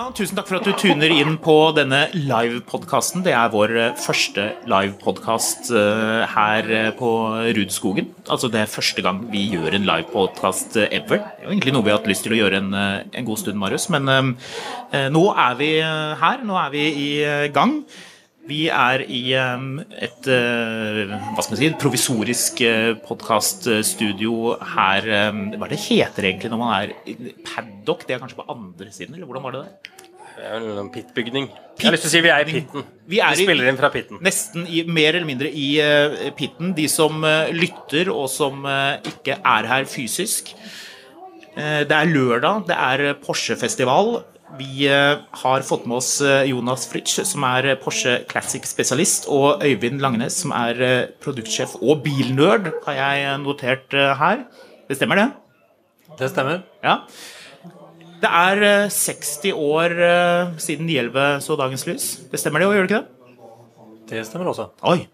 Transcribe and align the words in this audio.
Ja, 0.00 0.06
tusen 0.16 0.38
takk 0.38 0.46
for 0.48 0.56
at 0.56 0.64
du 0.64 0.72
tuner 0.80 1.12
inn 1.12 1.34
på 1.44 1.54
denne 1.76 2.06
live-podkasten. 2.14 3.20
Det 3.20 3.34
er 3.36 3.50
vår 3.52 3.74
eh, 3.76 3.98
første 4.00 4.46
live-podkast 4.72 5.68
her 6.32 6.70
eh, 6.72 6.88
på 6.96 7.10
Rudskogen. 7.58 8.08
Altså 8.32 8.48
det 8.48 8.62
er 8.62 8.72
første 8.72 9.04
gang 9.04 9.18
vi 9.28 9.42
gjør 9.52 9.76
en 9.76 9.84
live-podkast 9.84 10.78
ever. 10.86 11.20
Det 11.20 11.44
er 11.44 11.44
jo 11.44 11.52
egentlig 11.52 11.74
noe 11.76 11.84
vi 11.84 11.92
har 11.92 12.00
hatt 12.00 12.08
lyst 12.08 12.24
til 12.24 12.32
å 12.32 12.38
gjøre 12.38 12.62
en, 12.62 12.72
eh, 12.72 13.02
en 13.12 13.28
god 13.28 13.42
stund, 13.42 13.60
Marius. 13.60 13.90
Men 13.92 14.08
eh, 14.08 15.10
nå 15.12 15.26
er 15.34 15.60
vi 15.60 15.68
her. 16.24 16.46
Nå 16.48 16.56
er 16.62 16.72
vi 16.72 16.86
i 17.04 17.10
gang. 17.52 17.82
Vi 18.48 18.64
er 18.72 19.02
i 19.04 19.20
eh, 19.36 19.64
et 20.06 20.28
eh, 20.32 21.10
hva 21.12 21.42
skal 21.44 21.54
man 21.54 21.60
si, 21.60 21.68
provisorisk 21.80 22.62
eh, 22.66 22.94
podkaststudio 23.06 24.54
her 24.74 25.06
eh, 25.06 25.40
Hva 25.54 25.68
er 25.68 25.74
det 25.74 25.80
heter 25.84 26.30
egentlig 26.30 26.50
når 26.52 26.62
man 26.62 26.72
er 26.78 26.94
paddock? 27.46 28.06
Det 28.08 28.16
er 28.16 28.22
kanskje 28.22 28.40
på 28.40 28.48
andre 28.50 28.88
siden, 28.94 29.14
eller 29.18 29.28
hvordan 29.28 29.44
var 29.46 29.56
det 29.58 29.64
der? 29.66 30.00
Det 30.40 30.46
er 30.48 30.62
jo 30.64 30.76
en 30.80 30.88
Pit 30.88 31.10
Jeg 31.12 31.48
har 31.84 31.92
lyst 31.92 32.06
til 32.06 32.08
å 32.08 32.12
si 32.14 32.20
vi 32.24 32.30
er 32.32 32.42
i 32.46 32.48
pitten. 32.48 32.84
Vi 33.12 33.18
er 33.20 33.34
i- 33.36 33.44
spiller 33.44 33.68
inn 33.68 33.76
fra 33.76 33.90
pitten. 33.92 34.20
Nesten 34.24 34.64
i, 34.66 34.82
mer 34.88 35.14
eller 35.18 35.28
mindre 35.28 35.50
i 35.52 35.66
uh, 35.84 36.30
pitten. 36.38 36.72
De 36.76 36.86
som 36.88 37.22
eh, 37.28 37.50
lytter, 37.52 38.08
og 38.08 38.30
som 38.32 38.64
eh, 38.64 39.02
ikke 39.10 39.36
er 39.36 39.68
her 39.68 39.84
fysisk. 39.90 40.54
Eh, 41.56 41.82
det 41.84 41.92
er 41.92 42.08
lørdag, 42.08 42.64
det 42.70 42.76
er 42.78 43.04
Porsche-festival. 43.20 44.22
Vi 44.58 44.86
eh, 44.88 45.18
har 45.42 45.62
fått 45.62 45.84
med 45.86 45.96
oss 46.00 46.20
eh, 46.20 46.48
Jonas 46.50 46.86
Fritsch, 46.90 47.20
som 47.28 47.44
er 47.46 47.68
eh, 47.70 47.76
Porsche 47.80 48.16
Classic-spesialist, 48.28 49.28
og 49.30 49.62
Øyvind 49.64 50.00
Langnes, 50.02 50.40
som 50.42 50.52
er 50.56 50.80
produktsjef 51.22 51.76
og 51.80 52.02
bilnerd, 52.04 52.70
har 52.86 52.98
jeg 52.98 53.36
notert 53.44 53.94
her. 53.94 54.42
Det 54.90 54.98
stemmer, 54.98 55.20
det? 55.20 55.28
Det 56.18 56.30
stemmer. 56.32 56.64
Ja. 56.84 56.96
Det 58.20 58.32
er 58.42 58.64
eh, 58.66 58.90
60 58.92 59.54
år 59.54 59.94
siden 60.60 60.90
911 60.90 61.46
så 61.46 61.56
dagens 61.60 61.86
lys. 61.88 62.10
Det 62.32 62.42
stemmer 62.42 62.64
det, 62.64 62.68
og 62.68 62.76
gjør 62.76 62.88
det 62.88 62.90
ikke 62.90 63.00
det? 63.00 63.16
Det 64.10 64.26
stemmer 64.26 64.50
også. 64.50 64.70
Oi. 64.90 65.04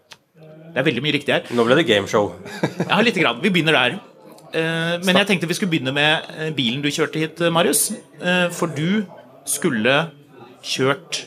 Det 0.73 0.81
er 0.81 0.85
veldig 0.85 1.03
mye 1.05 1.13
riktig 1.15 1.33
her. 1.35 1.45
Nå 1.55 1.63
ble 1.65 1.77
det 1.79 1.87
gameshow. 1.89 2.33
Ja, 2.89 2.97
lite 3.05 3.21
grann. 3.21 3.39
Vi 3.43 3.53
begynner 3.53 3.77
der. 3.77 3.99
Eh, 4.47 4.97
Men 5.05 5.21
jeg 5.21 5.29
tenkte 5.29 5.47
vi 5.49 5.55
skulle 5.57 5.71
begynne 5.75 5.93
med 5.93 6.57
bilen 6.57 6.81
du 6.81 6.89
kjørte 6.89 7.21
hit, 7.21 7.39
Marius. 7.53 7.91
For 8.57 8.73
du 8.73 9.05
skulle 9.47 9.95
kjørt 10.65 11.23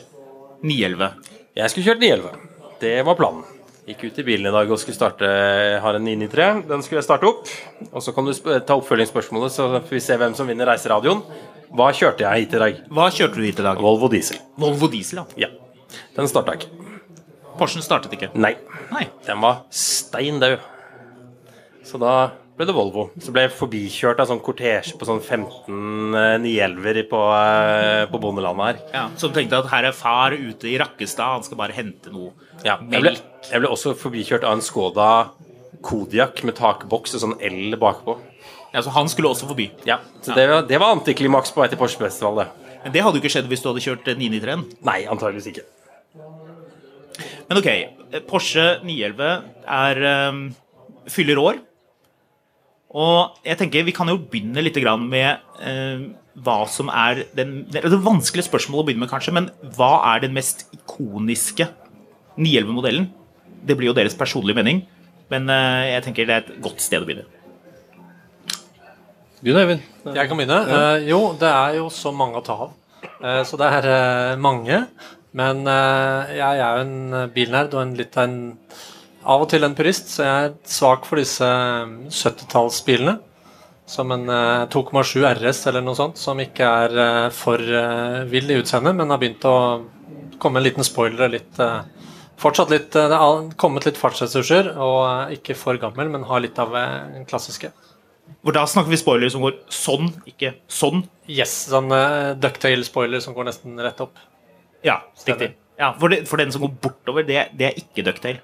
911. 0.61 1.09
Jeg 1.57 1.73
skulle 1.73 1.87
kjørt 1.89 2.03
911. 2.03 2.47
Det 2.81 2.93
var 3.05 3.17
planen. 3.19 3.47
Gikk 3.89 4.03
ut 4.07 4.19
i 4.21 4.25
bilen 4.25 4.45
i 4.45 4.53
dag 4.53 4.69
og 4.71 4.77
skulle 4.79 4.95
starte 4.95 5.27
Har 5.81 5.97
en 5.97 6.05
993. 6.05 6.67
Den 6.69 6.83
skulle 6.85 7.01
jeg 7.01 7.07
starte 7.07 7.27
opp. 7.27 7.49
Og 7.89 8.03
så 8.05 8.13
kan 8.15 8.27
du 8.27 8.33
ta 8.37 8.77
oppfølgingsspørsmålet, 8.77 9.53
så 9.53 9.67
får 9.79 9.95
vi 9.97 10.03
se 10.05 10.17
hvem 10.21 10.37
som 10.37 10.49
vinner 10.49 10.69
Reiseradioen. 10.69 11.23
Hva 11.71 11.89
kjørte 11.95 12.25
jeg 12.25 12.45
hit 12.45 12.55
i 12.55 12.61
dag? 12.61 12.79
Hva 12.91 13.07
kjørte 13.13 13.39
du 13.39 13.47
hit 13.47 13.59
i 13.59 13.65
dag? 13.65 13.81
Volvo 13.81 14.09
diesel. 14.11 14.39
Volvo 14.59 14.89
diesel, 14.91 15.23
ja. 15.23 15.47
Ja. 15.47 15.97
Den 16.17 16.29
starta 16.29 16.55
ikke. 16.59 16.69
Porschen 17.59 17.83
startet 17.83 18.13
ikke. 18.15 18.31
Nei. 18.35 18.53
Nei. 18.91 19.05
Den 19.25 19.41
var 19.43 19.63
stein 19.75 20.39
død. 20.41 20.59
Så 21.87 21.99
da 22.01 22.13
ble 22.61 22.67
det 22.69 22.75
Volvo. 22.77 23.03
Så 23.21 23.33
ble 23.33 23.43
jeg 23.47 23.53
forbikjørt 23.57 24.21
av 24.21 24.29
sånn 24.29 24.41
kortesje 24.45 24.95
på 25.01 25.07
sånn 25.09 25.19
15 25.19 26.13
911-er 26.45 27.01
på, 27.09 27.21
eh, 27.35 28.05
på 28.11 28.21
bondelandet 28.21 28.67
her. 28.67 28.81
Ja, 28.93 29.03
som 29.19 29.33
tenkte 29.35 29.59
at 29.63 29.69
her 29.73 29.89
er 29.89 29.97
far 29.97 30.35
ute 30.37 30.69
i 30.69 30.77
Rakkestad, 30.81 31.35
han 31.39 31.43
skal 31.47 31.59
bare 31.59 31.75
hente 31.75 32.13
noe 32.13 32.31
Ja, 32.63 32.77
jeg, 32.91 33.01
ble, 33.01 33.15
jeg 33.49 33.63
ble 33.63 33.71
også 33.73 33.95
forbikjørt 33.97 34.45
av 34.45 34.53
en 34.59 34.61
Skoda 34.65 35.09
Kodiak 35.81 36.43
med 36.45 36.53
takboks 36.59 37.15
og 37.17 37.23
sånn 37.23 37.37
L 37.41 37.73
bakpå. 37.81 38.19
Ja, 38.71 38.83
så 38.85 38.93
han 38.95 39.09
skulle 39.11 39.31
også 39.33 39.47
forbi. 39.49 39.71
Ja, 39.89 39.97
så 40.21 40.35
det, 40.37 40.45
var- 40.47 40.67
det 40.69 40.77
var 40.79 40.93
antiklimaks 40.95 41.51
på 41.51 41.63
vei 41.63 41.67
til 41.71 41.79
Porsche-festival, 41.81 42.43
det. 42.43 42.47
Men 42.83 42.93
det 42.93 43.01
hadde 43.03 43.17
jo 43.17 43.23
ikke 43.25 43.33
skjedd 43.33 43.49
hvis 43.49 43.61
du 43.65 43.67
hadde 43.71 43.81
kjørt 43.83 44.05
993-en. 44.13 44.61
Nei, 44.87 44.99
antageligvis 45.09 45.49
ikke. 45.51 45.65
Men 47.49 47.59
ok, 47.59 47.69
Porsche 48.29 48.67
911 48.85 49.27
er, 49.67 49.99
um, 50.29 50.39
fyller 51.11 51.41
år. 51.41 51.59
Og 52.91 53.37
jeg 53.47 53.57
tenker 53.59 53.85
vi 53.87 53.95
kan 53.95 54.09
jo 54.11 54.19
begynne 54.19 54.63
litt 54.63 54.77
med 54.99 55.39
eh, 55.63 56.07
hva 56.43 56.57
som 56.67 56.89
er 56.89 57.25
den 57.35 57.65
Det 57.71 57.81
er 57.81 57.87
et 57.87 58.03
vanskelig 58.03 58.45
spørsmål 58.47 58.83
å 58.83 58.85
begynne 58.87 59.05
med, 59.05 59.11
kanskje, 59.11 59.33
men 59.35 59.49
hva 59.77 59.93
er 60.13 60.25
den 60.25 60.33
mest 60.35 60.67
ikoniske 60.75 61.67
911-modellen? 62.37 63.09
Det 63.63 63.77
blir 63.77 63.91
jo 63.91 63.95
deres 63.95 64.17
personlige 64.17 64.57
mening, 64.57 64.83
men 65.31 65.49
eh, 65.49 65.93
jeg 65.95 66.07
tenker 66.07 66.27
det 66.27 66.35
er 66.35 66.45
et 66.45 66.59
godt 66.63 66.83
sted 66.83 67.03
å 67.03 67.07
begynne. 67.07 67.27
Begynn, 69.41 69.57
Eivind. 69.57 69.87
Jeg 70.05 70.29
kan 70.29 70.37
begynne. 70.37 70.59
Eh, 70.67 71.09
jo, 71.09 71.21
det 71.39 71.49
er 71.49 71.79
jo 71.79 71.87
så 71.93 72.11
mange 72.13 72.41
å 72.41 72.45
ta 72.45 72.59
av. 72.67 72.77
Eh, 73.21 73.41
så 73.47 73.57
det 73.57 73.69
er 73.77 73.89
eh, 73.89 74.39
mange. 74.41 74.83
Men 75.37 75.63
eh, 75.69 76.33
jeg 76.37 76.61
er 76.61 76.77
jo 76.77 76.85
en 76.85 77.29
bilnerd 77.33 77.75
og 77.75 77.85
en 77.85 77.95
litt 77.97 78.17
av 78.17 78.27
en 78.27 78.39
Av 79.21 79.43
og 79.43 79.49
til 79.51 79.65
en 79.65 79.75
purist, 79.77 80.09
så 80.15 80.23
jeg 80.25 80.47
er 80.47 80.55
svak 80.65 81.05
for 81.05 81.21
disse 81.21 81.45
eh, 81.45 81.91
70-tallsbilene. 82.09 83.19
Som 83.91 84.13
en 84.15 84.29
eh, 84.31 84.65
2,7 84.71 85.21
RS 85.35 85.65
eller 85.69 85.83
noe 85.85 85.97
sånt, 85.97 86.17
som 86.17 86.39
ikke 86.41 86.65
er 86.85 86.97
eh, 87.05 87.27
for 87.35 87.61
eh, 87.61 88.21
vill 88.31 88.49
i 88.49 88.57
utseendet, 88.61 88.95
men 88.97 89.11
har 89.13 89.21
begynt 89.21 89.45
å 89.45 89.55
komme 90.41 90.61
en 90.61 90.65
liten 90.65 90.85
spoiler 90.87 91.27
og 91.27 91.35
litt 91.35 91.65
Fortsatt 92.41 92.71
litt 92.73 92.95
Det 92.95 93.17
har 93.21 93.51
kommet 93.61 93.85
litt 93.85 93.99
fartsressurser, 94.01 94.71
og 94.81 95.29
ikke 95.35 95.53
for 95.53 95.77
gammel, 95.77 96.07
men 96.09 96.23
har 96.25 96.41
litt 96.41 96.57
av 96.57 96.73
den 96.73 97.27
klassiske. 97.29 97.69
Hvor 98.41 98.55
da 98.55 98.63
snakker 98.65 98.89
vi 98.89 98.97
spoiler 98.97 99.29
som 99.29 99.43
går 99.45 99.59
sånn, 99.69 100.09
ikke 100.25 100.55
sånn. 100.65 101.03
Yes, 101.29 101.53
sånn 101.69 101.93
uh, 101.93 102.33
ducktail-spoiler 102.41 103.21
som 103.21 103.35
går 103.37 103.51
nesten 103.51 103.77
rett 103.85 104.01
opp. 104.01 104.17
Ja, 104.81 105.03
riktig. 105.27 105.51
Ja, 105.77 105.91
for, 105.99 106.09
det, 106.09 106.23
for 106.31 106.41
den 106.41 106.49
som 106.55 106.65
går 106.65 106.73
bortover, 106.81 107.27
det, 107.27 107.51
det 107.59 107.69
er 107.69 107.77
ikke 107.77 108.07
ducktail. 108.09 108.41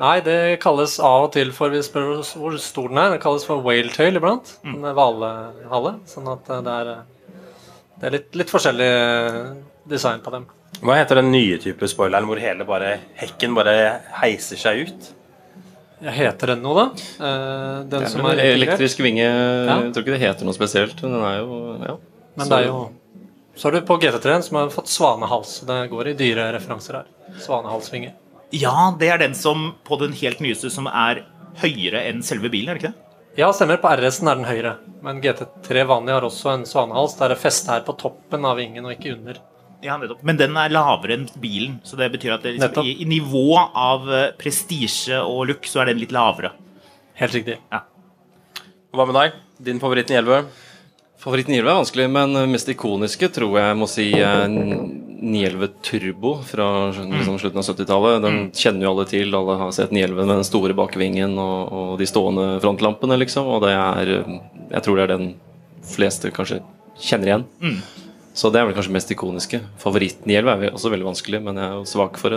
Nei, 0.00 0.18
det 0.26 0.58
kalles 0.62 0.96
av 0.98 1.28
og 1.28 1.32
til 1.36 1.52
for 1.54 1.70
Vi 1.70 1.80
spør 1.86 2.24
hvor 2.26 2.56
stor 2.62 2.90
den 2.90 2.98
er. 2.98 3.14
Det 3.14 3.22
kalles 3.22 3.46
for 3.46 3.62
whaletail 3.62 4.18
iblant. 4.18 4.56
Mm. 4.66 4.80
Hvalhale. 4.96 5.94
Sånn 6.10 6.30
at 6.32 6.50
eh, 6.50 6.62
det 6.66 6.74
er, 6.80 6.90
eh, 6.94 7.42
det 8.00 8.08
er 8.08 8.16
litt, 8.16 8.30
litt 8.42 8.50
forskjellig 8.50 8.88
eh, 8.90 9.38
design 9.90 10.24
på 10.24 10.34
dem. 10.34 10.48
Hva 10.84 10.96
heter 10.98 11.20
den 11.20 11.30
nye 11.30 11.60
type 11.62 11.86
spoileren 11.88 12.26
hvor 12.26 12.40
hele 12.42 12.66
bare 12.66 12.96
hekken 13.20 13.54
bare 13.56 13.76
heiser 14.18 14.58
seg 14.60 14.88
ut? 14.88 15.12
Jeg 16.04 16.16
heter 16.18 16.52
den 16.52 16.64
noe, 16.64 16.74
da? 16.74 17.06
Eh, 17.28 17.78
den 17.86 17.92
Det 17.94 18.02
er 18.02 18.12
som 18.12 18.26
er 18.28 18.42
elektrisk 18.42 18.98
vinge 19.04 19.24
Jeg 19.24 19.94
tror 19.94 20.02
ikke 20.02 20.16
det 20.16 20.24
heter 20.24 20.48
noe 20.48 20.56
spesielt. 20.56 20.98
Men 21.04 21.16
den 21.16 21.28
er 21.30 21.38
jo 21.38 21.62
ja. 21.78 21.96
Men 22.34 22.50
det 22.50 22.58
er 22.58 22.68
jo 22.72 22.82
Så 23.54 23.70
er 23.70 23.78
du 23.78 23.86
på 23.86 24.00
GT3-en 24.02 24.42
som 24.42 24.58
har 24.58 24.74
fått 24.74 24.90
svanehals. 24.90 25.60
Det 25.68 25.78
går 25.94 26.10
i 26.10 26.18
dyre 26.18 26.50
referanser 26.58 26.98
her. 26.98 27.10
Svanehalsvinge. 27.38 28.10
Ja, 28.54 28.90
det 28.98 29.08
er 29.10 29.22
den 29.22 29.34
som 29.38 29.72
på 29.86 29.98
den 30.00 30.14
helt 30.18 30.42
nyeste 30.44 30.70
som 30.72 30.86
er 30.90 31.24
høyere 31.62 32.04
enn 32.08 32.22
selve 32.26 32.50
bilen, 32.52 32.70
er 32.70 32.78
det 32.78 32.84
ikke 32.84 32.92
det? 32.92 33.00
Ja, 33.38 33.48
stemmer. 33.54 33.80
På 33.82 33.90
RS-en 33.90 34.30
er 34.30 34.38
den 34.38 34.46
høyere. 34.46 34.76
Men 35.02 35.18
GT3 35.22 35.82
vanlig 35.90 36.14
har 36.14 36.26
også 36.26 36.52
en 36.52 36.68
svanehals 36.68 37.16
der 37.18 37.34
det 37.34 37.40
festet 37.42 37.72
her 37.72 37.82
på 37.86 37.96
toppen 37.98 38.46
av 38.46 38.60
vingen 38.60 38.86
og 38.86 38.94
ikke 38.94 39.16
under. 39.16 39.40
Ja, 39.84 39.96
nettopp. 40.00 40.22
Men 40.24 40.38
den 40.40 40.54
er 40.56 40.72
lavere 40.72 41.18
enn 41.18 41.26
bilen, 41.42 41.80
så 41.84 41.98
det 41.98 42.08
betyr 42.14 42.36
at 42.36 42.46
det 42.46 42.54
liksom, 42.56 42.86
i, 42.86 42.94
i 43.02 43.08
nivå 43.10 43.58
av 43.58 44.06
eh, 44.08 44.28
prestisje 44.38 45.18
og 45.20 45.48
look, 45.50 45.66
så 45.68 45.82
er 45.82 45.90
den 45.90 46.00
litt 46.00 46.14
lavere. 46.14 46.54
Helt 47.18 47.34
riktig. 47.36 47.58
Hva 48.94 49.08
med 49.10 49.18
deg? 49.18 49.34
Din 49.66 49.82
favoritt 49.82 50.08
911? 50.14 50.46
Favoritten 51.24 51.54
911 51.56 51.70
er 51.72 51.78
vanskelig, 51.80 52.06
men 52.14 52.38
mest 52.52 52.70
ikoniske 52.70 53.30
tror 53.34 53.58
jeg 53.58 53.76
må 53.80 53.88
si 53.90 54.10
er 54.18 54.46
911 55.20 55.68
Turbo 55.86 56.34
fra 56.46 56.66
liksom, 56.90 57.38
slutten 57.38 57.60
av 57.60 57.66
70-tallet. 57.68 58.22
Den 58.24 58.38
kjenner 58.56 58.86
jo 58.86 58.92
alle 58.94 59.06
til. 59.10 59.34
Alle 59.36 59.56
har 59.60 59.72
sett 59.76 59.94
911 59.94 60.26
med 60.26 60.36
den 60.36 60.46
store 60.48 60.76
bakvingen 60.76 61.36
og, 61.40 61.72
og 61.72 61.90
de 62.00 62.08
stående 62.10 62.46
frontlampene, 62.64 63.18
liksom. 63.22 63.48
Og 63.50 63.62
det 63.64 63.74
er 63.74 64.14
Jeg 64.14 64.82
tror 64.86 64.98
det 64.98 65.06
er 65.06 65.14
den 65.16 65.34
fleste 65.84 66.32
kanskje 66.34 66.62
kjenner 67.00 67.30
igjen. 67.30 67.44
Så 68.34 68.50
det 68.50 68.60
er 68.60 68.66
vel 68.66 68.74
kanskje 68.74 68.94
mest 68.96 69.12
ikoniske. 69.14 69.60
Favoritten 69.82 70.26
911 70.26 70.66
er 70.66 70.74
også 70.74 70.90
veldig 70.90 71.06
vanskelig, 71.12 71.42
men 71.44 71.60
jeg 71.60 71.68
er 71.70 71.76
jo 71.78 71.84
svak 71.86 72.16
for, 72.18 72.34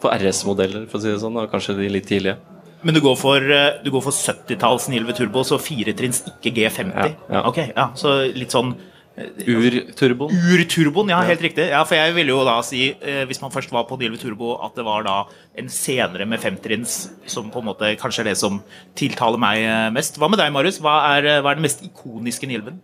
for 0.00 0.14
RS-modeller, 0.16 0.86
for 0.88 1.00
å 1.00 1.04
si 1.04 1.12
det 1.12 1.20
sånn. 1.20 1.36
Og 1.36 1.50
kanskje 1.52 1.76
de 1.76 1.90
litt 1.92 2.08
tidlige. 2.08 2.38
Men 2.86 2.94
du 2.94 3.00
går 3.02 3.16
for, 3.18 3.42
eh, 3.42 3.80
du 3.84 3.90
går 3.90 4.04
for 4.06 4.14
70-talls 4.14 4.86
911 4.88 5.18
Turbo, 5.18 5.42
så 5.44 5.58
firetrinns, 5.60 6.22
ikke 6.38 6.54
G50? 6.60 6.94
Ja, 6.94 7.08
ja. 7.34 7.42
Ok, 7.48 7.58
ja, 7.74 7.90
Så 7.98 8.14
litt 8.32 8.54
sånn 8.54 8.76
Ur-turbo. 9.18 10.28
Urturboen, 10.30 11.08
ja, 11.10 11.20
helt 11.26 11.42
riktig. 11.42 11.68
Ja, 11.72 11.80
For 11.88 11.98
jeg 11.98 12.14
ville 12.14 12.30
jo 12.34 12.44
da 12.46 12.60
si, 12.62 12.90
eh, 13.00 13.24
hvis 13.26 13.40
man 13.42 13.50
først 13.50 13.72
var 13.74 13.84
på 13.88 13.98
911 13.98 14.20
Turbo, 14.22 14.52
at 14.64 14.74
det 14.78 14.84
var 14.86 15.02
da 15.06 15.16
en 15.58 15.68
senere 15.68 16.26
med 16.28 16.38
femtrinns 16.42 17.10
som 17.26 17.50
på 17.50 17.58
en 17.62 17.66
måte 17.70 17.96
kanskje 17.98 18.20
er 18.22 18.30
det 18.30 18.36
som 18.38 18.60
tiltaler 18.98 19.38
meg 19.42 19.64
eh, 19.64 19.88
mest. 19.94 20.18
Hva 20.20 20.30
med 20.30 20.38
deg, 20.38 20.52
Marius? 20.54 20.78
Hva 20.84 21.00
er, 21.16 21.26
eh, 21.26 21.40
hva 21.42 21.50
er 21.50 21.58
den 21.58 21.66
mest 21.66 21.82
ikoniske 21.88 22.46
911? 22.46 22.78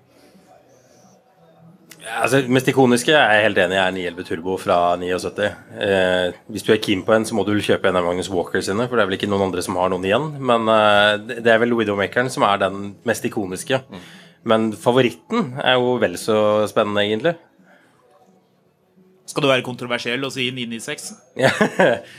Altså, 2.20 2.42
mest 2.52 2.66
ikoniske 2.68 3.14
er 3.16 3.30
jeg 3.38 3.44
helt 3.46 3.58
enig 3.62 3.78
er 3.80 3.94
911 3.96 4.26
Turbo 4.28 4.58
fra 4.60 4.76
79. 5.00 5.46
Eh, 5.80 6.34
hvis 6.52 6.66
du 6.66 6.72
er 6.74 6.82
keen 6.84 7.00
på 7.06 7.14
en, 7.16 7.24
så 7.24 7.32
må 7.36 7.46
du 7.46 7.54
vel 7.54 7.62
kjøpe 7.64 7.88
en 7.88 7.96
av 7.96 8.04
Magnus 8.04 8.28
Walker 8.28 8.60
sine, 8.60 8.84
for 8.90 8.98
det 9.00 9.04
er 9.06 9.08
vel 9.08 9.16
ikke 9.16 9.30
noen 9.30 9.46
andre 9.46 9.64
som 9.64 9.78
har 9.80 9.88
noen 9.88 10.04
igjen. 10.04 10.26
Men 10.36 10.68
eh, 10.68 11.38
det- 11.40 11.46
er 11.54 11.62
vel 11.62 11.72
Widowmakeren 11.78 12.28
som 12.30 12.44
er 12.44 12.58
den 12.60 12.94
mest 13.08 13.24
ikoniske. 13.24 13.80
Men 14.48 14.70
favoritten 14.76 15.54
er 15.62 15.78
jo 15.80 15.96
vel 16.02 16.16
så 16.20 16.36
spennende, 16.70 17.04
egentlig. 17.06 17.34
Skal 19.24 19.40
du 19.40 19.48
være 19.48 19.64
kontroversiell 19.64 20.20
og 20.26 20.34
si 20.34 20.50
996? 20.52 21.06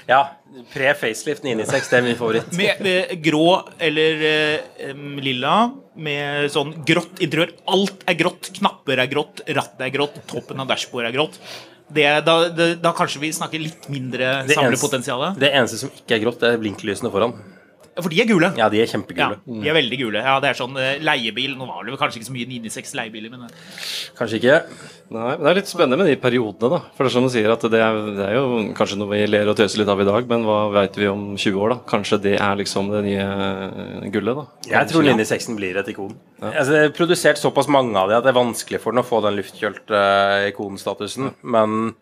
ja, 0.10 0.22
pre-facelift 0.74 1.46
996, 1.46 1.92
det 1.92 2.00
er 2.00 2.04
min 2.08 2.18
favoritt. 2.18 2.50
Med, 2.58 2.82
med 2.84 3.14
grå 3.24 3.46
eller 3.78 4.26
eh, 4.32 5.06
lilla, 5.22 5.54
med 5.96 6.50
sånn 6.54 6.74
grått 6.88 7.22
interiør. 7.22 7.54
Alt 7.76 8.04
er 8.10 8.18
grått. 8.20 8.50
Knapper 8.58 9.04
er 9.06 9.12
grått, 9.12 9.46
rattet 9.46 9.86
er 9.86 9.94
grått, 9.94 10.18
toppen 10.32 10.66
av 10.66 10.70
dashbordet 10.74 11.14
er 11.14 11.18
grått. 11.20 11.40
Det, 11.86 12.08
da, 12.26 12.36
det, 12.50 12.70
da 12.82 12.96
kanskje 12.98 13.22
vi 13.22 13.30
snakker 13.38 13.62
litt 13.62 13.86
mindre 13.94 14.40
samlepotensial. 14.50 15.28
Det 15.38 15.54
eneste 15.54 15.84
som 15.84 15.94
ikke 15.94 16.18
er 16.18 16.26
grått, 16.26 16.42
det 16.42 16.56
er 16.56 16.64
blinklysene 16.64 17.14
foran. 17.14 17.38
For 17.96 18.12
de 18.12 18.18
er 18.20 18.28
gule. 18.28 18.50
Ja, 18.60 18.68
de 18.72 18.82
er 18.84 18.90
kjempegule. 18.92 19.38
Ja, 19.40 19.60
de 19.64 19.70
er 19.72 19.76
veldig 19.78 19.98
gule. 20.02 20.20
Ja, 20.20 20.34
det 20.44 20.50
er 20.52 20.58
sånn 20.60 20.76
eh, 20.82 20.98
leiebil. 21.00 21.54
Nå 21.56 21.68
var 21.70 21.86
det 21.86 21.94
vel 21.94 22.00
kanskje 22.02 22.20
ikke 22.20 22.28
så 22.28 22.36
mye 22.36 22.48
996 22.50 22.92
leiebiler, 23.00 23.32
men 23.32 23.46
eh, 23.48 23.62
Kanskje 24.18 24.40
ikke. 24.42 24.58
Nei, 25.16 25.24
men 25.38 25.44
Det 25.46 25.52
er 25.52 25.60
litt 25.62 25.72
spennende 25.72 26.00
med 26.02 26.10
de 26.12 26.18
periodene, 26.20 26.72
da. 26.74 26.80
For 26.98 27.06
det 27.06 27.12
er 27.12 27.16
som 27.16 27.28
du 27.28 27.32
sier, 27.32 27.48
at 27.54 27.64
det 27.72 27.80
er, 27.80 28.00
det 28.18 28.26
er 28.28 28.36
jo 28.36 28.46
kanskje 28.76 29.00
noe 29.00 29.12
vi 29.14 29.22
ler 29.30 29.52
og 29.52 29.56
tøser 29.60 29.80
litt 29.84 29.92
av 29.94 30.02
i 30.04 30.08
dag, 30.10 30.28
men 30.32 30.44
hva 30.50 30.60
veit 30.76 31.00
vi 31.00 31.08
om 31.12 31.24
20 31.38 31.62
år, 31.62 31.76
da? 31.76 31.80
Kanskje 31.94 32.20
det 32.26 32.36
er 32.36 32.60
liksom 32.60 32.92
det 32.92 33.04
nye 33.08 33.28
eh, 33.30 34.08
gullet, 34.12 34.42
da? 34.42 34.48
Jeg 34.74 34.92
tror 34.92 35.08
996 35.08 35.52
blir 35.62 35.80
et 35.80 35.94
ikon. 35.96 36.18
Altså, 36.44 36.72
det 36.74 36.82
er 36.90 36.96
produsert 37.00 37.40
såpass 37.40 37.72
mange 37.72 37.96
av 38.02 38.12
de 38.12 38.20
at 38.20 38.28
det 38.28 38.34
er 38.34 38.42
vanskelig 38.42 38.84
for 38.84 38.92
den 38.96 39.06
å 39.06 39.08
få 39.08 39.24
den 39.24 39.40
luftkjølt 39.40 39.96
eh, 39.96 40.50
ikonstatusen. 40.52 41.32
Men 41.48 41.94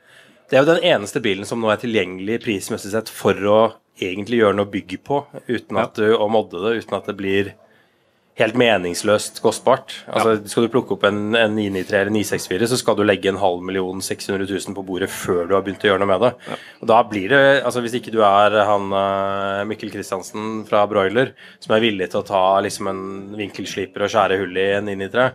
det 0.54 0.60
er 0.60 0.68
jo 0.68 0.74
den 0.76 0.84
eneste 0.86 1.18
bilen 1.18 1.48
som 1.50 1.64
nå 1.64 1.72
er 1.74 1.80
tilgjengelig 1.82 2.36
prismessig 2.44 2.92
sett 2.94 3.08
for 3.10 3.40
å 3.50 3.62
egentlig 3.98 4.38
gjøre 4.38 4.60
noe 4.60 4.70
bygg 4.70 5.00
på, 5.02 5.24
uten 5.48 5.80
at 5.82 5.98
du, 5.98 6.12
og 6.14 6.30
modde 6.30 6.62
det, 6.62 6.76
uten 6.84 6.94
at 6.94 7.10
det 7.10 7.16
blir 7.18 7.50
helt 8.40 8.56
meningsløst 8.58 9.38
kostbart. 9.44 9.94
Altså, 10.10 10.40
Skal 10.50 10.66
du 10.66 10.72
plukke 10.74 10.96
opp 10.96 11.04
en, 11.06 11.36
en 11.38 11.54
993 11.54 12.00
eller 12.00 12.14
964, 12.16 12.70
så 12.72 12.80
skal 12.82 12.98
du 12.98 13.04
legge 13.06 13.30
en 13.30 13.38
halv 13.42 13.62
million 13.66 14.02
600 14.02 14.48
000 14.50 14.78
på 14.78 14.86
bordet 14.88 15.10
før 15.14 15.46
du 15.46 15.54
har 15.54 15.62
begynt 15.66 15.86
å 15.86 15.92
gjøre 15.92 16.02
noe 16.02 16.10
med 16.10 16.26
det. 16.26 16.32
Og 16.82 16.90
da 16.90 16.98
blir 17.06 17.30
det, 17.30 17.42
altså 17.62 17.84
Hvis 17.84 18.00
ikke 18.00 18.14
du 18.16 18.22
er 18.26 18.58
han 18.66 18.90
eh, 18.98 19.62
Mikkel 19.70 19.94
Kristiansen 19.94 20.64
fra 20.70 20.86
Broiler, 20.90 21.36
som 21.62 21.76
er 21.76 21.86
villig 21.86 22.10
til 22.10 22.24
å 22.24 22.28
ta 22.28 22.44
liksom 22.66 22.90
en 22.90 23.06
vinkelsliper 23.38 24.08
og 24.08 24.14
skjære 24.16 24.42
hull 24.42 24.58
i 24.58 24.68
en 24.80 24.90
993, 24.90 25.30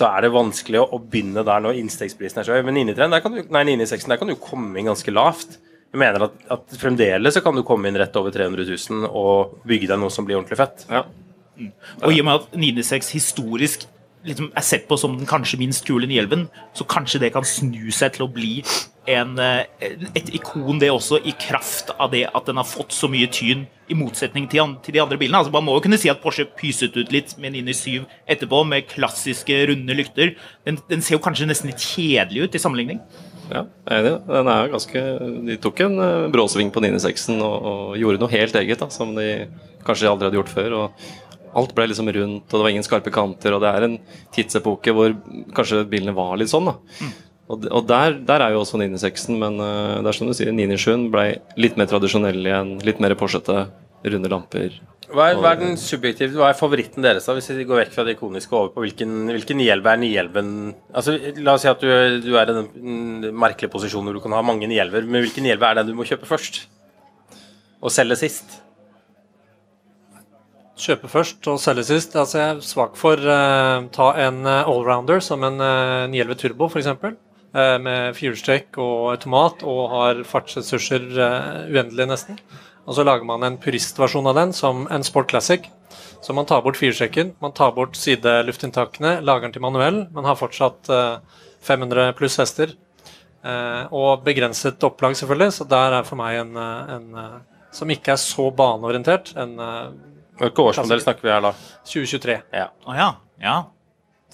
så 0.00 0.10
er 0.10 0.26
det 0.26 0.34
vanskelig 0.34 0.82
å, 0.82 0.88
å 0.96 1.02
begynne 1.02 1.46
der 1.46 1.62
når 1.62 1.78
innstegsprisen 1.84 2.42
er 2.42 2.50
så 2.50 2.58
høy. 2.58 2.64
Men 2.66 2.80
993, 2.82 3.10
der 3.14 3.26
kan 3.26 3.38
du, 3.38 3.42
nei, 3.46 3.66
996 3.76 4.10
der 4.10 4.22
kan 4.24 4.34
du 4.34 4.38
komme 4.42 4.74
inn 4.80 4.90
ganske 4.90 5.14
lavt. 5.14 5.60
Jeg 5.90 5.98
mener 6.02 6.26
at, 6.26 6.34
at 6.54 6.78
fremdeles 6.78 7.34
så 7.34 7.42
kan 7.42 7.54
du 7.54 7.66
komme 7.66 7.90
inn 7.90 7.98
rett 7.98 8.14
over 8.18 8.34
300 8.34 8.66
000 8.66 9.10
og 9.10 9.58
bygge 9.66 9.90
deg 9.90 9.98
noe 10.02 10.10
som 10.14 10.26
blir 10.26 10.38
ordentlig 10.38 10.58
fett. 10.58 10.86
Ja. 10.90 11.06
Og 12.02 12.12
i 12.12 12.20
og 12.22 12.28
med 12.28 12.40
at 12.40 12.54
996 12.56 13.12
historisk 13.16 13.88
liksom 14.26 14.50
er 14.56 14.64
sett 14.64 14.86
på 14.88 14.98
som 15.00 15.16
den 15.16 15.28
kanskje 15.28 15.58
minst 15.60 15.86
kule 15.88 16.08
911, 16.08 16.48
så 16.76 16.86
kanskje 16.88 17.22
det 17.22 17.32
kan 17.32 17.46
snu 17.46 17.88
seg 17.94 18.16
til 18.16 18.26
å 18.26 18.32
bli 18.32 18.58
en, 19.08 19.38
eh, 19.40 19.64
et 20.14 20.28
ikon, 20.36 20.78
det 20.78 20.90
også, 20.92 21.20
i 21.24 21.32
kraft 21.40 21.90
av 21.98 22.10
det 22.12 22.26
at 22.28 22.46
den 22.46 22.60
har 22.60 22.68
fått 22.68 22.92
så 22.92 23.08
mye 23.08 23.30
tyn, 23.32 23.66
i 23.90 23.96
motsetning 23.98 24.46
til, 24.46 24.76
til 24.84 24.94
de 24.94 25.00
andre 25.02 25.16
bilene. 25.18 25.40
Altså, 25.40 25.50
man 25.50 25.64
må 25.66 25.74
jo 25.74 25.82
kunne 25.82 25.98
si 25.98 26.10
at 26.12 26.20
Porsche 26.22 26.44
pyset 26.46 26.94
ut 26.94 27.10
litt 27.10 27.32
med 27.42 27.56
997 27.56 28.04
etterpå, 28.30 28.60
med 28.68 28.86
klassiske, 28.86 29.56
runde 29.72 29.96
lykter. 29.98 30.36
Den, 30.68 30.78
den 30.86 31.02
ser 31.02 31.16
jo 31.16 31.24
kanskje 31.24 31.48
nesten 31.50 31.72
litt 31.72 31.82
kjedelig 31.82 32.44
ut 32.44 32.54
i 32.54 32.62
sammenligning. 32.62 33.00
Ja, 33.50 33.64
jeg 33.88 33.96
er 33.96 34.04
enig. 34.04 34.12
Den 34.28 34.52
er 34.52 34.60
jo 34.62 34.74
ganske 34.76 35.00
De 35.48 35.56
tok 35.64 35.82
en 35.82 35.98
eh, 36.04 36.28
bråsving 36.30 36.70
på 36.70 36.84
996-en 36.84 37.42
og, 37.42 37.66
og 37.72 37.98
gjorde 37.98 38.22
noe 38.22 38.30
helt 38.36 38.60
eget, 38.60 38.78
da, 38.78 38.86
som 38.94 39.16
de 39.16 39.26
kanskje 39.82 40.12
aldri 40.12 40.28
hadde 40.28 40.38
gjort 40.38 40.54
før. 40.54 40.76
og 40.84 41.02
Alt 41.58 41.74
ble 41.74 41.88
liksom 41.90 42.10
rundt, 42.14 42.46
og 42.46 42.54
det 42.54 42.62
var 42.62 42.70
ingen 42.70 42.86
skarpe 42.86 43.12
kanter. 43.14 43.56
og 43.56 43.64
Det 43.64 43.72
er 43.72 43.86
en 43.88 43.98
tidsepoke 44.34 44.94
hvor 44.94 45.16
kanskje 45.56 45.82
bilene 45.90 46.14
var 46.14 46.36
litt 46.38 46.52
sånn. 46.52 46.70
da. 46.70 47.08
Og, 47.50 47.66
og 47.66 47.86
der, 47.90 48.20
der 48.26 48.44
er 48.44 48.54
jo 48.54 48.62
også 48.62 48.78
996-en, 48.78 49.40
men 49.40 49.58
uh, 49.58 49.98
det 49.98 50.12
er 50.12 50.16
som 50.16 50.30
du 50.30 50.36
sier, 50.38 50.52
997 50.54 51.08
ble 51.10 51.24
litt 51.58 51.80
mer 51.80 51.90
tradisjonell 51.90 52.38
igjen. 52.44 52.76
Litt 52.86 53.02
mer 53.02 53.16
Porsche-ete, 53.18 53.64
runde 54.06 54.30
lamper. 54.30 54.78
Hva 55.10 55.26
er, 55.32 55.38
hva 55.42 55.54
er 55.54 55.58
den 55.58 55.78
subjektive, 55.80 56.36
hva 56.38 56.52
er 56.52 56.58
favoritten 56.58 57.02
deres 57.02 57.24
da, 57.26 57.34
hvis 57.34 57.50
vi 57.50 57.66
går 57.66 57.80
vekk 57.80 57.94
fra 57.96 58.04
det 58.06 58.14
ikoniske 58.14 58.54
over 58.54 58.70
på 58.74 58.84
hvilken, 58.84 59.24
hvilken 59.32 59.58
911 59.58 59.90
er 59.90 59.98
911 60.04 60.52
altså, 61.00 61.14
La 61.42 61.54
oss 61.56 61.64
si 61.64 61.70
at 61.70 61.82
du, 61.82 61.88
du 62.22 62.36
er 62.38 62.52
i 62.52 62.54
den 62.54 62.68
mm, 62.70 63.24
merkelige 63.34 63.72
posisjonen 63.72 64.06
hvor 64.06 64.20
du 64.20 64.22
kan 64.22 64.36
ha 64.36 64.42
mange 64.46 64.68
911, 64.70 65.10
men 65.10 65.24
hvilken 65.26 65.48
911 65.48 65.66
er 65.66 65.80
den 65.80 65.90
du 65.90 65.98
må 65.98 66.06
kjøpe 66.06 66.30
først? 66.30 66.62
Og 67.82 67.90
selge 67.90 68.20
sist? 68.20 68.60
Kjøpe 70.80 71.10
først 71.12 71.48
og 71.50 71.58
selge 71.60 71.84
sist. 71.90 72.16
Altså, 72.16 72.38
jeg 72.38 72.54
er 72.54 72.62
svak 72.64 72.96
for 72.98 73.20
eh, 73.20 73.88
ta 73.94 74.06
en 74.24 74.40
eh, 74.48 74.70
allrounder 74.70 75.20
som 75.24 75.44
en 75.44 75.60
uh, 75.60 76.06
911 76.08 76.38
Turbo, 76.40 76.70
f.eks. 76.70 76.88
Uh, 77.50 77.76
med 77.82 78.16
firehjulstrekk 78.16 78.78
og 78.80 79.10
automat 79.12 79.64
og 79.66 79.80
har 79.92 80.24
fartsressurser 80.28 81.06
uh, 81.18 81.62
uendelig, 81.68 82.08
nesten. 82.10 82.40
Og 82.88 82.96
så 82.96 83.04
lager 83.04 83.28
man 83.28 83.44
en 83.46 83.60
puristversjon 83.60 84.30
av 84.30 84.38
den 84.40 84.56
som 84.56 84.86
en 84.90 85.04
Sport 85.06 85.30
Classic. 85.34 85.68
Så 86.24 86.36
man 86.36 86.48
tar 86.48 86.64
bort 86.64 86.80
firehjulstrekken, 86.80 87.34
man 87.44 87.52
tar 87.56 87.74
bort 87.76 87.98
sideluftinntakene, 87.98 89.18
lager 89.24 89.48
den 89.48 89.56
til 89.56 89.64
manuell, 89.64 90.06
men 90.14 90.28
har 90.28 90.40
fortsatt 90.40 90.90
uh, 90.92 91.42
500 91.66 92.14
pluss 92.16 92.40
hester. 92.40 92.72
Eh, 93.40 93.84
og 93.96 94.24
begrenset 94.26 94.82
opplag, 94.84 95.16
selvfølgelig, 95.16 95.54
så 95.56 95.64
der 95.68 95.96
er 95.96 96.04
for 96.04 96.20
meg 96.20 96.42
en, 96.42 96.56
eh, 96.60 96.92
en 96.96 97.14
eh, 97.16 97.38
som 97.72 97.88
ikke 97.88 98.12
er 98.12 98.20
så 98.20 98.50
baneorientert, 98.52 99.32
en 99.40 99.54
eh, 99.64 99.86
Hvilken 100.40 100.70
årsmodell 100.70 101.02
snakker 101.04 101.26
vi 101.26 101.32
her 101.34 101.44
da? 101.44 101.52
2023. 101.84 102.36
Ja. 102.56 102.70
Oh, 102.88 102.96
ja. 102.96 103.10
ja. 103.42 103.56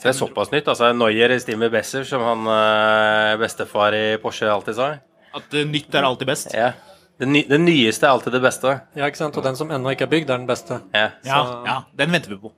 Det 0.02 0.12
er 0.12 0.16
såpass 0.16 0.52
nytt. 0.52 0.68
altså 0.68 0.92
Noyer 0.94 1.34
i 1.34 1.38
stil 1.42 1.58
med 1.58 1.72
Besser, 1.74 2.04
som 2.06 2.22
han 2.22 2.50
eh, 2.52 3.32
bestefar 3.40 3.96
i 3.96 4.04
Porsche 4.22 4.50
alltid 4.52 4.78
sa. 4.78 4.90
At 5.36 5.56
eh, 5.56 5.66
nytt 5.66 5.94
er 5.94 6.06
alltid 6.06 6.30
best. 6.30 6.54
Ja. 6.54 6.74
Det, 7.16 7.26
ny, 7.26 7.42
det 7.48 7.58
nyeste 7.62 8.06
er 8.06 8.12
alltid 8.12 8.36
det 8.36 8.42
beste. 8.44 8.76
Ja, 8.94 9.08
ikke 9.08 9.22
sant? 9.22 9.38
Og 9.40 9.44
den 9.44 9.56
som 9.58 9.72
ennå 9.72 9.94
ikke 9.94 10.04
er 10.06 10.12
bygd, 10.12 10.30
er 10.30 10.38
den 10.42 10.48
beste. 10.48 10.82
Ja. 10.94 11.08
Ja, 11.26 11.40
ja, 11.64 11.76
den 11.96 12.12
venter 12.12 12.34
vi 12.34 12.38
på. 12.44 12.52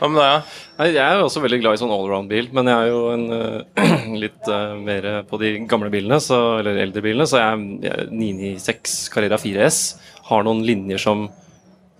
Ja, 0.00 0.08
men 0.08 0.16
da, 0.16 0.24
ja? 0.26 0.38
Nei, 0.78 0.86
Jeg 0.96 1.02
er 1.04 1.20
jo 1.20 1.26
også 1.28 1.42
veldig 1.44 1.58
glad 1.62 1.76
i 1.76 1.80
sånn 1.82 1.92
allround-bil, 1.92 2.48
men 2.56 2.70
jeg 2.72 2.86
er 2.86 2.88
jo 2.88 3.02
en, 3.12 3.26
uh, 3.30 4.16
litt 4.24 4.48
uh, 4.50 4.72
mer 4.80 5.10
på 5.28 5.38
de 5.38 5.52
gamle 5.70 5.92
bilene, 5.92 6.18
så, 6.24 6.40
eller 6.62 6.80
eldre 6.82 7.04
bilene. 7.04 7.28
Så 7.28 7.38
jeg, 7.38 7.92
er 7.92 8.08
996 8.10 8.96
Carrera 9.12 9.38
4S 9.38 9.82
har 10.30 10.48
noen 10.48 10.64
linjer 10.66 11.04
som 11.04 11.28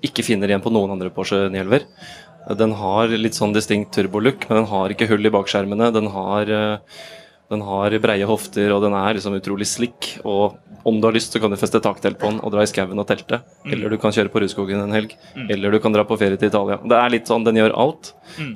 ikke 0.02 0.24
finner 0.26 0.50
igjen 0.50 0.62
på 0.64 0.72
noen 0.74 0.92
andre 0.94 1.10
Porsche 1.14 1.46
911. 1.48 1.86
Den 2.58 2.72
har 2.74 3.12
litt 3.14 3.38
sånn 3.38 3.54
distinkt 3.54 3.92
turbolook, 3.94 4.48
men 4.48 4.62
den 4.62 4.70
har 4.72 4.90
ikke 4.90 5.06
hull 5.12 5.28
i 5.28 5.30
bakskjermene. 5.34 5.92
Den 5.94 6.08
har, 6.14 6.50
eh, 6.50 6.78
Den 7.52 7.60
har 7.60 7.90
breie 8.00 8.24
hofter, 8.24 8.72
og 8.72 8.80
den 8.80 8.94
er 8.94 9.12
liksom 9.12 9.34
utrolig 9.36 9.66
slick. 9.66 10.18
Og 10.24 10.56
om 10.86 10.98
du 10.98 11.06
har 11.06 11.12
lyst, 11.12 11.34
så 11.34 11.38
kan 11.38 11.50
du 11.50 11.56
feste 11.56 11.82
taktelt 11.84 12.16
på 12.18 12.30
den 12.30 12.40
og 12.40 12.50
dra 12.50 12.62
i 12.62 12.64
skauen 12.64 12.98
og 12.98 13.06
telte. 13.06 13.42
Eller 13.66 13.90
du 13.90 13.98
kan 13.98 14.10
kjøre 14.10 14.30
på 14.32 14.40
Rudskogen 14.40 14.80
en 14.80 14.90
helg. 14.90 15.12
Eller 15.50 15.70
du 15.70 15.78
kan 15.78 15.92
dra 15.92 16.02
på 16.02 16.16
ferie 16.16 16.38
til 16.38 16.48
Italia. 16.48 16.78
Det 16.80 16.96
er 16.96 17.10
litt 17.10 17.26
sånn, 17.26 17.44
Den 17.44 17.56
gjør 17.56 17.76
alt, 17.76 18.14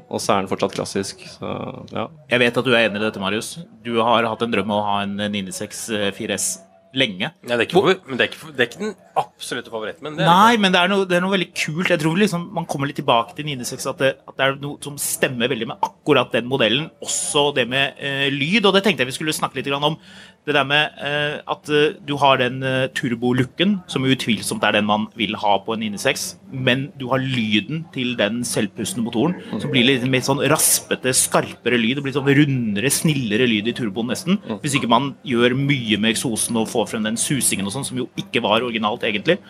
og 0.09 0.19
så 0.19 0.39
er 0.39 0.41
den 0.41 0.49
fortsatt 0.49 0.73
klassisk. 0.73 1.21
Så 1.29 1.85
ja. 1.93 2.09
Jeg 2.31 2.39
vet 2.41 2.57
at 2.57 2.65
du 2.65 2.73
er 2.73 2.89
enig 2.89 2.97
i 2.97 3.05
dette, 3.05 3.21
Marius. 3.21 3.59
Du 3.85 4.01
har 4.01 4.25
hatt 4.25 4.41
en 4.41 4.51
drøm 4.51 4.71
om 4.71 4.81
å 4.81 4.85
ha 4.87 5.03
en 5.03 5.15
996 5.15 5.91
4S 6.17 6.66
lenge. 6.97 7.31
Ja, 7.47 7.57
det, 7.59 7.67
er 7.67 7.99
men 8.07 8.19
det, 8.19 8.27
er 8.27 8.31
ikke, 8.31 8.53
det 8.55 8.63
er 8.63 8.69
ikke 8.71 8.83
den 8.83 8.95
absolutte 9.19 9.73
favoritten. 9.73 10.05
Men 10.07 10.19
det 10.19 10.25
er 10.25 10.31
Nei, 10.31 10.57
men 10.61 10.75
det 10.75 10.81
er, 10.81 10.91
noe, 10.93 11.07
det 11.09 11.19
er 11.19 11.25
noe 11.25 11.35
veldig 11.35 11.49
kult. 11.57 11.91
Jeg 11.93 12.01
tror 12.03 12.21
liksom 12.21 12.47
man 12.57 12.69
kommer 12.71 12.91
litt 12.91 12.99
tilbake 13.01 13.37
til 13.37 13.49
996, 13.49 13.89
at 13.93 14.03
det, 14.03 14.13
at 14.29 14.39
det 14.39 14.47
er 14.47 14.57
noe 14.63 14.81
som 14.85 14.97
stemmer 15.01 15.51
veldig 15.53 15.71
med 15.73 15.89
akkurat 15.89 16.33
den 16.37 16.49
modellen. 16.51 16.89
Også 17.05 17.49
det 17.57 17.67
med 17.71 17.99
eh, 17.99 18.29
lyd, 18.33 18.63
og 18.65 18.77
det 18.77 18.85
tenkte 18.87 19.05
jeg 19.05 19.13
vi 19.13 19.19
skulle 19.19 19.37
snakke 19.37 19.61
litt 19.61 19.73
om. 19.77 19.99
Det 20.47 20.55
der 20.55 20.67
med 20.69 20.95
eh, 21.03 21.41
at 21.51 21.71
eh, 21.75 21.97
du 22.07 22.13
har 22.23 22.39
den 22.39 22.61
uh, 22.63 22.87
turbolooken, 22.95 23.81
som 23.91 24.05
utvilsomt 24.07 24.63
er 24.63 24.77
den 24.77 24.87
man 24.87 25.09
vil 25.19 25.35
ha 25.43 25.57
på 25.65 25.75
en 25.75 25.81
996, 25.83 26.27
men 26.53 26.85
du 27.01 27.09
har 27.11 27.19
lyden 27.19 27.81
til 27.95 28.13
den 28.19 28.45
selvpustende 28.47 29.03
motoren, 29.09 29.35
som 29.59 29.73
blir 29.73 29.89
litt 29.89 30.05
mer 30.07 30.23
sånn 30.23 30.45
raspete, 30.53 31.11
skarpere 31.19 31.81
lyd. 31.83 31.99
Det 31.99 32.05
blir 32.07 32.15
sånn 32.15 32.31
rundere, 32.31 32.93
snillere 32.95 33.49
lyd 33.51 33.73
i 33.73 33.75
turboen 33.75 34.13
nesten. 34.13 34.39
Hvis 34.63 34.77
ikke 34.79 34.91
man 34.93 35.17
gjør 35.27 35.57
mye 35.59 35.99
med 35.99 36.15
eksosen 36.15 36.61
og 36.61 36.71
får 36.71 36.93
frem 36.93 37.09
den 37.09 37.19
susingen 37.19 37.67
og 37.67 37.75
sånn, 37.75 37.89
som 37.89 37.99
jo 37.99 38.07
ikke 38.23 38.45
var 38.47 38.63
originalt 38.63 39.03
egentlig. 39.09 39.41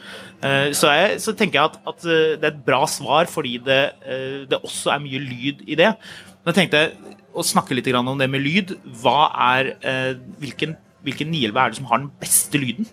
Eh, 0.40 0.72
Så, 0.72 0.88
jeg, 0.96 1.20
så 1.20 1.36
tenker 1.36 1.60
jeg 1.60 1.74
at, 1.74 1.76
at 1.92 2.08
eh, 2.08 2.38
det 2.40 2.48
er 2.48 2.54
et 2.54 2.64
bra 2.64 2.80
svar, 2.88 3.28
fordi 3.28 3.58
det, 3.68 3.82
eh, 4.08 4.40
det 4.48 4.62
også 4.64 4.96
er 4.96 5.04
mye 5.04 5.20
lyd 5.20 5.60
i 5.68 5.76
det. 5.76 5.92
Men 6.40 6.54
jeg 6.54 6.58
tenkte 6.62 6.82
å 7.36 7.44
snakke 7.44 7.76
litt 7.76 7.88
om 7.92 8.16
det 8.18 8.28
med 8.32 8.40
lyd. 8.40 8.74
Hva 9.02 9.28
er, 9.52 9.74
eh, 9.82 10.14
hvilken, 10.40 10.76
hvilken 11.06 11.30
911 11.30 11.60
er 11.62 11.72
det 11.72 11.78
som 11.80 11.90
har 11.90 12.02
den 12.02 12.12
beste 12.20 12.60
lyden? 12.60 12.88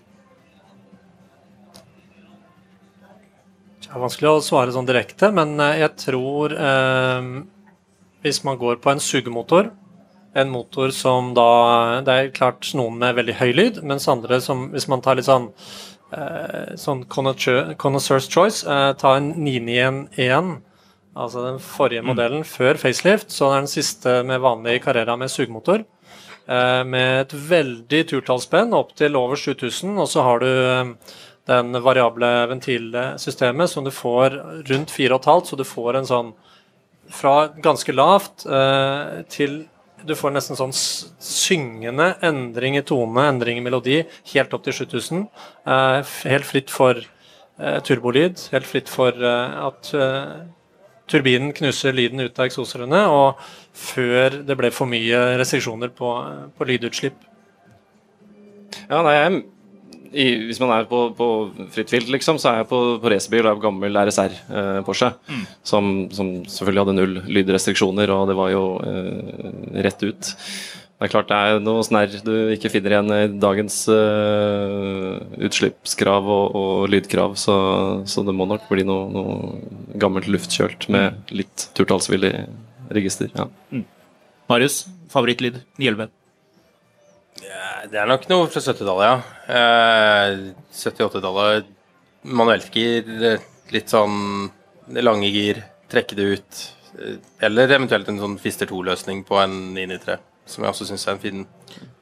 Det 3.84 3.90
er 3.92 4.02
vanskelig 4.02 4.30
å 4.30 4.42
svare 4.42 4.74
sånn 4.74 4.88
direkte, 4.88 5.30
men 5.34 5.54
eh, 5.62 5.80
jeg 5.84 5.94
tror 6.02 6.54
eh, 6.58 7.26
Hvis 8.24 8.40
man 8.46 8.58
går 8.58 8.80
på 8.82 8.90
en 8.90 9.02
sugemotor, 9.02 9.68
en 10.34 10.50
motor 10.50 10.90
som 10.90 11.30
da 11.36 12.02
Det 12.02 12.14
er 12.14 12.32
klart 12.34 12.72
noen 12.74 12.98
med 12.98 13.14
veldig 13.20 13.36
høy 13.38 13.52
lyd, 13.54 13.82
mens 13.86 14.08
andre 14.10 14.40
som 14.42 14.70
Hvis 14.72 14.88
man 14.90 15.04
tar 15.04 15.20
litt 15.20 15.28
sånn 15.28 15.52
eh, 16.14 16.74
sånn 16.80 17.04
connoisseur's 17.06 18.30
choice, 18.30 18.64
eh, 18.66 18.92
ta 18.98 19.16
en 19.18 19.32
991, 19.38 20.56
altså 21.14 21.44
den 21.46 21.60
forrige 21.62 22.04
modellen 22.06 22.44
før 22.46 22.78
facelift, 22.80 23.30
så 23.30 23.52
er 23.52 23.62
den 23.62 23.70
siste 23.70 24.22
med 24.26 24.42
vanlig 24.42 24.80
Carrera 24.84 25.16
med 25.16 25.30
sugemotor. 25.30 25.84
Eh, 26.44 26.84
med 26.84 27.22
et 27.22 27.34
veldig 27.48 28.00
turtallsspenn 28.10 28.74
opp 28.76 28.90
til 28.98 29.16
over 29.16 29.38
7000, 29.40 29.94
og 29.96 30.08
så 30.12 30.24
har 30.26 30.42
du 30.42 30.48
eh, 30.48 30.90
den 31.48 31.78
variable 31.84 32.28
ventilsystemet 32.50 33.70
som 33.72 33.86
du 33.86 33.92
får 33.94 34.36
rundt 34.68 34.92
4,5, 34.92 35.46
så 35.48 35.56
du 35.56 35.64
får 35.64 36.00
en 36.00 36.10
sånn 36.10 36.34
fra 37.14 37.48
ganske 37.64 37.92
lavt 37.96 38.44
eh, 38.44 39.22
til 39.32 39.62
du 40.04 40.12
får 40.12 40.34
nesten 40.34 40.58
sånn 40.58 40.74
syngende 40.76 42.10
endring 42.28 42.76
i 42.76 42.84
tone, 42.84 43.24
endring 43.24 43.56
i 43.56 43.64
melodi, 43.64 44.02
helt 44.34 44.52
opp 44.52 44.66
til 44.66 44.76
7000. 44.76 45.22
Eh, 45.64 46.14
helt 46.28 46.48
fritt 46.48 46.72
for 46.72 47.00
turbolyd, 47.86 48.40
helt 48.50 48.66
fritt 48.66 48.90
for 48.90 49.14
at 49.14 49.92
turbinen 51.10 51.52
knuser 51.56 51.96
lyden 51.96 52.24
ut 52.24 52.38
av 52.38 52.48
eksosrørene, 52.48 53.02
og 53.12 53.40
før 53.76 54.40
det 54.46 54.56
ble 54.58 54.70
for 54.74 54.90
mye 54.90 55.24
restriksjoner 55.40 55.92
på, 55.94 56.12
på 56.56 56.68
lydutslipp. 56.68 57.18
Ja, 58.88 59.00
nei, 59.04 59.14
jeg, 59.16 59.42
i, 60.14 60.26
Hvis 60.48 60.60
man 60.62 60.70
er 60.74 60.86
på, 60.88 61.08
på 61.18 61.28
fritt 61.74 61.92
vilt, 61.92 62.10
liksom, 62.12 62.38
så 62.38 62.50
er 62.50 62.62
jeg 62.62 62.70
på, 62.70 62.80
på 63.02 63.10
racerbil 63.10 63.48
av 63.50 63.60
gammel 63.62 63.98
RSR 64.04 64.36
eh, 64.46 64.80
Porsche. 64.86 65.10
Som, 65.66 66.08
som 66.14 66.36
selvfølgelig 66.46 66.84
hadde 66.84 66.96
null 67.00 67.18
lydrestriksjoner, 67.38 68.12
og 68.14 68.30
det 68.30 68.38
var 68.38 68.52
jo 68.54 68.64
eh, 68.86 69.82
rett 69.86 70.06
ut. 70.06 70.32
Det 71.04 71.10
er 71.10 71.12
klart 71.12 71.28
det 71.28 71.36
er 71.36 71.58
noe 71.60 71.82
snerr 71.84 72.14
du 72.24 72.32
ikke 72.54 72.70
finner 72.72 72.94
igjen 72.94 73.10
i 73.12 73.18
dagens 73.36 73.74
uh, 73.92 75.20
utslippskrav 75.44 76.24
og, 76.32 76.54
og 76.56 76.86
lydkrav, 76.88 77.34
så, 77.36 77.56
så 78.08 78.24
det 78.24 78.32
må 78.32 78.46
nok 78.48 78.64
bli 78.70 78.86
noe, 78.88 79.10
noe 79.12 79.98
gammelt 80.00 80.30
luftkjølt 80.32 80.88
med 80.94 81.28
litt 81.36 81.66
turtallsvillig 81.76 82.32
register. 82.96 83.28
Ja. 83.36 83.50
Marius, 84.48 84.86
favorittlyd? 85.12 85.60
911. 85.76 86.08
Det 87.92 88.00
er 88.00 88.08
nok 88.08 88.24
noe 88.32 88.48
fra 88.48 88.64
70-tallet, 88.64 89.04
ja. 89.04 89.16
Eh, 89.60 90.42
70-80-tallet. 90.72 91.72
Manuellgir, 92.32 93.10
eh, 93.28 93.48
litt 93.76 93.92
sånn 93.92 94.48
lange 95.04 95.28
gir, 95.28 95.60
trekke 95.92 96.16
det 96.16 96.30
ut. 96.38 96.62
eh, 96.96 97.18
Eller 97.44 97.68
eventuelt 97.76 98.08
en 98.08 98.22
sånn 98.22 98.38
Fister 98.40 98.72
2-løsning 98.72 99.20
på 99.28 99.36
en 99.42 99.74
993, 99.76 100.16
som 100.46 100.64
jeg 100.64 100.72
også 100.74 100.88
syns 100.88 101.06
er 101.06 101.16
en 101.16 101.22
fin, 101.22 101.46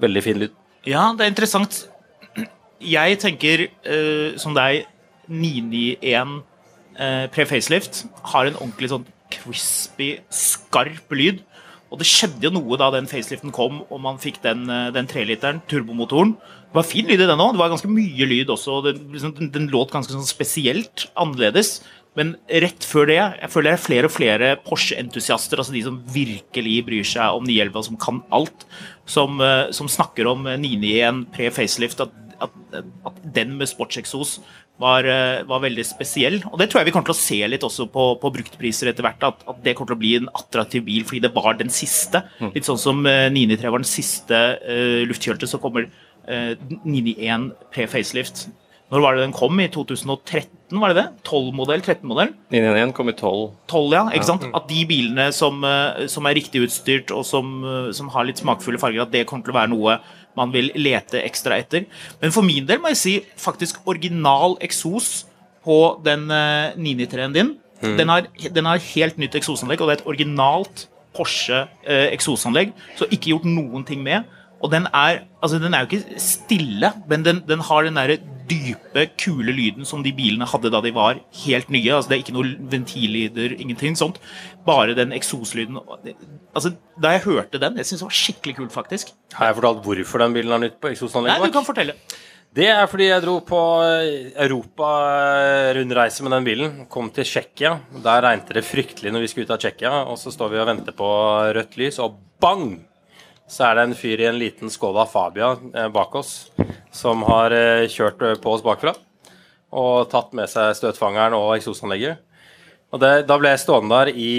veldig 0.02 0.22
fin 0.24 0.40
lyd. 0.42 0.56
Ja, 0.88 1.10
det 1.16 1.26
er 1.26 1.32
interessant. 1.32 1.84
Jeg 2.82 3.18
tenker, 3.22 3.68
uh, 3.86 4.38
som 4.42 4.56
deg, 4.58 4.86
991 5.30 6.42
uh, 6.98 7.26
pre-facelift 7.32 8.04
har 8.32 8.50
en 8.50 8.58
ordentlig 8.58 8.90
sånn 8.90 9.06
crispy, 9.32 10.16
skarp 10.34 11.14
lyd. 11.16 11.42
Og 11.92 12.00
det 12.00 12.08
skjedde 12.08 12.46
jo 12.46 12.54
noe 12.54 12.78
da 12.80 12.88
den 12.94 13.08
faceliften 13.08 13.52
kom, 13.52 13.82
og 13.92 14.00
man 14.00 14.20
fikk 14.20 14.40
den, 14.44 14.64
eh, 14.70 14.88
den 14.94 15.08
treliteren, 15.08 15.60
turbomotoren. 15.68 16.32
Det 16.40 16.78
var 16.78 16.88
fin 16.88 17.04
lyd 17.04 17.20
i 17.20 17.28
den 17.28 17.40
òg. 17.40 17.52
Det 17.52 17.60
var 17.60 17.68
ganske 17.68 17.90
mye 17.92 18.28
lyd 18.30 18.48
også. 18.48 18.78
Den, 18.86 19.02
liksom, 19.12 19.34
den, 19.36 19.50
den 19.52 19.68
låt 19.68 19.92
ganske 19.92 20.14
sånn 20.14 20.24
spesielt 20.24 21.10
annerledes. 21.12 21.82
Men 22.18 22.34
rett 22.62 22.84
før 22.84 23.06
det 23.08 23.16
Jeg 23.16 23.50
føler 23.52 23.70
det 23.70 23.76
er 23.78 23.84
flere 23.86 24.08
og 24.08 24.12
flere 24.12 24.48
Porsche-entusiaster, 24.66 25.60
altså 25.60 25.72
de 25.72 25.84
som 25.86 26.00
virkelig 26.12 26.74
bryr 26.88 27.06
seg 27.08 27.38
om 27.38 27.46
911, 27.48 27.78
og 27.78 27.86
som 27.88 28.00
kan 28.00 28.18
alt, 28.36 28.66
som, 29.08 29.40
eh, 29.40 29.70
som 29.72 29.88
snakker 29.88 30.28
om 30.28 30.44
991 30.44 31.24
pre-facelift, 31.32 32.04
at, 32.04 32.12
at, 32.42 32.82
at 33.08 33.22
den 33.34 33.56
med 33.56 33.70
sportseksos 33.70 34.40
var, 34.82 35.06
eh, 35.08 35.42
var 35.48 35.62
veldig 35.62 35.84
spesiell. 35.86 36.38
Og 36.50 36.58
det 36.60 36.68
tror 36.70 36.80
jeg 36.80 36.90
vi 36.90 36.94
kommer 36.94 37.10
til 37.10 37.16
å 37.16 37.22
se 37.22 37.40
litt 37.48 37.66
også 37.66 37.88
på, 37.92 38.06
på 38.22 38.32
bruktpriser 38.36 38.90
etter 38.90 39.06
hvert. 39.06 39.26
At, 39.28 39.44
at 39.48 39.60
det 39.64 39.76
kommer 39.76 39.92
til 39.92 40.00
å 40.00 40.02
bli 40.04 40.14
en 40.18 40.30
attraktiv 40.32 40.86
bil 40.88 41.06
fordi 41.08 41.22
det 41.26 41.34
var 41.36 41.58
den 41.60 41.72
siste. 41.72 42.24
Litt 42.52 42.68
sånn 42.68 42.80
som 42.80 43.04
eh, 43.08 43.28
993 43.32 43.74
var 43.74 43.84
den 43.84 43.92
siste 43.92 44.42
uh, 44.62 45.02
luftkjølte, 45.08 45.48
så 45.50 45.60
kommer 45.62 45.88
uh, 45.88 46.52
991 46.84 47.52
pre-facelift. 47.74 48.46
Når 48.92 49.00
var 49.00 49.16
det 49.16 49.22
den 49.24 49.32
kom? 49.32 49.60
I 49.62 49.70
2013, 49.72 50.76
var 50.80 50.92
det 50.92 50.98
det? 50.98 51.06
12-modell? 51.24 51.80
13-modell? 51.80 52.34
911 52.52 52.92
kom 52.96 53.08
i 53.08 53.14
12. 53.16 53.46
12, 53.72 53.94
ja. 53.96 54.02
ikke 54.12 54.28
sant? 54.28 54.44
At 54.52 54.66
de 54.68 54.82
bilene 54.88 55.30
som, 55.32 55.62
eh, 55.64 56.04
som 56.12 56.28
er 56.28 56.36
riktig 56.36 56.60
utstyrt 56.66 57.12
og 57.16 57.24
som, 57.24 57.54
eh, 57.64 57.88
som 57.96 58.10
har 58.12 58.28
litt 58.28 58.42
smakfulle 58.42 58.80
farger, 58.82 59.06
at 59.06 59.14
det 59.14 59.24
kommer 59.30 59.48
til 59.48 59.54
å 59.54 59.58
være 59.62 59.72
noe 59.72 59.96
man 60.36 60.52
vil 60.52 60.70
lete 60.76 61.20
ekstra 61.24 61.56
etter. 61.60 61.86
Men 62.20 62.32
for 62.36 62.44
min 62.44 62.68
del 62.68 62.80
må 62.80 62.92
jeg 62.92 63.00
si 63.00 63.14
faktisk 63.40 63.80
original 63.88 64.58
eksos 64.64 65.24
på 65.64 65.80
den 66.04 66.28
eh, 66.32 66.76
993-en 66.76 67.36
din. 67.36 67.56
Den, 67.82 68.12
har, 68.12 68.28
den 68.54 68.68
har 68.68 68.78
helt 68.92 69.16
nytt 69.18 69.34
eksosanlegg, 69.34 69.80
og 69.82 69.88
det 69.88 69.96
er 69.96 70.00
et 70.02 70.10
originalt 70.12 70.84
Porsche 71.16 71.64
eh, 71.82 72.08
eksosanlegg. 72.12 72.72
Så 72.98 73.08
ikke 73.10 73.32
gjort 73.32 73.48
noen 73.48 73.84
ting 73.88 74.04
med. 74.04 74.28
Og 74.62 74.70
den 74.70 74.86
er, 74.94 75.24
altså 75.42 75.58
den 75.58 75.74
er 75.74 75.82
jo 75.82 75.90
ikke 75.90 76.20
stille, 76.22 76.92
men 77.10 77.24
den, 77.26 77.42
den 77.48 77.64
har 77.66 77.82
den 77.82 77.98
der 77.98 78.14
dype, 78.52 79.06
kule 79.18 79.52
lyden 79.56 79.88
som 79.88 80.04
de 80.04 80.12
bilene 80.14 80.46
hadde 80.48 80.70
da 80.72 80.80
de 80.84 80.92
var 80.94 81.18
helt 81.46 81.72
nye. 81.72 81.94
Altså 81.96 82.12
Det 82.12 82.18
er 82.18 82.24
ikke 82.26 82.36
noe 82.36 82.52
ventillyder, 82.74 83.56
ingenting 83.58 83.96
sånt. 83.98 84.20
Bare 84.68 84.94
den 84.98 85.12
eksoslyden. 85.16 85.80
Altså, 86.54 86.74
Da 87.00 87.14
jeg 87.16 87.24
hørte 87.24 87.58
den, 87.62 87.76
jeg 87.80 87.88
syns 87.88 88.04
det 88.04 88.08
var 88.10 88.18
skikkelig 88.20 88.56
kult, 88.60 88.72
faktisk. 88.76 89.14
Har 89.34 89.48
jeg 89.50 89.56
fortalt 89.62 89.82
hvorfor 89.86 90.18
den 90.26 90.36
bilen 90.36 90.52
har 90.52 90.60
nytt 90.62 90.76
på 90.80 90.90
Nei, 90.90 90.96
eksosanlegget? 90.98 91.48
du 91.48 91.56
kan 91.56 91.64
fortelle. 91.66 91.96
Det 92.52 92.66
er 92.68 92.84
fordi 92.86 93.06
jeg 93.08 93.22
dro 93.24 93.38
på 93.48 93.58
Europa-rundreise 94.36 96.22
med 96.26 96.34
den 96.36 96.44
bilen. 96.46 96.74
Kom 96.92 97.08
til 97.14 97.24
Tsjekkia. 97.24 97.78
Der 98.04 98.22
regnet 98.26 98.52
det 98.52 98.64
fryktelig 98.68 99.12
når 99.14 99.24
vi 99.24 99.30
skulle 99.32 99.48
ut 99.48 99.54
av 99.56 99.60
Tsjekkia. 99.62 99.92
Og 100.12 100.18
så 100.20 100.32
står 100.34 100.52
vi 100.52 100.60
og 100.60 100.68
venter 100.68 100.92
på 100.96 101.08
rødt 101.56 101.78
lys, 101.80 101.98
og 102.04 102.18
bang! 102.42 102.82
Så 103.50 103.66
er 103.66 103.76
det 103.76 103.86
en 103.86 103.96
fyr 103.98 104.20
i 104.22 104.28
en 104.28 104.38
liten 104.40 104.70
Skoda 104.72 105.04
Fabia 105.08 105.54
eh, 105.74 105.88
bak 105.92 106.14
oss 106.16 106.52
som 106.92 107.24
har 107.28 107.54
eh, 107.56 107.88
kjørt 107.90 108.22
eh, 108.22 108.36
på 108.40 108.52
oss 108.54 108.64
bakfra. 108.64 108.94
Og 109.72 110.10
tatt 110.12 110.34
med 110.36 110.50
seg 110.52 110.76
støtfangeren 110.76 111.36
og 111.36 111.54
eksosanlegget. 111.56 112.20
Og 112.92 113.00
det, 113.00 113.12
Da 113.28 113.38
ble 113.40 113.54
jeg 113.54 113.62
stående 113.62 113.98
der 114.02 114.10
i 114.12 114.32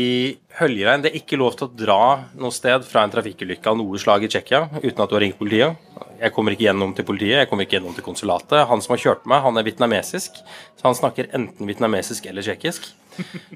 høljeregn. 0.59 1.01
Det 1.01 1.09
er 1.09 1.17
ikke 1.17 1.39
lov 1.41 1.55
til 1.57 1.65
å 1.65 1.73
dra 1.73 2.01
noe 2.37 2.53
sted 2.53 2.85
fra 2.85 3.01
en 3.03 3.13
trafikkulykke 3.13 3.71
av 3.71 3.79
noe 3.79 4.01
slag 4.01 4.25
i 4.25 4.29
Tsjekkia 4.29 4.67
uten 4.77 5.01
at 5.01 5.09
du 5.09 5.15
har 5.17 5.23
ringt 5.25 5.39
politiet. 5.39 5.79
Jeg 6.21 6.33
kommer 6.35 6.53
ikke 6.53 6.67
gjennom 6.67 6.93
til 6.95 7.07
politiet, 7.07 7.39
jeg 7.41 7.49
kommer 7.49 7.65
ikke 7.65 7.79
gjennom 7.79 7.95
til 7.97 8.05
konsulatet. 8.05 8.59
Han 8.69 8.83
som 8.85 8.93
har 8.93 9.01
kjørt 9.01 9.25
meg, 9.27 9.41
han 9.43 9.57
er 9.57 9.65
vietnamesisk, 9.65 10.37
så 10.77 10.85
han 10.85 10.95
snakker 10.95 11.33
enten 11.35 11.67
vietnamesisk 11.67 12.29
eller 12.29 12.45
tsjekkisk. 12.45 12.85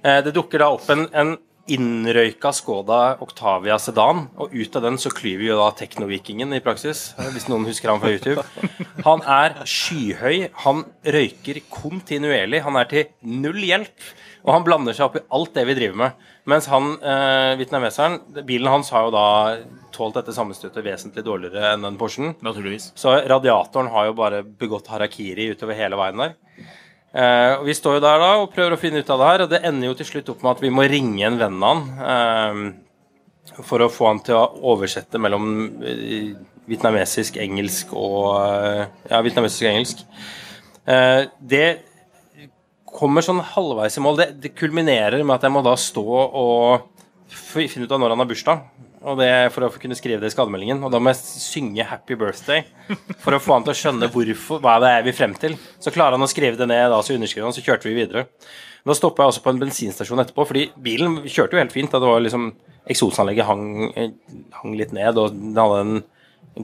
Det 0.01 0.33
dukker 0.35 0.65
da 0.65 0.71
opp 0.73 0.89
en, 0.93 1.05
en 1.13 1.37
innrøyka 1.71 2.51
Skoda 2.55 3.17
Octavia 3.23 3.77
Sedan, 3.81 4.27
og 4.39 4.53
ut 4.55 4.77
av 4.77 4.85
den 4.85 4.99
så 5.01 5.11
klyver 5.13 5.49
jo 5.49 5.57
da 5.59 5.71
Teknovikingen 5.77 6.55
i 6.55 6.61
praksis, 6.63 7.11
hvis 7.33 7.47
noen 7.51 7.67
husker 7.69 7.91
han 7.91 8.01
fra 8.03 8.13
YouTube. 8.13 8.45
Han 9.05 9.23
er 9.23 9.59
skyhøy, 9.67 10.47
han 10.63 10.85
røyker 11.17 11.61
kontinuerlig, 11.73 12.63
han 12.65 12.79
er 12.79 12.89
til 12.91 13.11
null 13.21 13.59
hjelp, 13.67 14.07
og 14.47 14.53
han 14.55 14.65
blander 14.67 14.95
seg 14.95 15.09
opp 15.09 15.19
i 15.19 15.25
alt 15.35 15.53
det 15.57 15.65
vi 15.67 15.75
driver 15.77 16.01
med. 16.05 16.25
Mens 16.47 16.69
han, 16.71 16.93
eh, 17.03 17.57
vietnameseren, 17.59 18.21
bilen 18.47 18.71
hans 18.71 18.89
har 18.95 19.07
jo 19.07 19.11
da 19.11 19.27
tålt 19.91 20.15
dette 20.15 20.35
sammenstøtet 20.35 20.85
vesentlig 20.85 21.25
dårligere 21.25 21.73
enn 21.73 21.83
den 21.83 21.97
Porschen. 21.99 22.35
Naturligvis. 22.45 22.93
Så 22.95 23.17
radiatoren 23.27 23.91
har 23.91 24.07
jo 24.07 24.17
bare 24.17 24.43
begått 24.43 24.87
harakiri 24.87 25.49
utover 25.51 25.75
hele 25.75 25.99
veien 25.99 26.23
der. 26.23 26.37
Eh, 27.17 27.53
og 27.57 27.65
Vi 27.65 27.73
står 27.73 27.97
jo 27.97 28.03
der 28.03 28.19
da 28.21 28.33
og 28.43 28.51
prøver 28.53 28.75
å 28.75 28.79
finne 28.79 29.01
ut 29.01 29.09
av 29.09 29.21
det 29.21 29.29
her, 29.31 29.43
og 29.45 29.53
det 29.53 29.63
ender 29.65 29.89
jo 29.89 29.95
til 29.97 30.09
slutt 30.11 30.29
opp 30.33 30.43
med 30.45 30.51
at 30.53 30.61
vi 30.61 30.73
må 30.73 30.85
ringe 30.85 31.23
en 31.25 31.39
venn 31.39 31.63
av 31.65 31.79
han 31.79 32.67
eh, 32.67 33.63
for 33.65 33.81
å 33.81 33.89
få 33.89 34.11
han 34.11 34.21
til 34.25 34.37
å 34.37 34.43
oversette 34.73 35.21
mellom 35.21 35.47
eh, 35.81 36.35
vietnamesisk, 36.67 37.39
engelsk 37.41 37.93
og 37.95 38.35
Ja, 39.07 39.21
vietnamesisk 39.23 39.63
og 39.63 39.69
engelsk. 39.71 40.01
Det 41.39 41.67
kommer 42.97 43.23
sånn 43.23 43.39
halvveis 43.55 43.95
i 43.95 44.03
mål. 44.03 44.19
Det, 44.19 44.27
det 44.43 44.51
kulminerer 44.55 45.23
med 45.23 45.37
at 45.37 45.47
jeg 45.47 45.55
må 45.55 45.63
da 45.63 45.77
stå 45.79 46.03
og 46.03 47.31
finne 47.31 47.87
ut 47.87 47.95
av 47.95 48.03
når 48.03 48.13
han 48.13 48.23
har 48.23 48.29
bursdag. 48.29 48.67
Og 49.07 49.19
det 49.21 49.27
er 49.31 49.51
For 49.53 49.67
å 49.67 49.71
kunne 49.79 49.97
skrive 49.97 50.19
det 50.21 50.31
i 50.31 50.35
skademeldingen. 50.35 50.81
Og 50.83 50.91
da 50.91 50.99
må 50.99 51.13
jeg 51.13 51.21
synge 51.23 51.85
'Happy 51.87 52.17
Birthday' 52.19 52.65
for 53.23 53.35
å 53.35 53.41
få 53.41 53.55
han 53.55 53.67
til 53.67 53.73
å 53.73 53.79
skjønne 53.81 54.11
hvorfor, 54.11 54.59
hva 54.63 54.77
det 54.83 54.91
er 54.91 55.05
vi 55.07 55.15
frem 55.15 55.33
til. 55.39 55.55
Så 55.79 55.93
klarer 55.95 56.17
han 56.17 56.25
å 56.25 56.31
skrive 56.31 56.59
det 56.59 56.67
ned, 56.67 56.91
da, 56.91 56.99
så 57.01 57.15
underskriver 57.15 57.47
han, 57.47 57.55
så 57.55 57.63
kjørte 57.63 57.87
vi 57.87 57.95
videre. 57.95 58.27
Da 58.87 58.95
stoppa 58.95 59.23
jeg 59.23 59.33
også 59.33 59.43
på 59.43 59.51
en 59.51 59.61
bensinstasjon 59.63 60.21
etterpå, 60.23 60.45
fordi 60.47 60.67
bilen 60.79 61.21
kjørte 61.23 61.55
jo 61.55 61.63
helt 61.63 61.75
fint. 61.75 61.91
Da 61.91 61.99
det 61.99 62.11
var 62.11 62.23
liksom 62.23 62.53
Eksosanlegget 62.87 63.43
hang, 63.43 63.65
hang 64.55 64.75
litt 64.79 64.93
ned, 64.95 65.17
og 65.19 65.33
den 65.35 65.57
hadde 65.59 65.79
en 65.81 65.97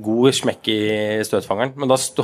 god 0.03 0.35
smekk 0.35 0.69
i 0.71 0.77
støtfangeren. 1.27 1.73
Men 1.75 1.91
da, 1.91 1.97
stå, 2.00 2.23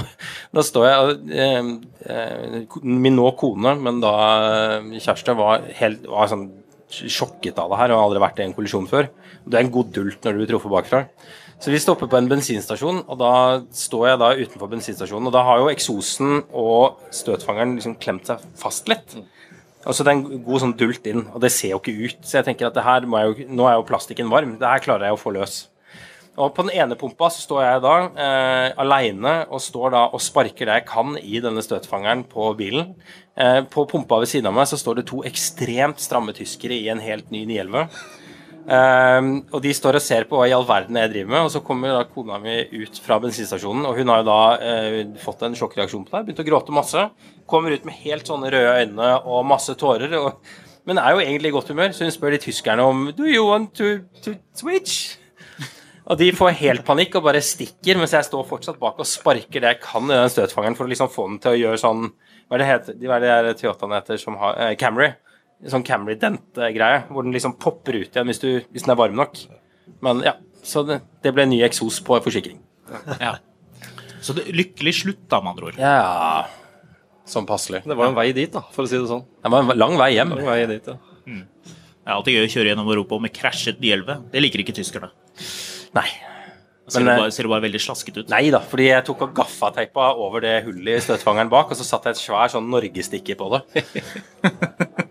står 0.69 0.87
jeg 0.87 1.17
eh, 1.35 1.71
eh, 2.07 2.77
Min 2.83 3.17
nå 3.17 3.33
kone, 3.39 3.75
men 3.75 3.99
da 4.03 4.13
eh, 4.79 4.95
kjæreste, 4.97 5.35
var, 5.35 5.67
helt, 5.81 6.07
var 6.07 6.31
sånn 6.31 6.47
sjokket 6.89 7.59
av 7.61 7.69
det 7.69 7.81
her 7.81 7.91
og 7.91 7.99
har 7.99 8.07
aldri 8.07 8.23
vært 8.23 8.39
i 8.39 8.47
en 8.47 8.55
kollisjon 8.55 8.87
før. 8.89 9.11
Du 9.49 9.57
er 9.57 9.65
en 9.65 9.73
god 9.73 9.89
dult 9.95 10.21
når 10.23 10.35
du 10.35 10.41
blir 10.41 10.51
truffet 10.51 10.73
bakfra. 10.73 11.03
Så 11.59 11.73
vi 11.73 11.81
stopper 11.81 12.07
på 12.07 12.15
en 12.15 12.29
bensinstasjon, 12.31 13.01
og 13.03 13.17
da 13.19 13.31
står 13.75 14.05
jeg 14.07 14.19
da 14.21 14.29
utenfor 14.37 14.69
bensinstasjonen. 14.71 15.27
Og 15.27 15.33
da 15.35 15.41
har 15.43 15.59
jo 15.59 15.71
eksosen 15.71 16.43
og 16.55 17.01
støtfangeren 17.11 17.73
liksom 17.75 17.97
klemt 17.99 18.29
seg 18.29 18.45
fast 18.59 18.87
litt. 18.91 19.17
Og 19.87 19.95
så 19.95 20.05
det 20.05 20.13
er 20.13 20.19
en 20.19 20.45
god 20.45 20.63
sånn 20.63 20.77
dult 20.79 21.09
inn, 21.09 21.25
og 21.33 21.41
det 21.43 21.51
ser 21.55 21.73
jo 21.73 21.81
ikke 21.81 21.97
ut. 22.05 22.21
Så 22.23 22.39
jeg 22.39 22.47
tenker 22.47 22.69
at 22.69 22.79
her 22.85 23.03
jo, 23.09 23.49
nå 23.49 23.67
er 23.67 23.75
jo 23.75 23.87
plastikken 23.89 24.31
varm. 24.31 24.55
Det 24.61 24.71
her 24.71 24.85
klarer 24.85 25.09
jeg 25.09 25.17
å 25.17 25.19
få 25.19 25.33
løs. 25.35 25.65
Og 26.39 26.53
på 26.55 26.63
den 26.63 26.77
ene 26.79 26.95
pumpa 26.95 27.27
så 27.33 27.41
står 27.43 27.63
jeg 27.65 27.81
da 27.83 27.93
eh, 28.23 28.67
aleine 28.79 29.33
og 29.49 29.59
står 29.59 29.91
da 29.91 30.05
og 30.13 30.23
sparker 30.23 30.69
det 30.69 30.77
jeg 30.77 30.87
kan 30.87 31.17
i 31.19 31.41
denne 31.43 31.63
støtfangeren 31.65 32.23
på 32.31 32.53
bilen. 32.59 32.93
Eh, 33.35 33.59
på 33.67 33.83
pumpa 33.89 34.21
ved 34.21 34.31
siden 34.31 34.47
av 34.47 34.55
meg 34.55 34.69
så 34.71 34.79
står 34.79 35.01
det 35.01 35.09
to 35.09 35.19
ekstremt 35.27 35.99
stramme 35.99 36.35
tyskere 36.37 36.77
i 36.77 36.87
en 36.93 37.03
helt 37.03 37.27
ny 37.35 37.43
911. 37.49 37.89
Eh, 38.67 39.27
og 39.53 39.59
de 39.63 39.73
står 39.75 39.97
og 39.99 40.03
ser 40.03 40.27
på 40.29 40.39
hva 40.39 40.47
i 40.49 40.55
all 40.55 40.67
verden 40.67 40.97
jeg 40.99 41.13
driver 41.13 41.33
med, 41.33 41.47
og 41.47 41.53
så 41.53 41.61
kommer 41.65 41.95
da 41.95 42.07
kona 42.09 42.39
mi 42.43 42.57
ut 42.73 42.99
fra 43.03 43.19
bensinstasjonen, 43.23 43.87
og 43.89 43.99
hun 43.99 44.11
har 44.13 44.23
jo 44.23 44.29
da 44.29 44.41
eh, 44.71 44.97
fått 45.23 45.45
en 45.47 45.57
sjokkreaksjon 45.57 46.07
på 46.07 46.15
det, 46.15 46.25
begynt 46.27 46.43
å 46.43 46.49
gråte 46.49 46.75
masse. 46.75 47.05
Kommer 47.49 47.73
ut 47.73 47.87
med 47.87 47.97
helt 48.03 48.29
sånne 48.29 48.51
røde 48.53 48.75
øyne 48.83 49.13
og 49.23 49.47
masse 49.49 49.77
tårer. 49.79 50.13
Og, 50.19 50.43
men 50.89 51.01
er 51.01 51.15
jo 51.15 51.23
egentlig 51.23 51.53
i 51.53 51.55
godt 51.55 51.71
humør, 51.73 51.95
så 51.95 52.05
hun 52.05 52.13
spør 52.13 52.35
de 52.35 52.43
tyskerne 52.49 52.85
om 52.85 53.09
Do 53.15 53.29
you 53.29 53.47
want 53.47 53.73
to, 53.79 53.99
to 54.25 54.35
switch? 54.57 55.17
Og 56.09 56.17
de 56.17 56.31
får 56.33 56.55
helt 56.57 56.85
panikk 56.87 57.19
og 57.19 57.27
bare 57.27 57.41
stikker, 57.45 57.99
mens 57.99 58.15
jeg 58.15 58.25
står 58.25 58.47
fortsatt 58.49 58.79
bak 58.81 58.97
og 58.97 59.05
sparker 59.05 59.61
det 59.61 59.75
jeg 59.75 59.81
kan 59.83 60.09
i 60.09 60.15
den 60.15 60.31
støtfangeren 60.33 60.77
for 60.77 60.87
å 60.87 60.89
liksom 60.89 61.11
få 61.13 61.27
den 61.29 61.41
til 61.43 61.53
å 61.53 61.59
gjøre 61.59 61.81
sånn 61.81 62.07
Hva 62.49 62.57
er 62.57 62.63
det 62.63 62.69
heter, 62.69 62.95
de, 62.97 63.09
er 63.13 63.21
det 63.21 63.29
der 63.29 63.57
Toyotaen 63.59 63.93
heter 63.93 64.17
som 64.17 64.37
har 64.41 64.55
eh, 64.57 64.71
Camry. 64.79 65.11
Sånn 65.67 65.83
Camry-dent-greie, 65.83 67.01
hvor 67.09 67.25
den 67.25 67.35
liksom 67.35 67.57
popper 67.59 67.97
ut 67.99 68.13
igjen 68.13 68.29
hvis, 68.31 68.39
du, 68.39 68.61
hvis 68.71 68.85
den 68.85 68.93
er 68.93 68.99
varm 68.99 69.17
nok. 69.19 69.35
Men 70.05 70.23
ja, 70.23 70.37
så 70.63 70.85
det, 70.87 71.01
det 71.25 71.33
ble 71.35 71.49
ny 71.49 71.59
eksos 71.67 71.99
på 72.05 72.19
forsikring. 72.23 72.61
Ja. 73.19 73.35
Så 74.23 74.35
det, 74.37 74.47
lykkelig 74.55 74.93
slutt, 75.01 75.25
da, 75.31 75.41
med 75.43 75.53
andre 75.53 75.69
ord. 75.69 75.77
Ja 75.79 76.47
Sånn 77.29 77.45
passelig. 77.45 77.83
Det 77.85 77.93
var 77.93 78.09
en 78.09 78.15
vei 78.17 78.31
dit, 78.33 78.49
da, 78.49 78.63
for 78.73 78.87
å 78.87 78.89
si 78.89 78.97
det 78.97 79.05
sånn. 79.05 79.21
Det 79.43 79.51
var 79.53 79.61
en 79.61 79.77
lang 79.77 79.99
vei 79.99 80.07
hjem. 80.15 80.31
Lang 80.39 80.47
vei 80.49 80.63
dit, 80.71 80.87
ja. 80.89 80.95
Det 81.29 82.09
er 82.09 82.15
alltid 82.15 82.39
gøy 82.39 82.47
å 82.47 82.49
kjøre 82.55 82.71
gjennom 82.71 82.87
Europa 82.89 83.19
med 83.21 83.33
krasjet 83.35 83.77
911. 83.83 84.23
Det 84.33 84.41
liker 84.41 84.63
ikke 84.63 84.73
tyskerne. 84.79 85.11
Nei. 85.93 86.07
Ser, 86.89 87.03
Men, 87.03 87.05
det 87.05 87.13
eh, 87.13 87.19
bare, 87.21 87.33
ser 87.35 87.45
det 87.45 87.51
bare 87.51 87.65
veldig 87.67 87.81
slasket 87.83 88.17
ut. 88.17 88.31
Nei 88.33 88.47
da, 88.49 88.63
fordi 88.65 88.87
jeg 88.87 89.05
tok 89.05 89.21
og 89.27 89.35
gaffateipa 89.37 90.07
over 90.17 90.41
det 90.41 90.55
hullet 90.65 90.97
i 90.97 91.03
støtfangeren 91.05 91.51
bak, 91.53 91.69
og 91.69 91.77
så 91.77 91.85
satte 91.85 92.09
jeg 92.09 92.17
et 92.17 92.23
svær 92.23 92.49
sånn 92.49 92.71
norgesstikke 92.73 93.37
på 93.37 93.51
det. 93.53 93.85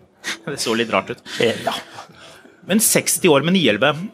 Det 0.53 0.61
så 0.61 0.75
litt 0.77 0.91
rart 0.93 1.11
ut. 1.13 1.21
Ja. 1.41 1.73
Men 2.69 2.81
60 2.83 3.29
år 3.31 3.45
med 3.47 3.55
911, 3.57 4.07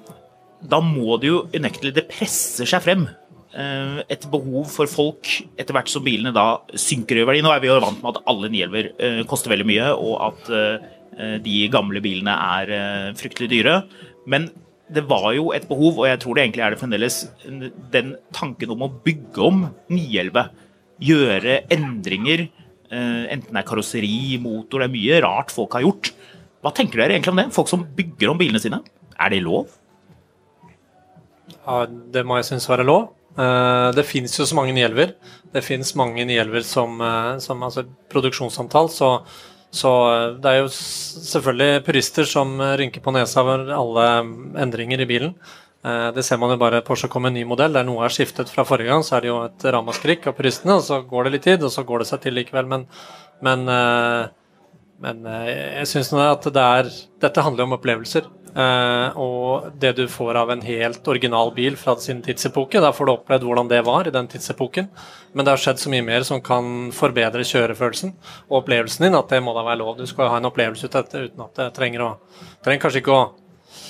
da 0.72 0.80
må 0.82 1.18
det 1.22 1.28
jo 1.30 1.44
unektelig 1.54 1.94
Det 1.98 2.06
presser 2.10 2.66
seg 2.70 2.84
frem. 2.86 3.08
eh, 3.56 4.00
Et 4.10 4.28
behov 4.32 4.68
for 4.72 4.88
folk 4.92 5.30
etter 5.58 5.76
hvert 5.76 5.92
som 5.92 6.04
bilene 6.06 6.34
da 6.36 6.60
synker 6.74 7.20
i 7.22 7.26
verdi. 7.28 7.44
Nå 7.46 7.52
er 7.54 7.64
vi 7.64 7.68
jo 7.72 7.80
vant 7.84 8.02
med 8.04 8.16
at 8.16 8.24
alle 8.32 8.50
911-er 8.54 8.92
eh, 9.00 9.24
koster 9.30 9.52
veldig 9.54 9.68
mye, 9.70 9.90
og 9.96 10.16
at 10.30 10.52
eh, 10.56 11.40
de 11.46 11.58
gamle 11.72 12.02
bilene 12.04 12.34
er 12.60 13.14
fryktelig 13.16 13.48
dyre. 13.54 13.76
Men 14.28 14.50
det 14.92 15.06
var 15.10 15.30
jo 15.34 15.48
et 15.56 15.64
behov, 15.70 16.02
og 16.02 16.08
jeg 16.10 16.20
tror 16.22 16.36
det 16.36 16.44
egentlig 16.44 16.64
er 16.66 16.74
det 16.76 16.80
fremdeles, 16.82 17.16
den 17.94 18.16
tanken 18.36 18.74
om 18.76 18.84
å 18.86 18.90
bygge 19.06 19.42
om 19.48 19.64
911. 19.90 20.44
Gjøre 21.08 21.56
endringer. 21.74 22.46
Eh, 22.92 23.26
Enten 23.34 23.54
det 23.54 23.62
er 23.62 23.68
karosseri, 23.68 24.38
motor, 24.42 24.82
det 24.84 24.90
er 24.90 24.96
mye 24.96 25.22
rart 25.26 25.54
folk 25.54 25.74
har 25.78 25.86
gjort. 25.86 26.12
Hva 26.66 26.74
tenker 26.76 27.02
dere 27.02 27.16
egentlig 27.18 27.34
om 27.34 27.42
det? 27.42 27.50
Folk 27.56 27.70
som 27.72 27.86
bygger 27.98 28.32
om 28.32 28.40
bilene 28.40 28.62
sine? 28.62 28.82
Er 29.22 29.32
det 29.34 29.44
lov? 29.46 29.70
Ja, 31.66 31.86
det 31.86 32.26
må 32.26 32.38
jeg 32.40 32.50
synes 32.52 32.70
være 32.70 32.86
lov. 32.88 33.12
Eh, 33.38 33.90
Det 33.96 34.06
finnes 34.08 34.38
jo 34.38 34.46
så 34.46 34.56
mange 34.58 34.74
911-er. 34.74 35.16
Det 35.54 35.64
finnes 35.64 35.96
mange 35.96 36.26
911-er 36.26 36.66
som, 36.68 37.02
eh, 37.02 37.36
som 37.44 37.62
altså, 37.64 37.86
produksjonssamtale, 38.12 38.90
så, 38.90 39.12
så 39.72 39.92
det 40.42 40.52
er 40.52 40.64
jo 40.64 40.72
selvfølgelig 40.72 41.84
purister 41.86 42.28
som 42.30 42.58
rynker 42.80 43.04
på 43.04 43.14
nesa 43.16 43.44
over 43.44 43.70
alle 43.76 44.08
mm, 44.24 44.56
endringer 44.66 45.04
i 45.04 45.10
bilen. 45.10 45.36
Eh, 45.86 46.12
Det 46.12 46.24
ser 46.26 46.40
man 46.42 46.54
jo 46.54 46.58
bare 46.58 46.82
Porsche 46.86 47.10
kom 47.12 47.26
med 47.26 47.34
en 47.34 47.40
ny 47.42 47.44
modell 47.46 47.76
der 47.76 47.86
noe 47.86 48.06
er 48.06 48.14
skiftet 48.14 48.50
fra 48.50 48.66
forrige 48.66 48.90
gang, 48.90 49.04
så 49.06 49.18
er 49.18 49.26
det 49.26 49.30
jo 49.30 49.42
et 49.46 49.68
ramaskrik 49.76 50.26
av 50.28 50.38
puristene, 50.38 50.80
og 50.80 50.86
så 50.88 51.02
går 51.06 51.28
det 51.28 51.36
litt 51.36 51.46
tid, 51.46 51.64
og 51.64 51.74
så 51.74 51.86
går 51.86 52.02
det 52.02 52.10
seg 52.10 52.24
til 52.24 52.34
likevel. 52.34 52.66
Men, 52.72 52.88
men, 53.46 53.68
eh, 53.70 54.24
men 55.06 55.28
eh, 55.30 55.52
jeg 55.84 55.92
syns 55.92 56.14
at 56.18 56.50
det 56.50 56.66
er 56.80 56.90
Dette 57.22 57.46
handler 57.46 57.68
om 57.68 57.78
opplevelser. 57.78 58.32
Og 58.56 59.66
det 59.82 59.90
du 59.98 60.06
får 60.08 60.38
av 60.40 60.52
en 60.54 60.62
helt 60.64 61.08
original 61.12 61.50
bil 61.52 61.76
fra 61.76 61.98
sin 62.00 62.22
tidsepoke, 62.24 62.80
da 62.80 62.94
får 62.96 63.06
du 63.06 63.12
opplevd 63.12 63.44
hvordan 63.44 63.68
det 63.68 63.82
var 63.84 64.08
i 64.08 64.14
den 64.16 64.30
tidsepoken. 64.32 64.88
Men 65.34 65.44
det 65.44 65.52
har 65.52 65.60
skjedd 65.60 65.82
så 65.82 65.92
mye 65.92 66.06
mer 66.08 66.24
som 66.24 66.40
kan 66.40 66.94
forbedre 66.96 67.44
kjørefølelsen 67.44 68.14
og 68.48 68.62
opplevelsen 68.62 69.10
din, 69.10 69.18
at 69.20 69.28
det 69.34 69.42
må 69.44 69.52
da 69.58 69.66
være 69.66 69.82
lov. 69.82 69.98
Du 69.98 70.08
skal 70.08 70.32
ha 70.32 70.38
en 70.40 70.48
opplevelse 70.48 70.88
ut 70.88 70.96
av 70.96 71.04
dette 71.04 71.26
uten 71.26 71.44
at 71.44 71.60
det 71.60 71.74
trenger 71.76 72.06
å 72.06 72.12
trenger 72.64 72.86
kanskje 72.86 73.04
ikke 73.04 73.18
å 73.18 73.26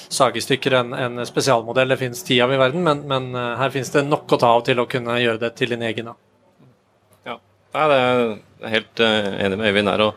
sage 0.10 0.42
enn 0.72 0.94
en, 0.94 1.26
spesialmodell. 1.26 1.90
Det 1.90 1.98
finnes 1.98 2.24
ti 2.24 2.40
av 2.42 2.54
i 2.54 2.60
verden, 2.60 2.84
men, 2.84 3.04
men 3.08 3.36
eh, 3.36 3.58
her 3.60 3.74
finnes 3.74 3.92
det 3.92 4.06
nok 4.08 4.32
å 4.32 4.40
ta 4.42 4.54
av 4.56 4.66
til 4.68 4.80
å 4.80 4.88
kunne 4.90 5.20
gjøre 5.22 5.42
det 5.42 5.54
til 5.56 5.76
din 5.76 5.86
egen. 5.86 6.14
Ja. 7.26 7.38
Det 7.72 7.86
er 7.86 7.94
jeg 7.96 8.74
helt 8.76 9.06
eh, 9.06 9.30
enig 9.46 9.60
med 9.60 9.72
Øyvind 9.72 9.92
her. 9.92 10.06
og 10.08 10.14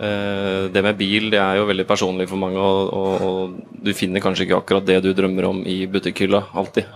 eh, 0.00 0.68
Det 0.74 0.84
med 0.84 0.98
bil 0.98 1.30
det 1.34 1.42
er 1.42 1.60
jo 1.60 1.68
veldig 1.68 1.86
personlig 1.88 2.28
for 2.30 2.40
mange, 2.40 2.58
og, 2.58 2.92
og, 2.94 3.28
og 3.28 3.84
du 3.84 3.92
finner 3.96 4.24
kanskje 4.24 4.46
ikke 4.46 4.62
akkurat 4.62 4.88
det 4.88 5.00
du 5.04 5.12
drømmer 5.12 5.50
om 5.50 5.62
i 5.66 5.80
butikkhylla 5.90 6.48
alltid. 6.54 6.90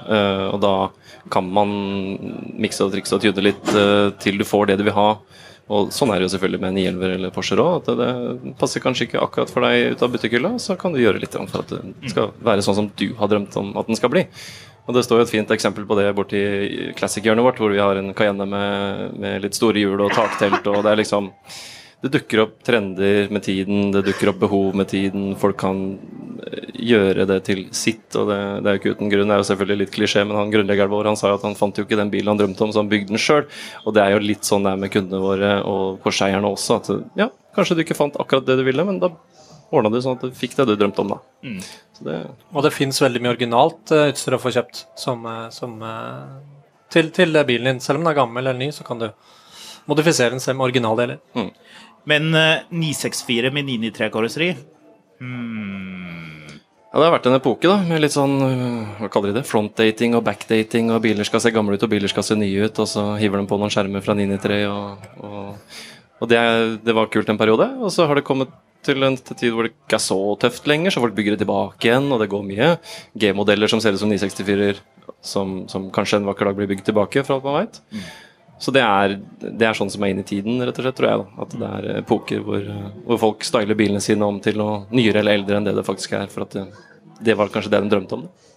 Og 0.52 0.58
da 0.62 0.74
kan 1.32 1.46
man 1.46 1.70
mikse 2.58 2.86
og 2.86 2.94
trikse 2.94 3.16
og 3.16 3.22
tyde 3.22 3.44
litt 3.44 3.76
til 4.22 4.40
du 4.40 4.46
får 4.46 4.72
det 4.72 4.80
du 4.80 4.88
vil 4.88 4.98
ha. 4.98 5.10
Og 5.70 5.92
Sånn 5.94 6.10
er 6.10 6.18
det 6.18 6.26
jo 6.26 6.32
selvfølgelig 6.34 6.60
med 6.62 6.72
en 6.72 6.78
911 6.80 7.14
eller 7.16 7.34
Porsche 7.34 7.56
òg. 7.60 7.82
At 7.82 8.00
det 8.00 8.54
passer 8.60 8.82
kanskje 8.82 9.06
ikke 9.08 9.22
akkurat 9.22 9.52
for 9.52 9.64
deg 9.64 9.94
ut 9.94 10.02
av 10.02 10.12
butikkhylla, 10.16 10.56
så 10.62 10.76
kan 10.80 10.94
du 10.94 11.00
gjøre 11.02 11.22
litt 11.22 11.36
for 11.38 11.62
at 11.62 11.72
det 11.72 12.12
skal 12.12 12.32
være 12.42 12.64
sånn 12.66 12.78
som 12.80 12.90
du 12.98 13.08
har 13.18 13.30
drømt 13.30 13.56
om 13.60 13.72
at 13.78 13.88
den 13.88 13.98
skal 13.98 14.12
bli. 14.12 14.26
Og 14.82 14.96
Det 14.96 15.04
står 15.06 15.20
jo 15.20 15.26
et 15.28 15.30
fint 15.30 15.52
eksempel 15.54 15.86
på 15.86 15.94
det 15.94 16.08
borti 16.18 16.40
Classic-hjørnet 16.98 17.46
vårt, 17.46 17.60
hvor 17.62 17.70
vi 17.70 17.78
har 17.78 17.96
en 17.96 18.10
Cayenne 18.18 18.48
med, 18.50 19.14
med 19.22 19.44
litt 19.44 19.54
store 19.54 19.78
hjul 19.78 20.00
og 20.02 20.10
taktelt. 20.16 20.66
og 20.66 20.82
det 20.82 20.90
er 20.90 20.98
liksom 21.04 21.30
det 22.02 22.10
dukker 22.16 22.40
opp 22.42 22.54
trender 22.66 23.28
med 23.30 23.44
tiden, 23.46 23.92
det 23.94 24.02
dukker 24.08 24.32
opp 24.32 24.40
behov 24.42 24.74
med 24.74 24.88
tiden. 24.90 25.36
Folk 25.38 25.60
kan 25.62 25.82
eh, 26.42 26.72
gjøre 26.90 27.26
det 27.30 27.36
til 27.46 27.60
sitt, 27.70 28.08
og 28.18 28.26
det, 28.32 28.38
det 28.64 28.70
er 28.70 28.74
jo 28.74 28.80
ikke 28.80 28.94
uten 28.96 29.12
grunn. 29.12 29.30
Det 29.30 29.36
er 29.36 29.42
jo 29.42 29.46
selvfølgelig 29.52 29.84
litt 29.84 29.92
klisjé, 29.94 30.24
men 30.26 30.40
han 30.40 30.50
grunnleggeren 30.50 30.90
vår 30.90 31.12
han 31.12 31.18
sa 31.20 31.30
jo 31.30 31.36
at 31.38 31.44
han 31.46 31.54
fant 31.58 31.76
jo 31.78 31.84
ikke 31.86 31.98
den 32.00 32.10
bilen 32.10 32.32
han 32.32 32.40
drømte 32.40 32.64
om, 32.66 32.72
så 32.74 32.82
han 32.82 32.90
bygde 32.90 33.14
den 33.14 33.22
sjøl. 33.22 33.46
Og 33.86 33.94
det 33.94 34.02
er 34.02 34.16
jo 34.16 34.24
litt 34.24 34.48
sånn 34.48 34.66
det 34.66 34.72
er 34.74 34.80
med 34.82 34.90
kundene 34.94 35.22
våre 35.22 35.52
og 35.68 36.00
korseierne 36.02 36.50
også. 36.50 36.80
At 36.80 37.20
ja, 37.22 37.28
kanskje 37.54 37.76
du 37.78 37.84
ikke 37.84 37.98
fant 37.98 38.18
akkurat 38.18 38.48
det 38.48 38.56
du 38.58 38.64
ville, 38.66 38.86
men 38.88 38.98
da 39.02 39.12
ordna 39.72 39.92
du 39.94 40.00
sånn 40.02 40.18
at 40.18 40.26
du 40.26 40.34
fikk 40.36 40.58
det 40.58 40.66
du 40.72 40.74
drømte 40.80 41.04
om, 41.04 41.14
da. 41.14 41.20
Mm. 41.46 41.60
Så 41.94 42.08
det, 42.08 42.16
Og 42.50 42.66
det 42.66 42.74
fins 42.74 42.98
veldig 43.04 43.22
mye 43.22 43.36
originalt 43.36 43.94
eh, 43.94 44.08
utstyr 44.10 44.34
å 44.34 44.42
få 44.42 44.50
kjøpt 44.58 44.82
som, 44.98 45.22
eh, 45.30 45.46
som, 45.54 45.78
til, 46.90 47.14
til 47.14 47.38
bilen 47.46 47.76
din. 47.76 47.80
Selv 47.84 48.00
om 48.00 48.08
den 48.08 48.10
er 48.10 48.18
gammel 48.18 48.42
eller 48.42 48.58
ny, 48.58 48.72
så 48.74 48.82
kan 48.84 48.98
du 48.98 49.12
modifisere 49.86 50.34
den 50.34 50.42
selv 50.42 50.58
med 50.58 50.70
originaldeler. 50.70 51.22
Men 52.08 52.34
eh, 52.34 52.64
964 52.70 53.52
med 53.54 53.68
993-karosseri 53.68 54.50
Ja, 56.92 56.98
Det 56.98 57.06
har 57.06 57.14
vært 57.14 57.28
en 57.30 57.38
epoke 57.38 57.70
da, 57.70 57.78
med 57.86 58.02
litt 58.02 58.12
sånn 58.16 58.34
øh, 58.42 58.96
hva 58.98 59.08
kaller 59.12 59.32
de 59.32 59.38
det, 59.38 59.46
frontdating 59.48 60.16
og 60.18 60.24
backdating, 60.26 60.90
og 60.92 61.04
biler 61.04 61.24
skal 61.28 61.40
se 61.44 61.52
gamle 61.54 61.78
ut 61.78 61.86
og 61.86 61.92
biler 61.92 62.10
skal 62.10 62.26
se 62.26 62.36
nye 62.36 62.66
ut, 62.66 62.82
og 62.82 62.90
så 62.90 63.06
hiver 63.22 63.40
de 63.40 63.48
på 63.48 63.58
noen 63.60 63.72
skjermer 63.72 64.04
fra 64.04 64.16
993, 64.18 64.58
og, 64.68 65.06
og, 65.24 65.78
og 66.20 66.32
det, 66.32 66.42
det 66.84 66.96
var 66.98 67.08
kult 67.14 67.32
en 67.32 67.40
periode. 67.40 67.70
Og 67.80 67.94
så 67.94 68.04
har 68.10 68.18
det 68.18 68.26
kommet 68.28 68.52
til 68.84 69.06
en 69.06 69.16
tid 69.16 69.54
hvor 69.54 69.64
det 69.64 69.72
ikke 69.72 69.96
er 69.96 70.02
så 70.02 70.18
tøft 70.42 70.66
lenger, 70.68 70.92
så 70.92 71.00
folk 71.04 71.14
bygger 71.16 71.36
det 71.36 71.44
tilbake 71.44 71.88
igjen, 71.88 72.10
og 72.12 72.20
det 72.20 72.28
går 72.32 72.44
mye. 72.50 72.74
G-modeller 73.14 73.70
som 73.70 73.80
ser 73.80 73.94
ut 73.94 74.02
som 74.02 74.12
964-er, 74.12 74.82
som, 75.22 75.62
som 75.70 75.88
kanskje 75.94 76.20
en 76.20 76.28
vakker 76.28 76.50
dag 76.50 76.58
blir 76.58 76.70
bygd 76.74 76.90
tilbake, 76.90 77.22
for 77.24 77.38
alt 77.38 77.46
man 77.46 77.60
veit. 77.62 77.80
Så 78.62 78.70
det 78.74 78.82
er, 78.86 79.16
det 79.42 79.66
er 79.66 79.74
sånn 79.74 79.90
som 79.90 80.04
er 80.04 80.12
inn 80.12 80.22
i 80.22 80.26
tiden, 80.26 80.60
rett 80.62 80.76
og 80.78 80.84
slett, 80.86 80.96
tror 80.98 81.08
jeg. 81.08 81.22
da, 81.22 81.42
At 81.42 81.56
det 81.58 81.70
er 81.70 81.98
epoker 82.04 82.44
hvor, 82.46 82.68
hvor 83.08 83.18
folk 83.18 83.46
styler 83.46 83.78
bilene 83.78 84.02
sine 84.04 84.28
om 84.28 84.38
til 84.42 84.60
noe 84.60 84.84
nyere 84.94 85.18
eller 85.24 85.40
eldre 85.40 85.58
enn 85.58 85.66
det 85.66 85.74
det 85.80 85.86
faktisk 85.86 86.14
er. 86.20 86.30
For 86.30 86.46
at 86.46 86.54
det, 86.54 86.68
det 87.26 87.34
var 87.38 87.50
kanskje 87.50 87.72
det 87.74 87.82
de 87.82 87.90
drømte 87.90 88.18
om. 88.18 88.28
Da. 88.28 88.51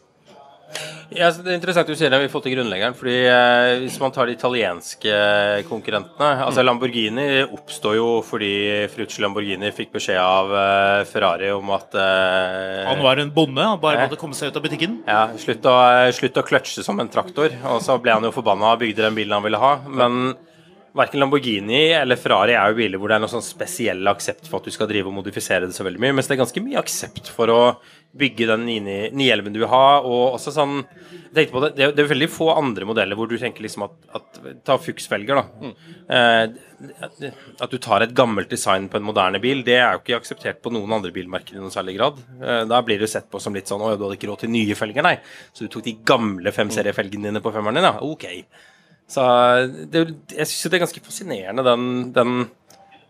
Ja, 1.14 1.28
det 1.30 1.52
er 1.52 1.58
interessant 1.60 1.90
du 1.90 1.94
sier 1.98 2.10
det 2.10 2.18
i 2.24 2.30
forhold 2.32 2.48
til 2.48 2.56
grunnleggeren. 2.56 2.96
fordi 2.98 3.18
eh, 3.30 3.74
Hvis 3.84 4.00
man 4.02 4.14
tar 4.16 4.26
de 4.26 4.34
italienske 4.34 5.18
konkurrentene 5.70 6.30
altså 6.48 6.64
Lamborghini 6.66 7.44
oppstår 7.46 7.98
jo 8.00 8.08
fordi 8.26 8.54
Frucci 8.94 9.22
Lamborghini 9.22 9.70
fikk 9.76 9.94
beskjed 9.94 10.18
av 10.22 10.56
eh, 10.62 11.04
Ferrari 11.10 11.52
om 11.54 11.70
at 11.76 11.94
eh, 12.00 12.82
Han 12.90 13.04
var 13.06 13.22
en 13.22 13.34
bonde, 13.36 13.62
han 13.62 13.82
bare 13.82 14.08
måtte 14.08 14.20
komme 14.20 14.38
seg 14.38 14.50
ut 14.50 14.58
av 14.58 14.66
butikken. 14.66 15.00
Ja, 15.06 15.28
slutt 15.42 15.66
å, 15.70 15.78
slutt 16.16 16.42
å 16.42 16.46
kløtsje 16.48 16.86
som 16.86 17.00
en 17.02 17.12
traktor. 17.12 17.54
Og 17.76 17.82
så 17.86 18.00
ble 18.02 18.16
han 18.18 18.26
jo 18.26 18.34
forbanna 18.36 18.74
og 18.74 18.82
bygde 18.82 19.06
den 19.06 19.18
bilen 19.18 19.38
han 19.38 19.46
ville 19.46 19.62
ha. 19.62 19.76
Men 19.86 20.36
verken 20.96 21.20
Lamborghini 21.20 21.90
eller 21.98 22.20
Ferrari 22.20 22.56
er 22.56 22.72
jo 22.72 22.80
biler 22.80 23.02
hvor 23.02 23.12
det 23.12 23.18
er 23.18 23.26
noe 23.26 23.32
sånn 23.32 23.44
spesiell 23.46 24.08
aksept 24.08 24.48
for 24.50 24.62
at 24.62 24.70
du 24.70 24.74
skal 24.74 24.90
drive 24.90 25.12
og 25.12 25.18
modifisere 25.18 25.68
det 25.68 25.76
så 25.76 25.86
veldig 25.86 26.02
mye. 26.02 26.16
Mens 26.16 26.30
det 26.32 26.38
er 26.38 26.44
ganske 26.46 26.64
mye 26.64 26.82
aksept 26.82 27.32
for 27.36 27.52
å 27.52 27.62
bygge 28.20 28.48
den 28.50 28.66
9 28.68 28.80
911 29.12 29.54
du 29.54 29.60
vil 29.62 29.72
ha. 29.72 29.86
Og 30.04 30.38
også 30.38 30.54
sånn 30.56 30.80
jeg 31.36 31.50
tenkte 31.50 31.56
på 31.56 31.62
det, 31.66 31.70
det, 31.76 32.00
er, 32.00 32.08
veldig 32.08 32.28
få 32.32 32.46
andre 32.54 32.88
modeller 32.88 33.18
hvor 33.20 33.28
du 33.28 33.36
tenker 33.40 33.66
liksom 33.66 33.84
at, 33.90 33.96
at 34.16 34.38
Ta 34.64 34.78
Fuchs-felger, 34.80 35.36
da. 35.42 35.72
Eh, 36.16 36.44
at, 37.04 37.72
du 37.72 37.76
tar 37.82 38.06
et 38.06 38.14
gammelt 38.16 38.52
design 38.52 38.88
på 38.92 39.00
en 39.00 39.08
moderne 39.08 39.42
bil, 39.44 39.66
det 39.68 39.76
er 39.82 39.98
jo 39.98 40.04
ikke 40.04 40.22
akseptert 40.22 40.62
på 40.64 40.72
noen 40.72 40.96
andre 40.96 41.12
bilmerker 41.16 41.58
i 41.58 41.60
noen 41.60 41.74
særlig 41.74 41.98
grad. 41.98 42.22
Eh, 42.40 42.62
da 42.72 42.80
blir 42.88 43.04
du 43.04 43.08
sett 43.12 43.28
på 43.32 43.42
som 43.44 43.56
litt 43.56 43.68
sånn 43.68 43.84
Å 43.84 43.92
ja, 43.92 44.00
du 44.00 44.06
hadde 44.08 44.20
ikke 44.20 44.32
råd 44.32 44.46
til 44.46 44.54
nye 44.56 44.80
felger, 44.80 45.04
nei. 45.04 45.18
Så 45.52 45.66
du 45.66 45.74
tok 45.74 45.84
de 45.90 45.98
gamle 46.08 46.56
5-seriefelgene 46.56 47.32
dine 47.32 47.44
på 47.44 47.52
femmeren 47.56 47.82
din, 47.82 47.90
ja. 47.90 47.98
Ok. 48.06 48.30
Så 49.12 49.24
det, 49.92 50.08
jeg 50.34 50.48
syns 50.50 50.72
det 50.72 50.80
er 50.80 50.86
ganske 50.86 51.04
fascinerende, 51.06 51.68
den, 51.68 51.90
den 52.16 52.38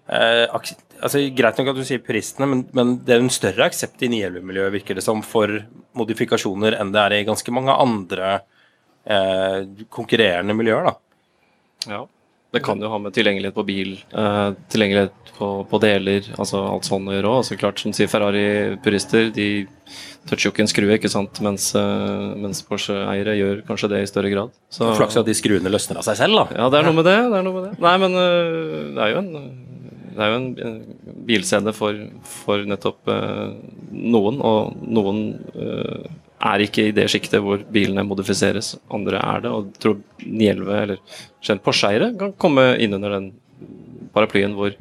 eh, 0.09 0.45
altså, 0.51 1.23
Greit 1.35 1.61
nok 1.61 1.71
at 1.73 1.79
du 1.79 1.85
sier 1.87 2.03
puristene, 2.03 2.49
men, 2.51 2.65
men 2.77 2.97
det 3.05 3.15
er 3.15 3.23
en 3.23 3.33
større 3.33 3.69
aksept 3.69 4.03
i 4.05 4.11
911-miljøet, 4.13 4.75
virker 4.79 4.99
det 4.99 5.05
som, 5.05 5.23
for 5.25 5.51
modifikasjoner 5.97 6.77
enn 6.79 6.91
det 6.95 7.03
er 7.03 7.17
i 7.19 7.25
ganske 7.27 7.55
mange 7.55 7.75
andre 7.75 8.35
eh, 9.05 9.61
konkurrerende 9.93 10.57
miljøer, 10.57 10.91
da. 10.91 10.97
Ja. 11.85 12.03
Det 12.55 12.61
kan 12.63 12.79
jo 12.79 12.87
ha 12.87 12.97
med 13.03 13.11
tilgjengelighet 13.11 13.55
på 13.57 13.65
bil, 13.67 13.97
eh, 14.15 14.49
tilgjengelighet 14.71 15.31
på, 15.35 15.47
på 15.67 15.79
deler, 15.83 16.29
altså 16.39 16.61
alt 16.69 16.87
sånn 16.87 17.09
å 17.09 17.15
gjøre 17.17 17.27
òg. 17.27 17.39
Altså, 17.41 17.57
klart, 17.59 17.81
som 17.83 17.91
sier 17.95 18.07
Ferrari-purister, 18.07 19.27
de 19.35 19.47
toucher 20.29 20.47
jo 20.47 20.53
ikke 20.53 20.63
en 20.63 20.71
skrue, 20.71 20.95
ikke 20.95 21.11
sant? 21.11 21.41
Mens, 21.43 21.67
eh, 21.75 22.29
mens 22.39 22.63
Porsche-eiere 22.63 23.35
gjør 23.35 23.59
kanskje 23.67 23.91
det 23.91 24.01
i 24.05 24.07
større 24.07 24.31
grad. 24.31 24.55
Så, 24.71 24.87
Flaks 24.95 25.19
at 25.19 25.27
de 25.27 25.35
skruene 25.35 25.73
løsner 25.73 25.99
av 25.99 26.07
seg 26.07 26.21
selv, 26.21 26.39
da. 26.39 26.61
Ja, 26.61 26.69
det 26.71 26.79
er 26.79 26.87
noe 26.87 26.99
med 27.01 27.09
det. 27.09 27.17
det, 27.25 27.41
er 27.41 27.47
noe 27.49 27.57
med 27.57 27.67
det. 27.67 27.73
Nei, 27.83 27.95
men 28.05 28.19
øh, 28.21 28.79
det 28.95 29.03
er 29.03 29.11
jo 29.11 29.19
en, 29.25 29.35
det 30.15 30.23
er 30.25 30.31
jo 30.31 30.37
en 30.39 30.51
en 30.65 30.75
bilscene 31.27 31.73
for, 31.75 31.97
for 32.25 32.63
nettopp 32.67 33.11
øh, 33.11 33.55
noen, 33.91 34.39
og 34.41 34.75
noen 34.81 35.21
øh, 35.53 36.05
er 36.45 36.63
ikke 36.65 36.89
i 36.89 36.93
det 36.95 37.07
sjiktet 37.11 37.43
hvor 37.43 37.63
bilene 37.71 38.05
modifiseres. 38.07 38.75
Andre 38.93 39.21
er 39.21 39.45
det, 39.45 39.51
og 39.51 39.71
jeg 39.71 39.81
tror 39.83 39.97
911 40.23 40.81
eller 40.81 41.01
generelt 41.41 41.65
Porsche-eiere 41.65 42.11
kan 42.19 42.35
komme 42.41 42.67
inn 42.81 42.95
under 42.97 43.17
den 43.17 43.31
paraplyen 44.15 44.55
hvor 44.57 44.75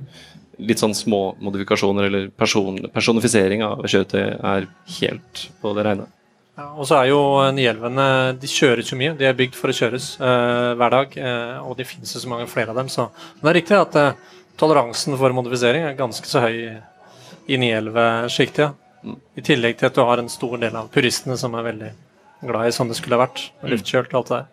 litt 0.62 0.80
sånn 0.80 0.94
små 0.94 1.34
modifikasjoner 1.42 2.08
eller 2.08 2.28
person, 2.38 2.78
personifisering 2.94 3.64
av 3.66 3.82
kjøretøy 3.86 4.22
er 4.22 4.68
helt 5.00 5.48
på 5.62 5.72
det 5.76 5.86
rene. 5.88 6.06
Ja, 6.54 6.68
og 6.78 6.86
så 6.86 7.00
er 7.00 7.08
jo 7.10 7.18
911-ene 7.50 8.36
De 8.38 8.50
kjøres 8.50 8.92
jo 8.92 8.98
mye. 9.00 9.16
De 9.18 9.26
er 9.26 9.34
bygd 9.34 9.56
for 9.58 9.72
å 9.72 9.74
kjøres 9.74 10.12
uh, 10.20 10.74
hver 10.78 10.94
dag. 10.94 11.16
Uh, 11.18 11.56
og 11.66 11.74
det 11.80 11.88
finnes 11.90 12.12
jo 12.14 12.22
så 12.22 12.30
mange 12.30 12.46
flere 12.50 12.70
av 12.70 12.78
dem. 12.78 12.90
Så 12.92 13.08
men 13.08 13.48
det 13.48 13.50
er 13.50 13.58
riktig 13.58 13.78
at 13.80 13.98
eh, 13.98 14.20
toleransen 14.60 15.16
for 15.18 15.34
modifisering 15.36 15.84
er 15.88 15.98
ganske 15.98 16.28
så 16.28 16.44
høy 16.44 16.58
i 17.46 17.60
911-sjiktet. 17.60 18.72
Ja. 19.04 19.16
I 19.36 19.44
tillegg 19.44 19.76
til 19.76 19.90
at 19.90 19.96
du 19.98 20.00
har 20.00 20.20
en 20.20 20.32
stor 20.32 20.56
del 20.56 20.76
av 20.78 20.88
puristene 20.92 21.36
som 21.36 21.52
er 21.58 21.66
veldig 21.66 21.92
glad 22.48 22.68
i 22.68 22.72
sånn 22.72 22.88
det 22.88 22.96
skulle 22.96 23.18
ha 23.18 23.26
vært. 23.26 23.50
Luftkjølt 23.64 24.14
og 24.14 24.20
alt 24.22 24.30
det 24.30 24.38
der. 24.38 24.50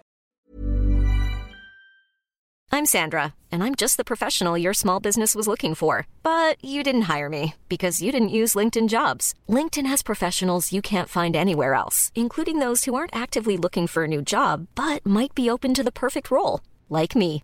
I'm 2.73 2.85
Sandra, 2.85 3.33
and 3.51 3.63
I'm 3.63 3.75
just 3.75 3.97
the 3.97 4.05
professional 4.05 4.57
your 4.57 4.73
small 4.73 5.01
business 5.01 5.35
was 5.35 5.45
looking 5.45 5.75
for. 5.75 6.07
But 6.23 6.55
you 6.63 6.83
didn't 6.83 7.13
hire 7.13 7.27
me 7.27 7.55
because 7.67 8.01
you 8.01 8.13
didn't 8.13 8.37
use 8.41 8.55
LinkedIn 8.55 8.87
jobs. 8.87 9.33
LinkedIn 9.49 9.85
has 9.87 10.01
professionals 10.01 10.71
you 10.71 10.81
can't 10.81 11.09
find 11.09 11.35
anywhere 11.35 11.73
else, 11.73 12.13
including 12.15 12.59
those 12.59 12.85
who 12.85 12.95
aren't 12.95 13.15
actively 13.15 13.57
looking 13.57 13.87
for 13.87 14.05
a 14.05 14.07
new 14.07 14.21
job 14.21 14.67
but 14.75 15.05
might 15.05 15.35
be 15.35 15.49
open 15.49 15.73
to 15.73 15.83
the 15.83 15.91
perfect 15.91 16.31
role, 16.31 16.61
like 16.89 17.13
me. 17.13 17.43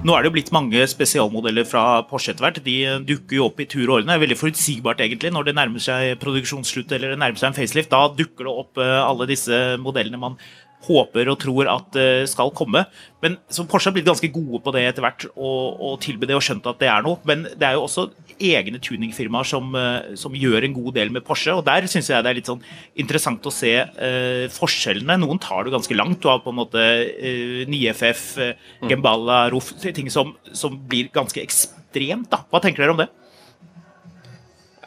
Nå 0.00 0.14
er 0.16 0.22
det 0.24 0.30
jo 0.30 0.32
blitt 0.32 0.52
mange 0.56 0.80
spesialmodeller 0.88 1.66
fra 1.68 2.00
Porsche 2.08 2.32
etter 2.32 2.46
hvert. 2.46 2.60
De 2.64 2.76
dukker 3.04 3.36
jo 3.36 3.48
opp 3.50 3.58
i 3.60 3.66
tur 3.68 3.82
og 3.84 3.98
orden. 3.98 4.08
Det 4.08 4.14
er 4.14 4.22
veldig 4.22 4.38
forutsigbart 4.40 5.02
egentlig 5.04 5.28
når 5.34 5.50
det 5.50 5.54
nærmer 5.58 5.82
seg 5.84 6.14
produksjonsslutt 6.22 6.94
eller 6.96 7.12
det 7.12 7.18
nærmer 7.20 7.36
seg 7.36 7.50
en 7.50 7.58
facelift. 7.58 7.92
Da 7.92 8.06
dukker 8.08 8.48
det 8.48 8.54
opp 8.62 8.80
eh, 8.80 8.96
alle 9.04 9.28
disse 9.28 9.58
modellene 9.82 10.22
man 10.22 10.38
håper 10.86 11.28
og 11.28 11.38
tror 11.42 11.68
at 11.70 11.96
eh, 12.00 12.24
skal 12.30 12.52
komme. 12.56 12.84
Men 13.20 13.36
så 13.52 13.66
Porsche 13.68 13.90
har 13.90 13.96
blitt 13.96 14.08
ganske 14.08 14.30
gode 14.32 14.62
på 14.64 14.72
det 14.74 14.86
etter 14.88 15.04
hvert, 15.04 15.26
og, 15.34 15.76
og 15.76 15.98
tilby 16.04 16.28
det 16.28 16.38
og 16.38 16.44
skjønt 16.44 16.68
at 16.70 16.80
det 16.80 16.88
er 16.88 17.04
noe. 17.04 17.20
Men 17.28 17.44
det 17.50 17.68
er 17.68 17.76
jo 17.76 17.84
også 17.84 18.06
egne 18.40 18.80
tuningfirmaer 18.82 19.48
som, 19.48 19.74
eh, 19.76 20.14
som 20.18 20.36
gjør 20.36 20.64
en 20.66 20.76
god 20.76 20.96
del 20.96 21.12
med 21.12 21.24
Porsche, 21.26 21.52
og 21.54 21.66
der 21.68 21.88
syns 21.90 22.10
jeg 22.10 22.24
det 22.24 22.32
er 22.32 22.38
litt 22.40 22.50
sånn 22.50 22.64
interessant 23.00 23.46
å 23.46 23.52
se 23.54 23.74
uh, 23.84 24.46
forskjellene. 24.54 25.18
Noen 25.20 25.40
tar 25.42 25.66
det 25.66 25.74
ganske 25.74 25.96
langt. 25.96 26.20
Du 26.22 26.30
har 26.30 26.40
på 26.44 26.52
en 26.52 26.60
måte 26.62 26.80
uh, 26.80 27.62
9FF, 27.68 28.24
eh, 28.40 28.68
Gemballa, 28.88 29.42
Roff, 29.52 29.72
ting 29.82 30.10
som, 30.12 30.34
som 30.56 30.76
blir 30.88 31.10
ganske 31.14 31.42
ekstremt. 31.42 32.30
da. 32.32 32.44
Hva 32.50 32.62
tenker 32.64 32.84
dere 32.84 32.96
om 32.96 33.02
det? 33.02 33.10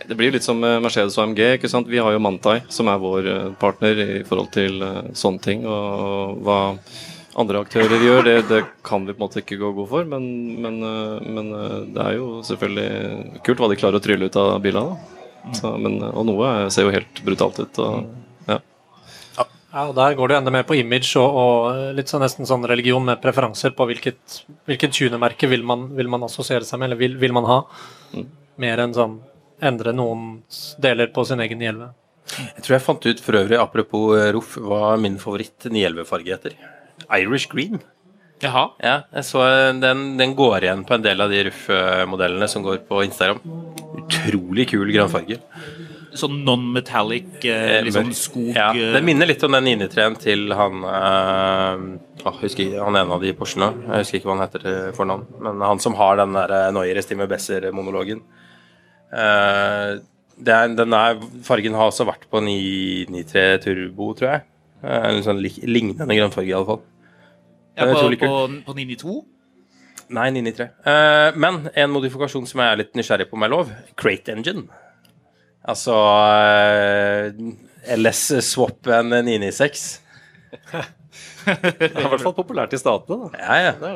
Det 0.08 0.18
blir 0.20 0.34
litt 0.36 0.46
som 0.46 0.60
Mercedes 0.60 1.16
og 1.18 1.24
AMG. 1.28 1.42
ikke 1.58 1.72
sant? 1.72 1.88
Vi 1.88 2.02
har 2.02 2.12
jo 2.12 2.22
Mantai, 2.24 2.62
som 2.74 2.90
er 2.92 3.02
vår 3.02 3.30
eh, 3.32 3.50
partner 3.60 4.00
i 4.04 4.22
forhold 4.28 4.52
til 4.56 4.84
eh, 4.84 5.02
sånne 5.18 5.44
ting. 5.44 5.66
Og 5.70 6.44
hva 6.44 6.60
andre 7.40 7.64
aktører 7.64 8.04
gjør, 8.04 8.22
det, 8.28 8.36
det 8.50 8.60
kan 8.86 9.08
vi 9.08 9.14
på 9.16 9.18
en 9.18 9.26
måte 9.26 9.42
ikke 9.42 9.60
gå 9.62 9.72
god 9.80 9.90
for. 9.90 10.10
Men, 10.10 10.28
men, 10.64 10.82
eh, 10.86 11.32
men 11.38 11.50
eh, 11.58 11.80
det 11.96 12.04
er 12.04 12.20
jo 12.20 12.28
selvfølgelig 12.46 13.42
kult 13.48 13.64
hva 13.64 13.72
de 13.72 13.80
klarer 13.80 14.02
å 14.02 14.04
trylle 14.04 14.30
ut 14.30 14.40
av 14.40 14.60
bilene. 14.64 15.00
Så, 15.58 15.74
men, 15.82 15.98
og 16.08 16.24
noe 16.30 16.54
ser 16.72 16.88
jo 16.88 16.94
helt 16.94 17.24
brutalt 17.26 17.60
ut. 17.60 17.82
og 17.84 18.52
ja. 18.52 18.60
Ja, 19.74 19.88
og 19.88 19.96
Der 19.98 20.16
går 20.16 20.30
det 20.30 20.38
enda 20.38 20.54
mer 20.54 20.68
på 20.68 20.78
image 20.78 21.18
og, 21.20 21.40
og 21.42 21.98
litt 21.98 22.12
sånn 22.12 22.24
nesten 22.24 22.48
sånn 22.48 22.68
religion 22.70 23.04
med 23.04 23.20
preferanser 23.24 23.74
på 23.76 23.90
hvilket, 23.90 24.40
hvilket 24.70 24.96
tunemerke 24.96 25.50
vil 25.52 25.66
man, 25.68 25.90
vil 25.98 26.12
man 26.12 26.24
assosiere 26.30 26.68
seg 26.68 26.80
med, 26.80 26.92
eller 26.92 27.02
vil, 27.02 27.18
vil 27.20 27.36
man 27.36 27.50
ha. 27.50 27.60
Mer 28.62 28.84
enn 28.84 28.94
sånn 28.96 29.18
endre 29.70 29.94
noen 29.96 30.42
deler 30.84 31.12
på 31.14 31.26
sin 31.28 31.44
egen 31.44 31.62
911. 31.62 31.94
Jeg 32.34 32.64
tror 32.64 32.78
jeg 32.78 32.86
fant 32.86 33.08
ut 33.10 33.24
for 33.24 33.38
øvrig, 33.38 33.58
apropos 33.60 34.14
eh, 34.18 34.30
Roff, 34.36 34.56
hva 34.58 34.94
min 35.02 35.20
favoritt 35.22 35.68
911-farge 35.68 36.32
heter. 36.38 36.56
Irish 37.20 37.50
green. 37.52 37.82
Jaha. 38.44 38.66
Ja, 38.84 38.96
jeg 39.14 39.28
så 39.28 39.44
eh, 39.46 39.72
den, 39.80 40.06
den 40.20 40.36
går 40.40 40.66
igjen 40.66 40.84
på 40.88 40.98
en 40.98 41.06
del 41.06 41.24
av 41.24 41.32
de 41.34 41.46
Ruff-modellene 41.50 42.50
som 42.52 42.66
går 42.66 42.84
på 42.90 43.04
Instagram. 43.06 43.42
Utrolig 44.04 44.70
kul 44.72 44.90
grønnfarge. 44.92 45.40
Sånn 46.14 46.44
non-metallic, 46.46 47.40
eh, 47.50 47.88
sånn 47.94 48.12
skog 48.14 48.52
Ja, 48.54 48.68
det 48.74 49.02
minner 49.06 49.26
litt 49.30 49.42
om 49.48 49.56
den 49.56 49.66
993-en 49.66 50.18
til 50.22 50.54
han 50.54 50.84
eh, 50.86 51.86
åh, 52.22 52.38
husker 52.44 52.68
ikke, 52.68 52.84
Han 52.86 53.00
ene 53.00 53.18
av 53.18 53.24
de 53.24 53.34
Porschene. 53.38 53.72
Jeg 53.88 54.04
husker 54.04 54.20
ikke 54.20 54.30
hva 54.30 54.36
han 54.38 54.46
heter 54.46 54.66
til 54.66 54.94
fornavn. 54.98 55.26
Men 55.48 55.64
han 55.66 55.82
som 55.82 55.98
har 55.98 56.20
den 56.22 56.38
der 56.38 56.54
eh, 56.60 56.72
Neue 56.76 57.30
Besser-monologen. 57.32 58.22
Eh, 59.14 59.92
det 60.44 60.54
er, 60.56 60.72
den 60.78 60.96
er, 60.98 61.20
fargen 61.46 61.76
har 61.78 61.92
også 61.92 62.08
vært 62.10 62.26
på 62.32 62.42
993 62.42 63.62
Turbo, 63.64 64.14
tror 64.18 64.32
jeg. 64.32 64.46
Eh, 64.84 65.10
En 65.12 65.22
sånn 65.26 65.42
lik, 65.44 65.60
lignende 65.70 66.18
grønnfarge, 66.18 66.50
i 66.50 66.56
alle 66.58 66.70
fall. 66.72 66.82
ja, 67.78 67.86
på, 67.86 67.94
utrolig 67.98 68.20
på, 68.22 68.32
på 68.66 68.76
992. 68.78 69.20
Nei, 70.14 70.30
993. 70.36 70.70
Eh, 70.90 71.38
men 71.40 71.62
en 71.74 71.94
modifikasjon 71.94 72.48
som 72.50 72.64
jeg 72.64 72.72
er 72.74 72.82
litt 72.82 72.98
nysgjerrig 72.98 73.30
på, 73.30 73.38
om 73.38 73.46
jeg 73.46 73.54
lov. 73.54 73.72
Crate 74.00 74.34
Engine. 74.36 74.66
Altså 75.64 75.96
LS 77.94 78.26
LS-swappen 78.34 79.14
996. 79.24 79.86
Det 81.44 81.88
er 81.88 82.02
i 82.04 82.10
hvert 82.10 82.24
fall 82.24 82.36
populært 82.36 82.74
i 82.76 82.80
statene. 82.80 83.30
Da. 83.32 83.40
Ja, 83.40 83.72
ja. 83.72 83.94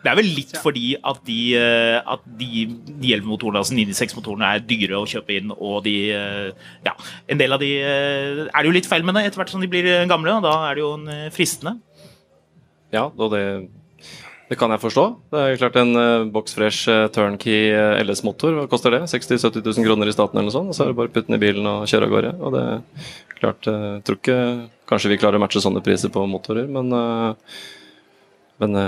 Det 0.00 0.08
er 0.08 0.16
vel 0.16 0.30
litt 0.32 0.54
fordi 0.62 0.94
at 0.96 1.20
de, 1.26 1.38
eh, 1.58 1.98
at 2.00 2.22
de 2.40 2.64
911-motorene, 2.70 3.60
altså 3.60 3.76
96-motorene 3.76 4.52
er 4.54 4.62
dyre 4.64 5.00
å 5.00 5.08
kjøpe 5.08 5.36
inn, 5.36 5.52
og 5.52 5.82
de 5.84 5.96
eh, 6.16 6.70
Ja, 6.86 6.94
en 7.28 7.40
del 7.40 7.56
av 7.56 7.60
de 7.60 7.74
eh, 7.76 8.46
er 8.46 8.56
det 8.56 8.70
jo 8.70 8.76
litt 8.78 8.88
feil 8.88 9.04
med 9.04 9.18
det 9.18 9.26
etter 9.28 9.42
hvert 9.42 9.52
som 9.52 9.60
de 9.60 9.68
blir 9.70 9.90
gamle, 10.10 10.38
og 10.38 10.46
da 10.46 10.54
er 10.70 10.78
det 10.78 10.84
jo 10.84 10.94
en 10.96 11.28
fristende. 11.34 11.76
Ja, 12.94 13.04
og 13.10 13.28
det, 13.34 13.44
det 14.48 14.58
kan 14.58 14.72
jeg 14.72 14.82
forstå. 14.82 15.04
Det 15.30 15.42
er 15.44 15.60
klart 15.60 15.76
En 15.78 15.92
uh, 15.94 16.26
boxfresh 16.32 16.90
uh, 16.90 17.04
turnkey 17.12 17.68
LS-motor, 18.00 18.56
hva 18.56 18.66
koster 18.72 18.96
det? 18.96 19.04
60 19.12 19.36
000-70 19.36 19.68
000 19.68 19.86
kroner 19.86 20.10
i 20.10 20.16
staten 20.16 20.40
eller 20.40 20.48
noe 20.48 20.56
sånt? 20.56 20.72
Og 20.72 20.78
så 20.78 20.86
er 20.86 20.90
det 20.90 20.98
bare 20.98 21.12
å 21.12 21.14
putte 21.14 21.28
den 21.28 21.38
i 21.38 21.44
bilen 21.44 21.68
og 21.70 21.84
kjøre 21.92 22.08
av 22.08 22.16
gårde. 22.16 22.32
Og 22.40 22.56
det 22.56 22.64
er 22.64 23.36
klart, 23.36 23.68
jeg 23.68 24.04
tror 24.08 24.22
ikke 24.22 24.42
Kanskje 24.90 25.12
vi 25.12 25.20
klarer 25.22 25.38
å 25.38 25.44
matche 25.44 25.60
sånne 25.62 25.84
priser 25.86 26.10
på 26.10 26.24
motorer, 26.26 26.64
men, 26.66 26.88
men 28.58 28.78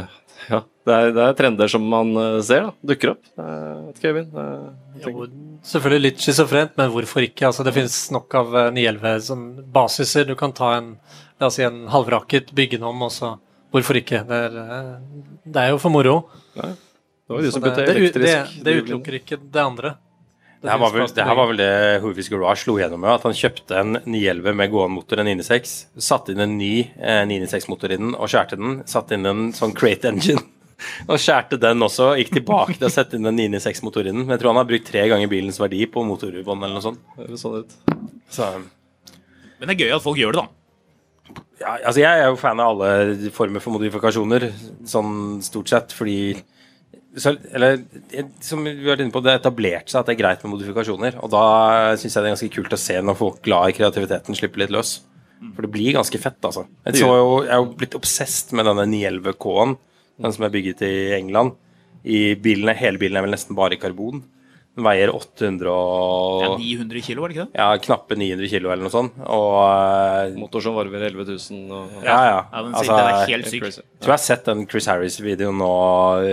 ja. 0.49 0.59
Det 0.83 0.95
er, 0.95 1.13
det 1.15 1.25
er 1.29 1.37
trender 1.39 1.71
som 1.71 1.85
man 1.87 2.11
eh, 2.19 2.39
ser, 2.43 2.67
da. 2.67 2.73
Dukker 2.93 3.13
opp. 3.15 3.23
Vet 3.39 4.01
ikke, 4.01 4.13
Øyvind. 4.13 4.39
Eh, 4.43 5.05
Jo, 5.07 5.27
selvfølgelig 5.67 6.03
litt 6.09 6.23
schizofrent, 6.23 6.75
men 6.79 6.91
hvorfor 6.91 7.25
ikke? 7.25 7.47
Altså, 7.49 7.65
det 7.67 7.75
finnes 7.77 7.97
nok 8.15 8.35
av 8.41 8.57
eh, 8.59 8.71
911 8.75 9.27
som 9.29 9.45
basiser. 9.75 10.27
Du 10.29 10.35
kan 10.39 10.55
ta 10.57 10.75
en 10.81 10.97
la 11.43 11.49
oss 11.51 11.59
si 11.59 11.65
en 11.67 11.85
halvraket, 11.91 12.53
bygge 12.55 12.79
den 12.79 12.87
om, 12.91 13.09
og 13.09 13.15
så 13.15 13.37
Hvorfor 13.73 13.97
ikke? 13.97 14.19
Det 14.29 14.39
er, 14.51 14.57
eh, 14.61 14.89
det 15.49 15.61
er 15.63 15.71
jo 15.73 15.79
for 15.81 15.89
moro. 15.95 16.27
det 16.53 16.75
var 17.33 17.39
jo 17.41 17.45
de 17.47 17.53
som 17.55 17.63
det, 17.65 17.71
putter 17.73 18.21
det, 18.21 18.33
det, 18.35 18.65
det 18.67 18.75
utelukker 18.83 19.17
ikke 19.17 19.39
det 19.41 19.63
andre. 19.63 19.95
Det 20.63 20.71
her, 20.71 20.79
var 20.79 20.93
vel, 20.95 21.09
det 21.11 21.25
her 21.27 21.35
var 21.35 21.49
vel 21.51 21.59
det 21.59 21.71
Hoovies 22.05 22.29
Garage 22.31 22.61
slo 22.63 22.77
gjennom 22.79 23.01
med, 23.03 23.11
at 23.17 23.25
han 23.27 23.35
kjøpte 23.35 23.81
en 23.81 23.97
911 24.05 24.53
med 24.61 24.71
gående 24.71 24.95
motor, 24.95 25.19
en 25.19 25.27
996, 25.27 25.73
satte 25.99 26.35
inn 26.37 26.45
en 26.45 26.53
ny 26.55 26.75
eh, 27.01 27.25
996-motor 27.27 27.97
i 27.97 27.99
den 27.99 28.13
og 28.13 28.29
skjærte 28.31 28.59
den, 28.61 28.77
satte 28.87 29.17
inn 29.17 29.27
en 29.27 29.49
sånn 29.57 29.73
crate 29.75 30.13
engine. 30.13 30.45
Og 31.09 31.21
skjærte 31.21 31.59
den 31.61 31.85
også, 31.85 32.13
gikk 32.21 32.33
tilbake 32.39 32.77
til 32.79 32.89
å 32.89 32.93
sette 32.93 33.19
inn 33.19 33.29
den 33.29 33.39
996-motor 33.41 34.07
i 34.07 34.13
den. 34.13 34.25
Men 34.25 34.37
jeg 34.37 34.43
tror 34.43 34.53
han 34.53 34.63
har 34.63 34.71
brukt 34.71 34.89
tre 34.89 35.05
ganger 35.11 35.31
bilens 35.33 35.61
verdi 35.63 35.85
på 35.91 36.05
motorbånd 36.09 36.67
eller 36.67 36.79
noe 36.79 36.85
sånt. 36.85 37.03
Det 37.19 37.41
sånn 37.41 37.61
ut. 37.63 37.77
Så 38.33 38.49
Men 38.57 39.71
det 39.71 39.77
er 39.77 39.85
gøy 39.87 39.97
at 39.99 40.05
folk 40.05 40.21
gjør 40.21 40.37
det, 40.37 40.43
da. 40.43 41.35
ja, 41.61 41.77
altså 41.77 42.01
jeg 42.03 42.23
er 42.23 42.31
jo 42.31 42.41
fan 42.41 42.63
av 42.63 42.73
alle 42.75 43.31
former 43.35 43.63
for 43.63 43.77
modifikasjoner, 43.77 44.49
sånn 44.89 45.15
stort 45.45 45.71
sett, 45.73 45.95
fordi 45.97 46.19
så, 47.13 47.35
eller, 47.53 47.77
som 48.41 48.63
vi 48.65 48.73
har 48.73 48.95
vært 48.95 49.03
inne 49.05 49.13
på, 49.13 49.21
det 49.21 49.35
har 49.35 49.41
etablert 49.43 49.91
seg 49.93 50.01
at 50.01 50.09
det 50.09 50.15
er 50.15 50.23
greit 50.23 50.45
med 50.45 50.55
modifikasjoner. 50.55 51.19
Og 51.21 51.29
da 51.33 51.43
syns 52.01 52.15
jeg 52.17 52.25
det 52.25 52.31
er 52.31 52.35
ganske 52.37 52.53
kult 52.55 52.77
å 52.77 52.81
se 52.81 52.97
når 53.05 53.19
folk 53.19 53.43
glad 53.45 53.69
i 53.69 53.77
kreativiteten 53.77 54.39
slipper 54.39 54.65
litt 54.65 54.73
løs. 54.73 54.95
For 55.53 55.67
det 55.67 55.73
blir 55.75 55.97
ganske 55.97 56.21
fett, 56.23 56.39
altså. 56.47 56.65
Jeg, 56.87 57.03
så 57.03 57.09
jo, 57.11 57.33
jeg 57.43 57.53
er 57.53 57.61
jo 57.61 57.73
blitt 57.81 57.97
obsesst 57.99 58.55
med 58.57 58.69
denne 58.69 58.87
911 58.89 59.37
K-en, 59.43 59.75
den 60.21 60.33
som 60.35 60.45
er 60.47 60.53
bygget 60.55 60.83
i 60.89 60.93
England. 61.17 61.55
I 62.05 62.35
bilen, 62.43 62.69
hele 62.77 62.99
bilen 62.99 63.17
er 63.21 63.23
vel 63.27 63.35
nesten 63.37 63.55
bare 63.57 63.77
i 63.77 63.81
karbon. 63.81 64.23
Den 64.73 64.87
veier 64.87 65.11
800 65.13 65.69
og 65.69 66.43
ja, 66.43 66.51
900 66.57 67.03
kilo, 67.05 67.21
var 67.21 67.29
det 67.29 67.35
ikke 67.37 67.45
det? 67.45 67.59
ja, 67.61 67.67
knappe 67.85 68.17
900 68.17 68.49
kilo 68.49 68.71
eller 68.73 68.87
noe 68.87 68.93
sånt. 68.95 69.19
Og 69.21 69.57
eh, 69.69 70.39
Motor 70.41 70.65
som 70.65 70.79
varmer 70.79 71.05
11 71.11 71.27
000 71.29 71.75
og 71.77 71.99
ja, 72.07 72.15
ja. 72.25 72.39
Ja, 72.49 72.63
den, 72.65 72.73
Altså, 72.81 72.97
den 72.97 73.03
er 73.11 73.19
helt 73.19 73.31
helt 73.35 73.51
syk. 73.53 73.67
jeg 73.69 73.85
tror 74.01 74.15
jeg 74.15 74.17
har 74.17 74.23
sett 74.25 74.49
den 74.49 74.65
Chris 74.73 74.89
Harris-videoen 74.89 75.61
nå 75.61 75.73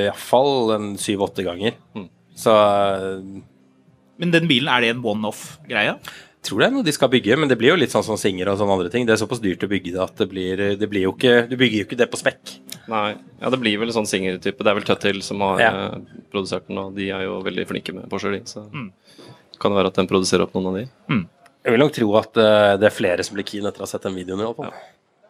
iallfall 0.06 0.72
en 0.78 0.88
syv-åtte 1.04 1.44
ganger. 1.44 1.76
Mm. 2.00 2.08
Så 2.40 2.56
Men 4.20 4.32
den 4.32 4.48
bilen, 4.48 4.72
er 4.72 4.82
det 4.88 4.94
en 4.96 5.04
one-off-greie? 5.04 5.98
Tror 6.48 6.62
det 6.62 6.68
er 6.70 6.72
noe 6.74 6.86
de 6.88 6.94
skal 6.96 7.10
bygge, 7.12 7.36
men 7.38 7.50
det 7.52 7.58
blir 7.60 7.74
jo 7.74 7.80
litt 7.80 7.92
sånn 7.92 8.06
som 8.06 8.18
Singer 8.20 8.48
og 8.52 8.58
sånne 8.62 8.76
andre 8.78 8.90
ting. 8.94 9.06
Det 9.06 9.14
er 9.16 9.20
såpass 9.22 9.42
dyrt 9.44 9.64
å 9.66 9.70
bygge 9.72 9.92
det 9.96 10.02
at 10.04 10.16
det 10.22 10.28
blir, 10.32 10.62
det 10.80 10.88
blir 10.90 11.04
jo 11.08 11.12
ikke 11.16 11.34
Du 11.52 11.56
bygger 11.60 11.82
jo 11.82 11.88
ikke 11.88 11.98
det 12.00 12.08
på 12.12 12.20
spekk. 12.22 12.54
Nei, 12.90 13.18
ja, 13.42 13.50
det 13.54 13.60
blir 13.60 13.80
vel 13.82 13.92
sånn 13.96 14.08
Singer-type. 14.10 14.64
Det 14.64 14.72
er 14.72 14.78
vel 14.80 14.88
Tøttil 14.88 15.20
som 15.26 15.42
har 15.46 15.60
Ja. 15.60 15.72
eh, 15.90 16.22
produsert 16.32 16.68
den, 16.68 16.78
og 16.80 16.96
de 16.96 17.10
er 17.12 17.26
jo 17.28 17.42
veldig 17.44 17.68
flinke 17.68 17.94
med 17.94 18.08
Porsche, 18.10 18.32
de. 18.32 18.40
Så 18.48 18.64
kan 19.60 19.72
det 19.72 19.78
være 19.82 19.92
at 19.92 20.00
den 20.00 20.08
produserer 20.08 20.44
opp 20.48 20.54
noen 20.56 20.68
av 20.72 20.80
de. 20.80 20.86
Jeg 21.66 21.74
vil 21.76 21.80
nok 21.84 21.92
tro 21.94 22.16
at 22.18 22.38
eh, 22.40 22.78
det 22.80 22.88
er 22.88 22.96
flere 22.96 23.24
som 23.28 23.36
blir 23.36 23.44
keen 23.46 23.66
etter 23.68 23.84
å 23.84 23.88
ha 23.88 23.92
sett 23.92 24.08
den 24.08 24.16
videoen. 24.16 24.40
i 24.40 24.48
alle 24.48 24.56
fall. 24.56 24.72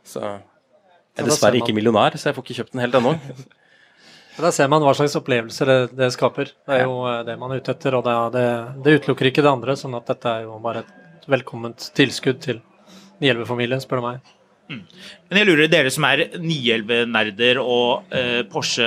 Så 0.05 0.21
jeg 0.21 1.25
er 1.25 1.25
dessverre 1.25 1.57
ikke 1.59 1.73
millionær, 1.73 2.13
så 2.21 2.29
jeg 2.29 2.35
får 2.37 2.45
ikke 2.45 2.59
kjøpt 2.61 2.71
den 2.77 2.81
helt 2.85 2.93
ennå. 3.01 3.15
Men 4.39 4.45
Der 4.45 4.51
ser 4.55 4.69
man 4.71 4.81
hva 4.85 4.93
slags 4.95 5.17
opplevelser 5.19 5.65
det, 5.67 5.77
det 5.99 6.13
skaper. 6.15 6.53
Det 6.63 6.77
er 6.77 6.85
jo 6.85 7.01
eh, 7.09 7.23
det 7.27 7.35
man 7.41 7.51
er 7.51 7.59
ute 7.59 7.73
etter, 7.73 7.97
og 7.97 8.05
det, 8.05 8.13
det, 8.37 8.45
det 8.85 8.93
utelukker 9.01 9.27
ikke 9.33 9.43
det 9.43 9.51
andre. 9.51 9.75
sånn 9.75 9.97
at 9.97 10.05
dette 10.13 10.31
er 10.31 10.45
jo 10.45 10.59
bare 10.63 10.85
et 10.85 10.93
velkomment 11.29 11.89
tilskudd 11.97 12.41
til 12.43 12.59
911-familien, 13.21 13.81
spør 13.83 14.01
du 14.01 14.07
meg. 14.07 14.35
Men 14.69 15.39
jeg 15.39 15.47
lurer, 15.47 15.69
dere 15.71 15.89
som 15.89 16.05
er 16.05 16.27
911-nerder 16.37 17.57
og 17.63 18.11
eh, 18.13 18.41
Porsche 18.51 18.85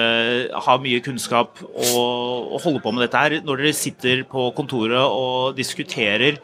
har 0.66 0.82
mye 0.82 1.00
kunnskap 1.02 1.58
og, 1.58 2.52
og 2.54 2.60
holder 2.62 2.84
på 2.84 2.92
med 2.94 3.02
dette 3.02 3.22
her, 3.22 3.34
når 3.42 3.64
dere 3.64 3.72
sitter 3.74 4.22
på 4.30 4.44
kontoret 4.54 5.02
og 5.02 5.56
diskuterer 5.58 6.38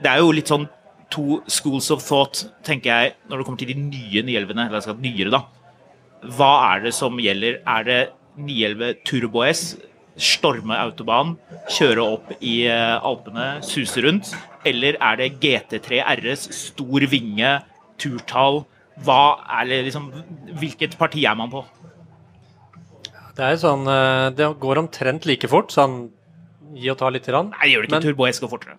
Det 0.00 0.08
er 0.08 0.22
jo 0.22 0.32
litt 0.32 0.48
sånn 0.48 0.64
to 1.12 1.42
schools 1.52 1.90
of 1.92 2.00
thought, 2.00 2.46
tenker 2.64 2.88
jeg, 2.88 3.12
når 3.28 3.42
det 3.42 3.46
kommer 3.46 3.60
til 3.60 3.74
de 3.74 3.76
nye 3.76 4.22
911-ene, 4.24 4.64
eller 4.70 4.80
skal 4.80 4.96
nyere, 5.04 5.34
da. 5.34 5.42
Hva 6.38 6.52
er 6.70 6.86
det 6.86 6.94
som 6.96 7.20
gjelder? 7.20 7.58
Er 7.68 7.84
det 7.84 7.98
911 8.40 9.02
Turbo 9.04 9.44
S, 9.44 9.74
storme 10.16 10.78
autobahn, 10.80 11.36
kjøre 11.76 12.08
opp 12.16 12.32
i 12.40 12.62
eh, 12.72 12.96
Alpene, 13.04 13.58
suse 13.68 14.00
rundt? 14.06 14.32
Eller 14.68 14.98
er 15.00 15.18
det 15.20 15.30
GT3 15.42 16.02
RS, 16.16 16.46
stor 16.70 17.06
vinge, 17.10 17.56
turtall? 18.00 18.62
Hva 19.02 19.22
er 19.60 19.70
det 19.70 19.78
liksom 19.88 20.10
Hvilket 20.60 20.98
parti 21.00 21.24
er 21.24 21.36
man 21.38 21.50
på? 21.52 21.64
Det 23.32 23.46
er 23.46 23.60
sånn 23.60 23.88
eh, 23.88 24.28
Det 24.36 24.50
går 24.60 24.82
omtrent 24.82 25.26
like 25.28 25.48
fort, 25.48 25.72
sånn 25.72 26.04
gi 26.72 26.88
og 26.88 26.96
ta 27.00 27.10
lite 27.12 27.28
grann. 27.28 27.50
Nei, 27.52 27.66
det 27.66 27.74
gjør 27.74 27.82
det 27.82 27.88
ikke. 27.88 27.98
Men- 27.98 28.06
Turbo 28.06 28.26
S 28.28 28.40
går 28.40 28.50
fortere. 28.52 28.78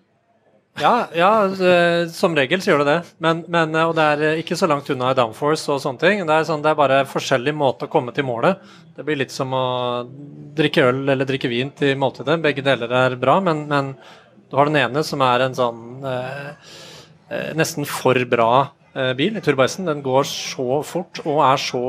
Ja, 0.80 1.06
ja 1.14 1.44
eh, 1.46 2.08
som 2.10 2.34
regel 2.34 2.62
så 2.62 2.72
gjør 2.72 2.82
det 2.82 2.90
det. 2.90 3.12
Men, 3.22 3.44
men, 3.46 3.74
eh, 3.78 3.86
og 3.86 3.94
det 3.94 4.06
er 4.10 4.24
eh, 4.26 4.40
ikke 4.42 4.56
så 4.58 4.66
langt 4.66 4.88
unna 4.90 5.12
i 5.12 5.18
downforce 5.18 5.70
og 5.70 5.78
sånne 5.82 6.02
ting. 6.02 6.24
Det 6.26 6.34
er, 6.34 6.46
sånn, 6.48 6.64
det 6.64 6.72
er 6.72 6.80
bare 6.80 7.04
forskjellig 7.06 7.54
måte 7.54 7.86
å 7.86 7.92
komme 7.92 8.14
til 8.14 8.26
målet. 8.26 8.62
Det 8.96 9.06
blir 9.06 9.20
litt 9.20 9.34
som 9.34 9.54
å 9.54 9.64
drikke 10.58 10.88
øl 10.90 11.04
eller 11.14 11.28
drikke 11.28 11.50
vin 11.50 11.70
til 11.78 11.94
måltidet. 12.00 12.40
Begge 12.42 12.66
deler 12.66 12.90
er 13.04 13.14
bra, 13.20 13.38
men, 13.44 13.68
men 13.70 13.94
du 14.54 14.60
har 14.60 14.68
den 14.70 14.78
ene 14.78 15.00
som 15.02 15.22
er 15.26 15.42
en 15.42 15.54
sånn 15.58 16.04
eh, 16.06 16.50
eh, 17.26 17.48
nesten 17.58 17.82
for 17.90 18.14
bra 18.30 18.68
eh, 18.94 19.10
bil 19.18 19.40
turboisen. 19.42 19.88
Den 19.88 20.02
går 20.04 20.28
så 20.30 20.76
fort 20.86 21.18
og 21.24 21.40
er 21.42 21.58
så 21.58 21.80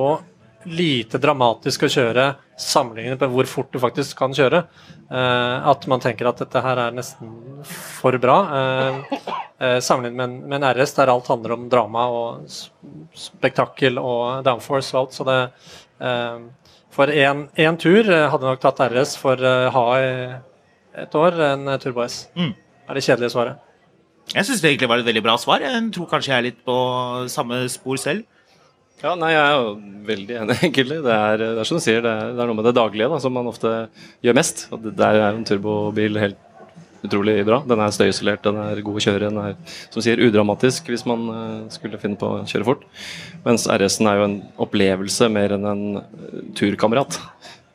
lite 0.66 1.20
dramatisk 1.22 1.86
å 1.86 1.90
kjøre 1.94 2.24
sammenlignet 2.58 3.22
med 3.22 3.30
hvor 3.36 3.46
fort 3.46 3.70
du 3.70 3.78
faktisk 3.84 4.18
kan 4.18 4.34
kjøre. 4.34 4.64
eh, 5.12 5.68
at 5.70 5.86
man 5.86 6.02
tenker 6.02 6.26
at 6.26 6.42
dette 6.42 6.64
her 6.66 6.82
er 6.88 6.98
nesten 6.98 7.30
for 7.70 8.18
bra. 8.18 8.40
eh, 8.58 8.98
eh, 9.60 9.78
sammenlignet 9.78 10.18
med 10.18 10.26
en, 10.26 10.50
med 10.50 10.64
en 10.64 10.68
RS 10.74 10.96
der 10.98 11.14
alt 11.14 11.30
handler 11.30 11.54
om 11.54 11.70
drama 11.70 12.08
og 12.10 12.50
spektakkel 13.14 14.02
og 14.02 14.42
downforce 14.50 14.98
og 14.98 15.04
alt. 15.04 15.14
Så 15.14 15.30
det 15.30 15.40
For 16.96 17.12
én 17.12 17.78
tur 17.78 18.10
hadde 18.10 18.50
nok 18.50 18.60
tatt 18.64 18.82
RS 18.90 19.18
for 19.22 19.38
ha 19.70 19.88
i 20.02 20.12
et 21.04 21.16
år 21.20 21.40
enn 21.52 21.68
Turbo 21.84 22.04
S. 22.06 22.28
Mm. 22.36 22.54
er 22.90 22.94
det 23.00 23.04
kjedelige 23.06 23.34
svaret. 23.34 23.58
Jeg 24.34 24.46
syns 24.48 24.62
det 24.62 24.72
egentlig 24.72 24.90
var 24.90 25.02
et 25.02 25.06
veldig 25.06 25.22
bra 25.26 25.36
svar. 25.38 25.62
Jeg 25.62 25.92
tror 25.94 26.08
kanskje 26.10 26.32
jeg 26.34 26.38
er 26.40 26.48
litt 26.48 26.64
på 26.66 26.76
samme 27.30 27.60
spor 27.70 27.98
selv. 28.02 28.24
Ja, 29.04 29.12
nei, 29.20 29.32
Jeg 29.36 29.44
er 29.44 29.54
jo 29.60 29.76
veldig 30.08 30.36
enig, 30.42 30.56
egentlig. 30.66 30.98
Det 31.06 31.14
er, 31.14 31.38
det 31.44 31.60
er 31.62 31.68
som 31.68 31.78
du 31.78 31.84
sier, 31.84 32.02
det 32.02 32.10
er, 32.10 32.32
det 32.34 32.42
er 32.42 32.48
noe 32.50 32.58
med 32.58 32.66
det 32.66 32.74
daglige 32.78 33.10
da, 33.12 33.20
som 33.22 33.34
man 33.36 33.46
ofte 33.52 33.74
gjør 34.26 34.38
mest. 34.40 34.68
Og 34.72 34.82
det- 34.82 34.96
Der 34.98 35.20
er 35.22 35.30
en 35.36 35.44
turbobil 35.46 36.18
helt 36.18 36.42
utrolig 37.06 37.36
bra. 37.46 37.60
Den 37.70 37.84
er 37.86 37.92
støyisolert, 37.94 38.42
den 38.48 38.58
er 38.58 38.82
god 38.82 38.98
å 38.98 39.04
kjøre. 39.06 39.28
Den 39.30 39.38
er 39.38 39.54
som 39.94 40.02
sier, 40.02 40.18
udramatisk 40.26 40.88
hvis 40.90 41.06
man 41.06 41.28
eh, 41.30 41.70
skulle 41.76 42.00
finne 42.02 42.18
på 42.18 42.26
å 42.40 42.42
kjøre 42.50 42.66
fort. 42.66 42.88
Mens 43.46 43.68
RS-en 43.70 44.10
er 44.10 44.18
jo 44.18 44.26
en 44.32 44.38
opplevelse 44.66 45.30
mer 45.30 45.54
enn 45.54 45.70
en 45.70 45.84
eh, 46.02 46.42
turkamerat. 46.58 47.20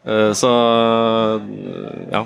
Eh, 0.02 0.33
så 0.35 0.50
eh, 0.50 2.11
ja. 2.16 2.24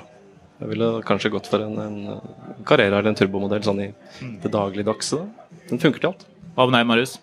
Jeg 0.59 0.69
ville 0.71 0.87
kanskje 1.03 1.31
gått 1.33 1.49
for 1.51 1.59
en, 1.65 1.75
en 1.83 2.63
Carrera 2.67 2.99
eller 3.01 3.11
en 3.11 3.17
turbomodell 3.19 3.63
sånn 3.65 3.81
i 3.83 3.89
det 4.43 4.51
dagligdagse. 4.53 5.19
da. 5.19 5.49
Den 5.71 5.81
funker 5.83 5.99
til 6.03 6.11
alt. 6.13 6.23
Hva 6.55 6.67
med 6.69 6.77
deg, 6.79 6.87
Marius? 6.87 7.17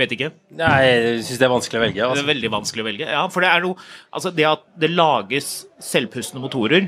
Vet 0.00 0.14
ikke. 0.16 0.30
Nei, 0.56 0.74
jeg 0.86 1.22
syns 1.26 1.40
det 1.42 1.46
er 1.46 1.52
vanskelig 1.52 1.78
å 1.78 1.82
velge. 1.84 1.98
Det 2.00 2.06
Altså. 2.08 2.24
er 2.24 2.30
veldig 2.32 2.50
vanskelig 2.54 2.82
å 2.82 2.88
velge. 2.88 3.06
Ja, 3.10 3.22
for 3.28 3.44
det 3.44 3.50
er 3.52 3.60
noe 3.64 3.76
Altså, 4.12 4.32
det 4.34 4.46
at 4.48 4.62
det 4.80 4.90
lages 4.90 5.50
selvpustende 5.78 6.40
motorer, 6.42 6.86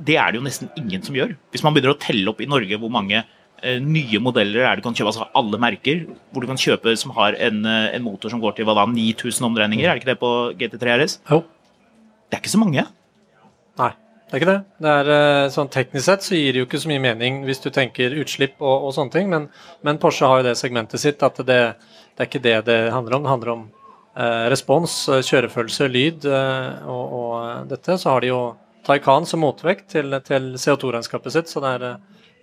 det 0.00 0.16
er 0.16 0.32
det 0.32 0.40
jo 0.40 0.44
nesten 0.46 0.70
ingen 0.76 1.02
som 1.02 1.14
gjør. 1.16 1.36
Hvis 1.52 1.62
man 1.64 1.74
begynner 1.74 1.94
å 1.94 2.00
telle 2.00 2.28
opp 2.30 2.40
i 2.40 2.48
Norge 2.50 2.78
hvor 2.80 2.90
mange 2.92 3.22
eh, 3.62 3.78
nye 3.80 4.20
modeller 4.22 4.62
er 4.64 4.76
det 4.76 4.82
du 4.84 4.88
kan 4.88 4.94
kjøpe, 4.96 5.10
altså 5.12 5.26
alle 5.34 5.58
merker, 5.60 6.04
hvor 6.32 6.44
du 6.44 6.48
kan 6.50 6.60
kjøpe 6.60 6.94
som 7.00 7.10
har 7.16 7.34
en, 7.38 7.64
eh, 7.66 7.90
en 7.96 8.04
motor 8.06 8.30
som 8.32 8.40
går 8.40 8.56
til 8.56 8.64
hva 8.68 8.74
da, 8.78 8.86
9000 8.86 9.48
omdreininger, 9.50 9.84
er 9.88 9.96
det 9.98 10.02
ikke 10.04 10.12
det 10.14 10.20
på 10.20 10.30
GT3 10.60 10.94
RS? 11.00 11.18
Jo. 11.30 11.42
Det 12.30 12.38
er 12.38 12.44
ikke 12.44 12.52
så 12.52 12.62
mange. 12.62 12.84
Nei, 13.80 13.90
det 14.30 14.36
er 14.36 14.40
ikke 14.40 14.50
det. 14.52 14.60
Det 14.78 14.92
er 15.00 15.08
eh, 15.16 15.48
sånn 15.50 15.70
Teknisk 15.74 16.06
sett 16.06 16.22
så 16.22 16.38
gir 16.38 16.54
det 16.54 16.62
jo 16.62 16.68
ikke 16.68 16.78
så 16.82 16.90
mye 16.92 17.02
mening 17.02 17.42
hvis 17.48 17.62
du 17.64 17.66
tenker 17.74 18.14
utslipp 18.22 18.60
og, 18.62 18.86
og 18.86 18.94
sånne 18.94 19.14
ting, 19.16 19.30
men, 19.32 19.48
men 19.86 19.98
Porsche 20.02 20.28
har 20.30 20.40
jo 20.40 20.46
det 20.46 20.56
segmentet 20.60 21.02
sitt 21.02 21.24
at 21.26 21.42
det, 21.42 21.60
det 22.14 22.22
er 22.22 22.28
ikke 22.28 22.42
det 22.44 22.56
det 22.68 22.80
handler 22.94 23.18
om. 23.18 23.26
Det 23.26 23.32
handler 23.32 23.52
om 23.56 23.64
eh, 24.14 24.46
respons, 24.52 24.94
eh, 25.08 25.24
kjørefølelse, 25.26 25.88
lyd 25.90 26.28
eh, 26.30 26.86
og, 26.86 27.16
og 27.18 27.32
eh, 27.40 27.56
dette. 27.74 27.98
Så 27.98 28.12
har 28.12 28.22
de 28.22 28.30
jo 28.30 28.42
Taycan 28.86 29.26
som 29.28 29.42
motvekt 29.42 29.90
til, 29.96 30.14
til 30.26 30.52
CO2-regnskapet 30.54 31.34
sitt, 31.34 31.50
så 31.50 31.62
det 31.64 31.72
er, 31.78 31.88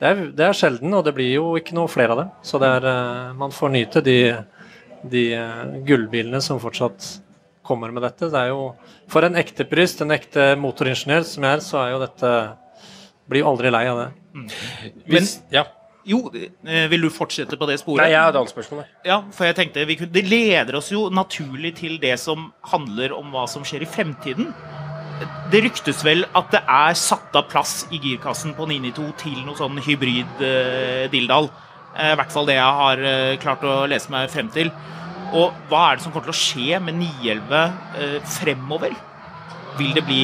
det, 0.02 0.10
er, 0.10 0.26
det 0.38 0.50
er 0.50 0.58
sjelden, 0.58 0.94
og 1.00 1.08
det 1.08 1.16
blir 1.18 1.32
jo 1.32 1.56
ikke 1.60 1.78
noe 1.78 1.92
flere 1.92 2.14
av 2.14 2.26
dem. 2.26 2.36
Så 2.46 2.60
det 2.62 2.74
er, 2.80 2.90
eh, 2.92 3.32
man 3.40 3.56
får 3.56 3.74
nyte 3.78 4.04
de, 4.04 4.20
de 5.08 5.24
gullbilene 5.88 6.44
som 6.44 6.60
fortsatt 6.60 7.16
kommer 7.68 7.94
med 7.94 8.06
dette. 8.06 8.30
Det 8.32 8.40
er 8.40 8.54
jo 8.54 8.72
For 9.12 9.28
en 9.28 9.38
ekte 9.40 9.68
purist, 9.68 10.02
en 10.04 10.16
ekte 10.16 10.54
motoringeniør 10.60 11.28
som 11.28 11.48
jeg 11.48 11.60
er, 11.60 11.66
så 11.66 11.82
er 11.84 11.94
jo 11.96 12.04
dette 12.06 12.32
Blir 13.28 13.44
jo 13.44 13.50
aldri 13.52 13.74
lei 13.74 13.84
av 13.92 13.98
det. 14.00 14.12
Hvis, 15.12 15.42
ja. 15.52 15.66
Jo, 16.08 16.22
eh, 16.64 16.86
vil 16.88 17.04
du 17.04 17.10
fortsette 17.12 17.58
på 17.60 17.68
det 17.68 17.82
sporet? 17.82 18.06
Nei, 18.06 18.14
jeg 18.14 18.22
har 18.22 18.32
et 18.32 18.40
annet 18.40 18.54
spørsmål. 18.54 18.86
Ja, 19.04 19.18
for 19.36 19.50
jeg 19.50 19.58
tenkte 19.58 19.84
vi 19.90 19.98
kunne, 20.00 20.14
Det 20.16 20.24
leder 20.24 20.78
oss 20.80 20.92
jo 20.94 21.10
naturlig 21.12 21.74
til 21.82 21.98
det 22.00 22.16
som 22.22 22.54
handler 22.72 23.12
om 23.18 23.34
hva 23.36 23.44
som 23.52 23.66
skjer 23.68 23.84
i 23.84 23.90
fremtiden. 23.92 24.54
Det 25.52 25.64
ryktes 25.66 26.04
vel 26.06 26.24
at 26.38 26.52
det 26.54 26.62
er 26.64 26.96
satt 26.96 27.36
av 27.36 27.50
plass 27.52 27.82
i 27.92 28.00
girkassen 28.00 28.54
på 28.56 28.68
992 28.70 29.08
til 29.20 29.40
noe 29.44 29.58
sånn 29.60 29.82
hybrid-dildal. 29.84 31.50
I 31.98 32.14
hvert 32.20 32.32
fall 32.32 32.48
det 32.48 32.56
jeg 32.60 32.80
har 32.80 33.04
eh, 33.10 33.38
klart 33.42 33.66
å 33.66 33.82
lese 33.90 34.14
meg 34.14 34.30
frem 34.32 34.52
til. 34.54 34.72
Og 35.36 35.56
hva 35.68 35.82
er 35.88 35.98
det 35.98 36.06
som 36.06 36.14
kommer 36.14 36.30
til 36.30 36.36
å 36.36 36.40
skje 36.40 36.78
med 36.84 37.00
911 37.00 37.64
eh, 38.00 38.20
fremover? 38.38 38.94
Vil 39.78 39.92
det 39.98 40.04
bli 40.08 40.22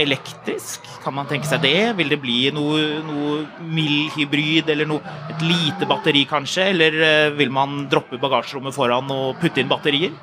elektrisk? 0.00 0.86
Kan 1.02 1.16
man 1.16 1.28
tenke 1.30 1.48
seg 1.48 1.64
det? 1.64 1.96
Vil 1.98 2.12
det 2.12 2.20
bli 2.22 2.38
noe, 2.54 3.00
noe 3.06 3.40
mild 3.64 4.14
hybrid, 4.16 4.70
eller 4.72 4.88
noe, 4.88 5.16
et 5.32 5.42
lite 5.44 5.88
batteri 5.88 6.24
kanskje? 6.28 6.70
Eller 6.74 7.00
eh, 7.08 7.34
vil 7.36 7.52
man 7.54 7.84
droppe 7.90 8.20
bagasjerommet 8.22 8.76
foran 8.76 9.10
og 9.12 9.40
putte 9.42 9.62
inn 9.62 9.72
batterier? 9.72 10.14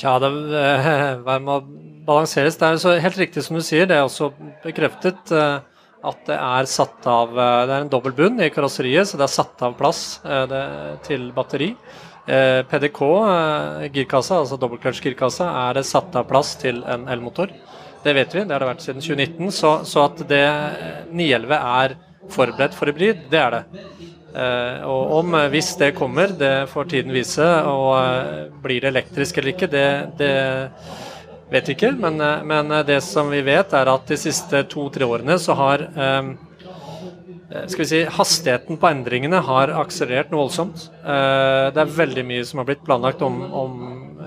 Tja, 0.00 0.16
det 0.22 0.32
eh, 0.56 1.36
må 1.46 1.60
balanseres. 2.06 2.58
Det 2.58 2.66
er 2.66 2.80
så 2.82 2.96
helt 2.98 3.20
riktig 3.20 3.44
som 3.46 3.58
du 3.58 3.64
sier, 3.64 3.86
det 3.86 3.98
er 3.98 4.06
også 4.06 4.32
bekreftet 4.64 5.30
eh, 5.36 5.60
at 6.06 6.20
det 6.28 6.36
er 6.36 6.68
satt 6.70 7.06
av 7.10 7.34
eh, 7.36 7.64
Det 7.68 7.74
er 7.74 7.84
en 7.84 7.92
dobbel 7.92 8.14
bunn 8.16 8.40
i 8.40 8.50
karosseriet, 8.52 9.08
så 9.08 9.20
det 9.20 9.26
er 9.26 9.34
satt 9.34 9.64
av 9.66 9.74
plass 9.78 10.20
eh, 10.24 10.46
det, 10.50 10.62
til 11.06 11.28
batteri. 11.36 11.74
Eh, 12.30 12.60
PDK, 12.68 13.00
girkassa, 13.92 14.38
altså 14.42 14.58
dobbeltclutch-girkassa, 14.60 15.48
er 15.66 15.80
det 15.80 15.86
satt 15.88 16.14
av 16.16 16.28
plass 16.28 16.54
til 16.60 16.82
en 16.88 17.08
elmotor. 17.10 17.52
Det 18.04 18.14
vet 18.16 18.34
vi, 18.34 18.44
det 18.44 18.54
har 18.54 18.62
det 18.62 18.70
vært 18.70 18.84
siden 18.84 19.04
2019. 19.04 19.50
Så, 19.52 19.72
så 19.88 20.06
at 20.06 20.22
det 20.30 20.44
eh, 20.46 21.02
911 21.10 21.58
er 21.58 21.96
forberedt 22.30 22.76
for 22.76 22.92
hybrid, 22.92 23.26
det 23.32 23.40
er 23.40 23.56
det. 23.56 23.84
Eh, 24.30 24.86
og 24.86 25.16
om, 25.18 25.36
hvis 25.52 25.72
det 25.80 25.94
kommer, 25.98 26.32
det 26.38 26.68
får 26.70 26.90
tiden 26.92 27.16
vise. 27.16 27.48
Og 27.68 28.60
blir 28.62 28.84
det 28.84 28.92
elektrisk 28.94 29.40
eller 29.40 29.56
ikke, 29.56 29.72
det, 29.72 29.88
det 30.20 30.34
vet 31.50 31.72
ikke. 31.74 31.92
Men, 31.98 32.20
eh, 32.20 32.44
men 32.46 32.70
eh, 32.70 32.84
det 32.86 33.00
som 33.04 33.30
vi 33.30 33.42
vet, 33.46 33.74
er 33.74 33.90
at 33.92 34.06
de 34.08 34.18
siste 34.20 34.64
to-tre 34.70 35.06
årene 35.08 35.38
så 35.42 35.56
har 35.58 35.84
eh, 35.90 36.32
eh, 37.50 37.66
skal 37.66 37.84
vi 37.84 37.88
si, 37.90 38.02
Hastigheten 38.18 38.80
på 38.80 38.90
endringene 38.90 39.42
har 39.46 39.74
akselerert 39.82 40.32
noe 40.32 40.46
voldsomt. 40.46 40.88
Eh, 41.02 41.70
Det 41.74 41.84
er 41.84 41.96
veldig 42.00 42.26
mye 42.26 42.44
som 42.46 42.62
har 42.62 42.70
blitt 42.70 42.84
planlagt 42.86 43.22
om, 43.26 43.40
om 43.50 43.80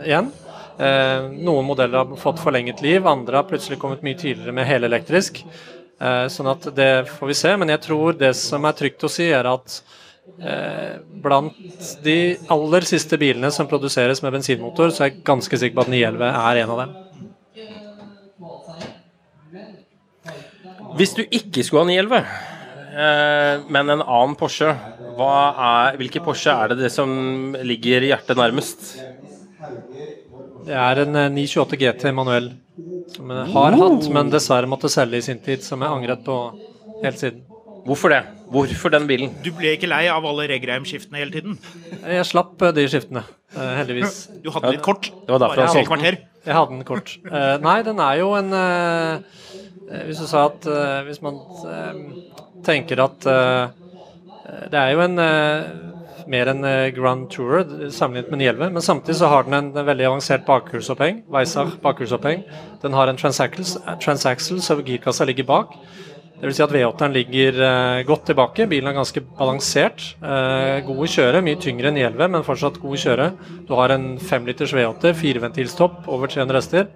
igjen. 0.04 0.32
Eh, 0.80 1.30
Noen 1.46 1.68
modeller 1.70 2.04
har 2.04 2.20
fått 2.20 2.42
forlenget 2.44 2.82
liv, 2.84 3.08
andre 3.08 3.40
har 3.42 3.50
plutselig 3.50 3.80
kommet 3.82 4.04
mye 4.04 4.20
tidligere 4.20 4.56
med 4.56 4.70
helelektrisk. 4.70 5.46
Sånn 6.04 6.50
at 6.52 6.66
det 6.76 7.06
får 7.08 7.30
vi 7.30 7.36
se. 7.38 7.52
Men 7.56 7.70
jeg 7.72 7.80
tror 7.86 8.18
det 8.20 8.34
som 8.36 8.66
er 8.68 8.74
trygt 8.76 9.06
å 9.08 9.10
si, 9.14 9.30
er 9.32 9.48
at 9.48 9.78
blant 11.24 11.54
de 12.04 12.16
aller 12.52 12.88
siste 12.90 13.16
bilene 13.22 13.52
som 13.54 13.70
produseres 13.72 14.20
med 14.26 14.34
bensinmotor, 14.36 14.92
så 14.92 15.06
er 15.06 15.14
jeg 15.14 15.24
ganske 15.24 15.62
sikker 15.62 15.78
på 15.78 15.86
at 15.86 15.94
911 15.94 16.28
er 16.42 16.60
en 16.66 16.74
av 16.74 16.82
dem. 16.82 16.94
Hvis 20.98 21.16
du 21.18 21.24
ikke 21.26 21.64
skulle 21.66 21.84
ha 21.84 21.90
911, 21.90 22.20
eh, 22.94 23.64
men 23.74 23.94
en 23.96 24.04
annen 24.04 24.36
Porsche, 24.38 24.70
hva 25.18 25.32
er, 25.68 25.98
hvilke 26.02 26.22
Porsche 26.26 26.54
er 26.54 26.74
det 26.74 26.84
det 26.84 26.92
som 26.94 27.56
ligger 27.66 28.06
hjertet 28.06 28.38
nærmest? 28.38 28.92
Det 30.64 30.76
er 30.78 31.04
en 31.06 31.18
eh, 31.18 31.32
928 31.34 31.80
GT 31.82 32.14
manuell 32.16 32.52
som 33.14 33.34
jeg 33.34 33.50
har 33.56 33.80
hatt, 33.80 34.06
men 34.14 34.30
dessverre 34.34 34.70
måtte 34.70 34.92
selge 34.92 35.20
i 35.20 35.26
sin 35.26 35.42
tid, 35.44 35.66
som 35.66 35.82
jeg 35.84 35.98
angret 35.98 36.24
på 36.26 36.38
helt 37.04 37.20
siden. 37.20 37.44
Hvorfor 37.84 38.14
det? 38.14 38.22
Hvorfor 38.54 38.94
den 38.94 39.08
bilen? 39.10 39.34
Du 39.44 39.50
ble 39.58 39.74
ikke 39.76 39.90
lei 39.92 40.06
av 40.08 40.24
alle 40.30 40.46
Regreim-skiftene 40.48 41.20
hele 41.20 41.34
tiden? 41.34 41.58
Jeg 42.06 42.28
slapp 42.30 42.62
eh, 42.64 42.72
de 42.78 42.86
skiftene, 42.88 43.26
eh, 43.58 43.74
heldigvis. 43.82 44.22
Du 44.46 44.52
hadde 44.54 44.76
litt 44.78 44.86
kort. 44.86 45.10
Det 45.10 45.36
var 45.36 45.42
derfor 45.44 45.66
jeg 45.66 45.74
solgte 45.80 46.00
den. 46.06 46.22
Jeg 46.44 46.58
hadde 46.60 46.78
den 46.78 46.86
kort. 46.88 47.16
Eh, 47.28 47.56
nei, 47.64 47.78
den 47.88 48.00
er 48.04 48.20
jo 48.22 48.30
en 48.38 48.56
eh, 48.56 49.18
eh, 49.18 49.73
Hvis 50.08 50.22
du 50.22 50.28
sa 50.30 50.46
at 50.48 50.66
eh, 50.70 51.02
Hvis 51.08 51.22
man 51.22 51.40
eh, 51.68 51.98
tenker 52.66 53.02
at 53.04 53.26
eh, 53.28 53.66
Det 54.72 54.80
er 54.80 54.94
jo 54.94 55.04
en 55.04 55.20
eh, 55.20 55.74
mer 56.32 56.48
en 56.54 56.64
eh, 56.64 56.92
Grand 56.96 57.26
tour 57.32 57.66
sammenlignet 57.92 58.32
med 58.32 58.40
911, 58.40 58.74
men 58.78 58.86
samtidig 58.86 59.18
så 59.20 59.28
har 59.28 59.44
den 59.44 59.58
en, 59.58 59.72
en 59.76 59.86
veldig 59.86 60.06
avansert 60.08 60.46
bakhjulsoppheng. 60.48 61.24
Weissach. 61.28 61.76
Den 62.82 62.96
har 62.96 63.12
en 63.12 63.20
transaxle, 63.20 64.62
så 64.64 64.78
girkassa 64.80 65.28
ligger 65.28 65.44
bak. 65.50 65.76
Vil 66.44 66.52
si 66.56 66.64
at 66.64 66.72
V8-en 66.76 67.14
ligger 67.16 67.60
eh, 67.64 68.02
godt 68.08 68.26
tilbake. 68.28 68.66
Bilen 68.72 68.90
er 68.92 68.98
ganske 68.98 69.22
balansert. 69.38 70.04
eh, 70.24 70.80
god 70.88 71.04
å 71.06 71.10
kjøre, 71.12 71.44
mye 71.46 71.60
tyngre 71.60 71.92
enn 71.92 72.00
911, 72.00 72.32
men 72.34 72.48
fortsatt 72.48 72.80
god 72.84 72.96
å 72.98 73.02
kjøre. 73.04 73.28
Du 73.68 73.76
har 73.80 73.94
en 73.96 74.08
5 74.20 74.50
liters 74.50 74.74
V8, 74.76 75.14
fireventilstopp, 75.20 76.02
over 76.12 76.32
300 76.32 76.60
hester. 76.60 76.90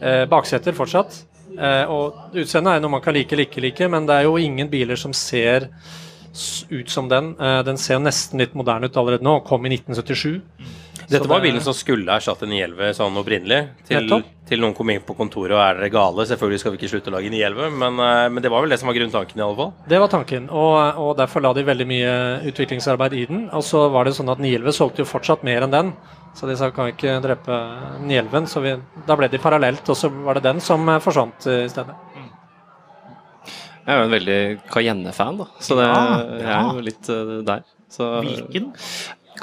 Eh, 0.00 0.24
bakseter 0.30 0.76
fortsatt. 0.78 1.24
Eh, 1.54 1.90
og 1.90 2.34
utseendet 2.34 2.76
er 2.76 2.82
noe 2.82 2.96
man 2.96 3.04
kan 3.04 3.14
like 3.16 3.34
eller 3.34 3.48
ikke 3.48 3.62
like, 3.64 3.90
men 3.90 4.08
det 4.08 4.18
er 4.18 4.28
jo 4.28 4.38
ingen 4.40 4.70
biler 4.72 4.98
som 5.00 5.14
ser 5.14 5.68
ut 6.70 6.90
som 6.90 7.08
den. 7.08 7.34
Eh, 7.40 7.60
den 7.66 7.78
ser 7.78 8.02
nesten 8.02 8.42
litt 8.42 8.56
moderne 8.58 8.90
ut 8.90 8.96
allerede 8.96 9.26
nå, 9.26 9.38
kom 9.46 9.66
i 9.66 9.74
1977. 9.76 10.40
Dette 11.04 11.28
var 11.28 11.42
bilen 11.44 11.60
som 11.60 11.74
skulle 11.76 12.14
erstatte 12.16 12.46
911 12.48 12.94
sånn 12.96 13.18
opprinnelig. 13.20 13.60
Til, 13.86 14.08
til 14.48 14.62
noen 14.62 14.74
kom 14.76 14.88
inn 14.90 15.02
på 15.04 15.16
kontoret 15.18 15.52
og 15.52 15.60
er 15.60 15.78
dere 15.78 15.92
gale. 15.92 16.24
Selvfølgelig 16.30 16.62
skal 16.62 16.74
vi 16.74 16.80
ikke 16.80 16.90
slutte 16.94 17.12
å 17.12 17.16
lage 17.18 17.30
911, 17.32 17.78
men, 17.82 18.02
eh, 18.06 18.24
men 18.32 18.44
det 18.44 18.52
var 18.52 18.64
vel 18.64 18.74
det 18.74 18.80
som 18.80 18.90
var 18.90 18.98
grunntanken 18.98 19.40
i 19.40 19.44
alle 19.44 19.58
fall. 19.60 19.72
Det 19.90 20.00
var 20.02 20.12
tanken, 20.12 20.50
og, 20.50 20.74
og 21.04 21.14
derfor 21.20 21.44
la 21.44 21.54
de 21.56 21.66
veldig 21.68 21.88
mye 21.90 22.12
utviklingsarbeid 22.50 23.16
i 23.20 23.24
den. 23.30 23.46
Og 23.54 23.64
så 23.66 23.86
var 23.94 24.08
det 24.08 24.16
sånn 24.18 24.32
at 24.32 24.42
911 24.42 24.78
solgte 24.80 25.04
jo 25.04 25.10
fortsatt 25.12 25.44
mer 25.46 25.66
enn 25.66 25.74
den, 25.74 25.94
så 26.34 26.48
de 26.50 26.56
sa 26.58 26.70
kan 26.74 26.88
vi 26.88 26.94
ikke 26.96 27.18
drepe 27.22 27.56
911. 28.02 28.48
Så 28.50 28.62
vi, 28.64 28.74
da 29.06 29.16
ble 29.18 29.28
de 29.30 29.40
parallelt, 29.42 29.86
og 29.88 29.98
så 29.98 30.10
var 30.10 30.38
det 30.38 30.46
den 30.48 30.62
som 30.64 30.82
eh, 30.90 31.00
forsvant 31.02 31.46
eh, 31.50 31.64
i 31.68 31.72
stedet. 31.72 31.94
Jeg 33.84 33.92
er 33.92 34.00
jo 34.00 34.06
en 34.08 34.14
veldig 34.14 34.38
Cayenne-fan, 34.72 35.42
da. 35.42 35.46
Så 35.60 35.76
det, 35.76 35.84
Ja, 35.86 36.04
jeg 36.40 36.54
er 36.56 36.70
jo 36.72 36.84
litt 36.86 37.10
uh, 37.12 37.34
der. 37.44 37.66
Så 37.92 38.06
Hvilken? 38.24 38.70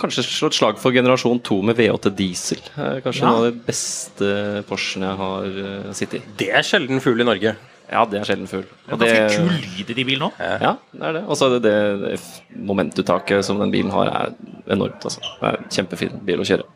kanskje 0.02 0.24
slå 0.26 0.50
et 0.50 0.58
slag 0.58 0.80
for 0.82 0.96
generasjon 0.96 1.44
2 1.46 1.60
med 1.70 1.78
V8 1.78 2.10
diesel. 2.18 2.64
Kanskje 3.06 3.22
Ja. 3.22 3.28
en 3.30 3.36
av 3.36 3.46
de 3.46 3.52
beste 3.68 4.32
Porschene 4.66 5.12
jeg 5.12 5.20
har 5.22 5.60
uh, 5.62 5.92
sittet 5.94 6.24
i. 6.24 6.34
Det 6.42 6.50
er 6.58 6.66
sjelden 6.66 7.04
fugl 7.04 7.22
i 7.22 7.28
Norge. 7.28 7.54
Ja, 7.92 8.06
det 8.08 8.22
er 8.22 8.28
sjelden 8.28 8.48
full. 8.48 8.64
Det 8.88 8.96
er 9.10 9.26
ganske 9.28 9.42
kul 9.42 9.52
lyd 9.52 9.92
i 9.92 9.98
de 9.98 10.08
bilene 10.08 10.30
òg. 10.30 10.40
Ja, 10.64 10.74
det 10.94 11.04
er 11.10 11.18
det. 11.20 11.26
Og 11.28 11.38
så 11.40 11.50
er 11.50 11.58
det, 11.58 11.74
det, 12.06 12.16
momentuttaket 12.56 13.44
som 13.46 13.60
den 13.60 13.74
bilen 13.74 13.92
har, 13.92 14.08
er 14.08 14.72
enormt. 14.72 15.04
Altså. 15.04 15.20
Det 15.20 15.50
er 15.50 15.60
en 15.60 15.70
kjempefin 15.76 16.22
bil 16.28 16.44
å 16.44 16.48
kjøre. 16.48 16.68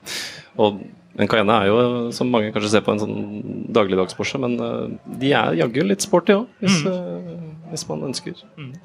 Og 0.60 0.84
en 1.16 1.30
Cayenne 1.32 1.56
er 1.56 1.70
jo, 1.70 1.78
som 2.16 2.28
mange 2.32 2.52
kanskje 2.52 2.74
ser 2.74 2.84
på, 2.84 2.92
en 2.92 3.00
sånn 3.00 3.68
dagligdags-Porsche, 3.76 4.40
men 4.44 4.58
eh, 4.60 4.96
de 5.22 5.32
er 5.32 5.56
jaggu 5.62 5.86
litt 5.86 6.04
sporty 6.04 6.36
òg, 6.36 6.50
hvis, 6.60 6.82
mm. 6.84 7.46
hvis 7.72 7.86
man 7.88 8.04
ønsker. 8.10 8.42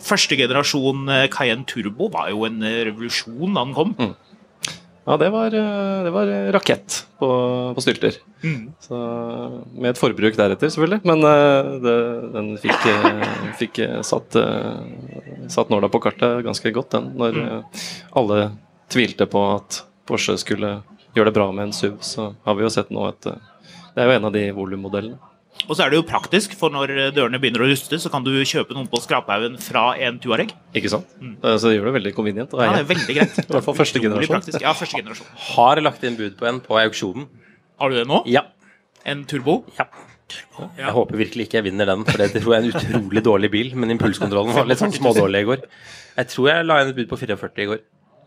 Første 0.07 0.39
generasjon 0.39 1.11
eh, 1.11 1.26
Cayenne 1.35 1.66
Turbo 1.70 2.07
var 2.14 2.31
jo 2.31 2.47
en 2.47 2.62
eh, 2.62 2.85
revolusjon 2.93 3.59
da 3.59 3.66
den 3.66 3.74
kom. 3.74 3.97
Ja, 5.05 5.16
det 5.16 5.30
var, 5.32 5.55
eh, 5.55 6.03
det 6.05 6.11
var 6.11 6.26
rakett 6.53 7.07
på, 7.18 7.28
på 7.74 7.80
stylter. 7.80 8.14
Mm. 8.44 8.72
Så, 8.80 8.96
med 9.72 9.90
et 9.90 10.01
forbruk 10.01 10.36
deretter, 10.36 10.68
selvfølgelig. 10.68 11.01
Men 11.09 11.24
eh, 11.24 11.70
det, 11.84 11.96
den 12.34 12.51
fikk, 12.61 12.86
eh, 12.92 13.24
fikk 13.61 13.80
eh, 13.86 14.01
satt, 14.07 14.36
eh, 14.36 15.48
satt 15.48 15.72
nåla 15.72 15.88
på 15.88 16.03
kartet 16.05 16.44
ganske 16.44 16.74
godt, 16.76 16.92
den. 16.96 17.12
Når 17.20 17.40
mm. 17.40 17.80
alle 18.20 18.42
tvilte 18.92 19.26
på 19.30 19.44
at 19.55 19.82
Porsche 20.11 20.36
skulle 20.40 20.80
gjøre 21.14 21.30
det 21.30 21.36
bra 21.38 21.48
med 21.53 21.68
en 21.68 21.74
SUV, 21.74 21.96
så 22.05 22.32
har 22.44 22.59
vi 22.59 22.66
jo 22.66 22.72
sett 22.72 22.92
nå 22.94 23.09
eh, 23.09 23.40
Det 23.94 24.05
er 24.05 24.11
jo 24.11 24.18
en 24.18 24.28
av 24.30 24.36
de 24.36 24.46
volummodellene. 24.55 25.30
Og 25.69 25.77
så 25.77 25.85
er 25.85 25.93
det 25.93 25.99
jo 26.01 26.05
praktisk, 26.09 26.55
for 26.59 26.73
når 26.75 26.93
eh, 26.95 27.09
dørene 27.15 27.41
begynner 27.43 27.65
å 27.65 27.71
ruste, 27.71 27.99
så 28.01 28.13
kan 28.13 28.25
du 28.27 28.33
kjøpe 28.39 28.77
noen 28.77 28.89
på 28.91 29.01
skraphaugen 29.03 29.59
fra 29.63 29.91
en 30.01 30.21
Tuareg. 30.23 30.55
Ikke 30.77 30.93
sant? 30.93 31.11
Mm. 31.21 31.35
Så 31.43 31.71
det 31.71 31.77
gjør 31.77 31.91
det 31.91 31.97
veldig 31.99 32.15
convenient 32.17 32.55
Ja, 32.57 32.71
det 32.75 32.85
er 32.85 32.91
veldig 32.91 33.17
greit. 33.19 33.41
I 33.45 33.49
hvert 33.57 33.67
fall 33.69 33.79
første 33.79 34.03
generasjon. 34.03 34.47
Ja, 34.63 34.75
første 34.77 35.03
generasjon. 35.03 35.33
Har 35.53 35.83
lagt 35.85 36.07
inn 36.07 36.19
bud 36.19 36.39
på 36.41 36.49
en 36.51 36.63
på 36.65 36.79
auksjonen. 36.81 37.29
Har 37.81 37.93
du 37.93 38.01
det 38.01 38.07
nå? 38.09 38.23
Ja. 38.31 38.47
En 39.09 39.27
turbo? 39.29 39.63
ja. 39.79 39.89
Jeg 40.79 40.93
håper 40.95 41.19
virkelig 41.19 41.49
ikke 41.49 41.59
jeg 41.59 41.67
vinner 41.71 41.89
den, 41.91 42.05
for 42.07 42.21
det 42.21 42.29
tror 42.37 42.55
jeg 42.55 42.61
er 42.61 42.67
en 42.69 42.75
utrolig 42.77 43.23
dårlig 43.27 43.51
bil. 43.51 43.73
Men 43.75 43.95
impulskontrollen 43.97 44.55
var 44.55 44.69
litt 44.69 44.79
sånn 44.83 44.95
smådårlig 45.01 45.43
i 45.43 45.49
går. 45.49 45.65
Jeg 46.21 46.31
tror 46.35 46.51
jeg 46.53 46.69
la 46.69 46.77
inn 46.83 46.93
et 46.93 46.99
bud 46.99 47.09
på 47.11 47.19
44 47.19 47.65
i 47.65 47.69
går. 47.73 47.81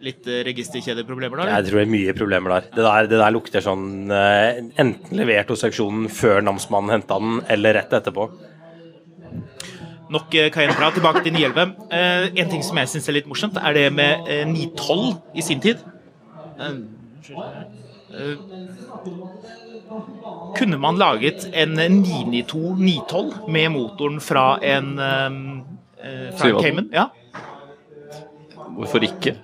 Litt 0.04 0.28
eh, 0.28 0.42
registerkjedeproblemer 0.48 1.38
da? 1.44 1.46
Jeg 1.60 1.70
tror 1.70 1.80
det 1.80 1.86
er 1.86 1.92
mye 1.94 2.16
problemer 2.18 2.56
der. 2.56 2.66
Det 2.74 2.84
der, 2.84 3.08
det 3.12 3.20
der 3.22 3.36
lukter 3.36 3.64
sånn 3.64 4.12
eh, 4.12 4.64
enten 4.82 5.20
levert 5.20 5.52
hos 5.54 5.64
auksjonen 5.68 6.10
før 6.12 6.42
namsmannen 6.44 6.92
henta 6.98 7.20
den, 7.22 7.38
eller 7.54 7.78
rett 7.80 7.94
etterpå. 8.00 8.28
Nok 10.14 10.36
eh, 10.36 10.50
Cayenne-prat. 10.54 10.98
Tilbake 10.98 11.24
til 11.26 11.34
911. 11.38 11.78
Eh, 11.94 12.26
en 12.44 12.52
ting 12.52 12.66
som 12.66 12.78
jeg 12.82 12.92
syns 12.92 13.08
er 13.10 13.18
litt 13.20 13.30
morsomt, 13.32 13.56
er 13.58 13.78
det 13.78 13.86
med 13.96 14.28
eh, 14.30 14.44
912 14.50 15.40
i 15.40 15.46
sin 15.46 15.64
tid. 15.64 15.82
Eh, 16.60 16.76
eh, 18.20 18.36
kunne 20.58 20.78
man 20.78 21.00
laget 21.02 21.48
en 21.54 21.74
992 21.80 22.76
912 22.78 23.50
med 23.56 23.72
motoren 23.74 24.20
fra 24.24 24.46
en 24.62 24.94
eh, 25.00 25.40
eh, 26.04 26.30
fra 26.38 26.52
en 26.52 26.62
Cayman? 26.62 26.92
Ja. 26.94 27.08
Hvorfor 28.74 29.04
ikke? 29.06 29.38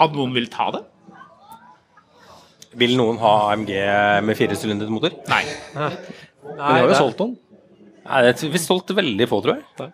Hadde 0.00 0.16
noen 0.18 0.32
villet 0.36 0.52
ta 0.54 0.70
det? 0.74 0.82
Vil 2.80 2.94
noen 2.98 3.18
ha 3.20 3.32
AMG 3.52 3.70
med 4.24 4.38
firesylindret 4.38 4.90
motor? 4.94 5.14
Nei. 5.30 5.42
Men 5.74 5.96
de 6.56 6.60
har 6.62 6.82
jo 6.84 6.90
det 6.92 6.98
solgt 7.00 7.22
noen. 7.22 7.32
Nei, 8.06 8.20
det 8.26 8.30
er 8.32 8.52
vi 8.54 8.60
solgte 8.62 8.94
veldig 8.96 9.26
få, 9.30 9.40
tror 9.44 9.58
jeg. 9.58 9.90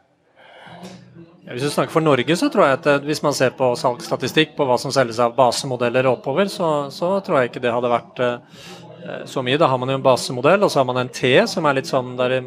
Ja, 1.46 1.54
Hvis 1.54 1.64
du 1.66 1.70
snakker 1.72 1.94
for 1.94 2.04
Norge, 2.04 2.36
så 2.38 2.48
tror 2.52 2.66
jeg 2.66 2.78
at 2.80 2.86
eh, 2.90 3.02
hvis 3.06 3.22
man 3.24 3.34
ser 3.36 3.52
på 3.58 3.68
salgsstatistikk 3.78 4.54
på 4.58 4.66
hva 4.68 4.76
som 4.82 4.92
selges 4.94 5.20
av 5.22 5.34
basemodeller 5.36 6.08
og 6.10 6.18
oppover, 6.20 6.48
så, 6.52 6.70
så 6.94 7.16
tror 7.26 7.40
jeg 7.40 7.52
ikke 7.52 7.62
det 7.64 7.72
hadde 7.74 7.90
vært 7.92 8.22
eh, 8.24 8.64
så 9.30 9.42
mye. 9.46 9.58
Da 9.60 9.68
har 9.70 9.78
man 9.78 9.92
jo 9.92 9.98
en 10.00 10.06
basemodell, 10.06 10.64
og 10.66 10.72
så 10.72 10.80
har 10.82 10.88
man 10.88 11.00
en 11.04 11.12
T 11.14 11.32
som 11.50 11.66
er 11.70 11.78
litt 11.78 11.90
sånn 11.90 12.14
der 12.18 12.38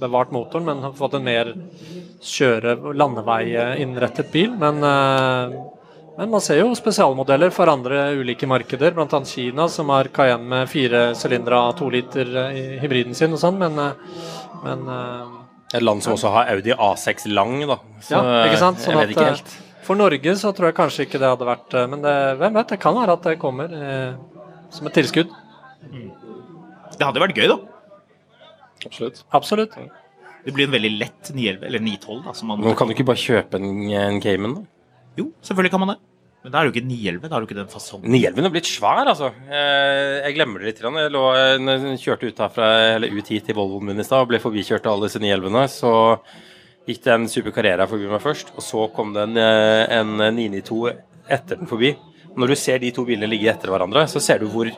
bevart 0.00 0.32
motoren, 0.34 0.66
men 0.66 0.82
har 0.82 0.96
fått 0.98 1.14
en 1.18 1.26
mer 1.26 1.52
kjøre- 2.24 2.94
landevei-innrettet 2.96 4.32
bil. 4.34 4.54
Men, 4.60 4.82
eh, 4.82 5.56
men 6.18 6.30
man 6.30 6.42
ser 6.44 6.60
jo 6.60 6.70
spesialmodeller 6.78 7.50
for 7.54 7.70
andre 7.72 8.12
ulike 8.20 8.46
markeder, 8.46 8.94
bl.a. 8.94 9.20
Kina, 9.26 9.66
som 9.72 9.90
har 9.90 10.10
Cayenne 10.14 10.46
med 10.50 10.70
fire 10.70 11.08
sylindere 11.18 11.58
av 11.58 11.72
to 11.80 11.88
liter 11.90 12.30
eh, 12.44 12.58
i 12.60 12.64
hybriden 12.82 13.16
sin 13.18 13.34
og 13.34 13.40
sånn, 13.42 13.58
men, 13.58 13.78
eh, 13.82 14.20
men 14.62 14.84
eh, 14.94 15.32
Et 15.74 15.82
land 15.82 16.04
som 16.04 16.14
også 16.14 16.30
har 16.36 16.52
Audi 16.54 16.70
A6 16.70 17.26
lang, 17.34 17.56
da. 17.66 17.80
Så 18.04 18.14
ja, 18.14 18.44
ikke 18.46 18.60
sant? 18.60 18.78
jeg 18.78 18.92
Sånn 18.92 19.00
vet 19.00 19.14
ikke 19.16 19.30
helt. 19.32 19.56
For 19.84 19.98
Norge 19.98 20.36
så 20.40 20.52
tror 20.56 20.70
jeg 20.70 20.78
kanskje 20.78 21.04
ikke 21.04 21.18
det 21.20 21.28
hadde 21.28 21.44
vært 21.44 21.74
Men 21.92 22.00
det, 22.00 22.12
hvem 22.40 22.54
vet, 22.56 22.70
det 22.72 22.78
kan 22.80 22.94
være 22.96 23.16
at 23.18 23.26
det 23.26 23.34
kommer 23.42 23.74
eh, 23.74 24.14
som 24.72 24.86
et 24.88 24.94
tilskudd. 24.96 25.34
Det 26.94 27.04
hadde 27.04 27.20
vært 27.24 27.36
gøy, 27.36 27.50
da. 27.50 27.58
Absolutt. 28.86 29.24
Absolutt. 29.34 29.74
Det 30.44 30.52
blir 30.52 30.68
en 30.68 30.74
veldig 30.76 30.92
lett 31.00 31.32
911, 31.32 31.66
eller 31.68 31.82
912, 31.82 32.22
da. 32.28 32.36
Som 32.38 32.52
man, 32.52 32.62
Men 32.64 32.78
kan 32.78 32.88
du 32.88 32.94
ikke 32.94 33.06
bare 33.08 33.20
kjøpe 33.20 33.60
en, 33.60 33.68
en 33.98 34.22
Cayman, 34.22 34.56
da? 34.60 34.73
Jo, 35.18 35.28
selvfølgelig 35.44 35.70
kan 35.74 35.82
man 35.84 35.92
det. 35.94 35.98
Men 36.44 36.52
da 36.52 36.58
er 36.60 36.66
det 36.66 36.70
jo 36.70 36.74
ikke 36.76 36.88
911, 36.90 37.20
da 37.22 37.26
er 37.26 37.40
det 37.40 37.44
jo 37.44 37.48
ikke 37.48 37.56
den 37.62 37.70
fasongen. 37.72 38.10
911 38.12 38.48
er 38.48 38.52
blitt 38.52 38.68
svær, 38.68 39.06
altså. 39.08 39.30
Eh, 39.48 40.26
Jeg 40.26 40.34
glemmer 40.36 40.60
det 40.60 40.66
litt. 40.68 40.82
Jeg, 40.84 41.12
lå, 41.14 41.22
jeg 41.32 42.00
kjørte 42.02 42.28
ut, 42.28 42.42
herfra, 42.44 42.66
eller 42.98 43.14
ut 43.16 43.30
hit 43.32 43.46
til 43.48 43.56
Volvoen 43.56 43.86
min 43.88 44.02
i 44.02 44.04
stad 44.04 44.26
og 44.26 44.28
ble 44.28 44.40
forbikjørt 44.42 44.84
av 44.84 44.98
alle 44.98 45.08
disse 45.08 45.22
911-ene, 45.24 45.62
så 45.72 45.92
gikk 46.84 47.00
det 47.06 47.14
en 47.14 47.24
Super 47.32 47.54
Carrera 47.56 47.86
forbi 47.88 48.10
meg 48.10 48.20
først, 48.20 48.52
og 48.58 48.66
så 48.66 48.84
kom 48.92 49.14
det 49.16 49.22
en, 49.24 49.38
eh, 49.40 49.86
en 50.00 50.12
992 50.36 50.92
etter 51.32 51.56
den 51.62 51.70
forbi. 51.70 51.94
Når 52.36 52.52
du 52.52 52.56
ser 52.60 52.82
de 52.82 52.90
to 52.92 53.06
bilene 53.08 53.30
ligge 53.30 53.48
etter 53.48 53.72
hverandre, 53.72 54.04
så 54.10 54.20
ser 54.20 54.42
du 54.44 54.48
hvor, 54.52 54.68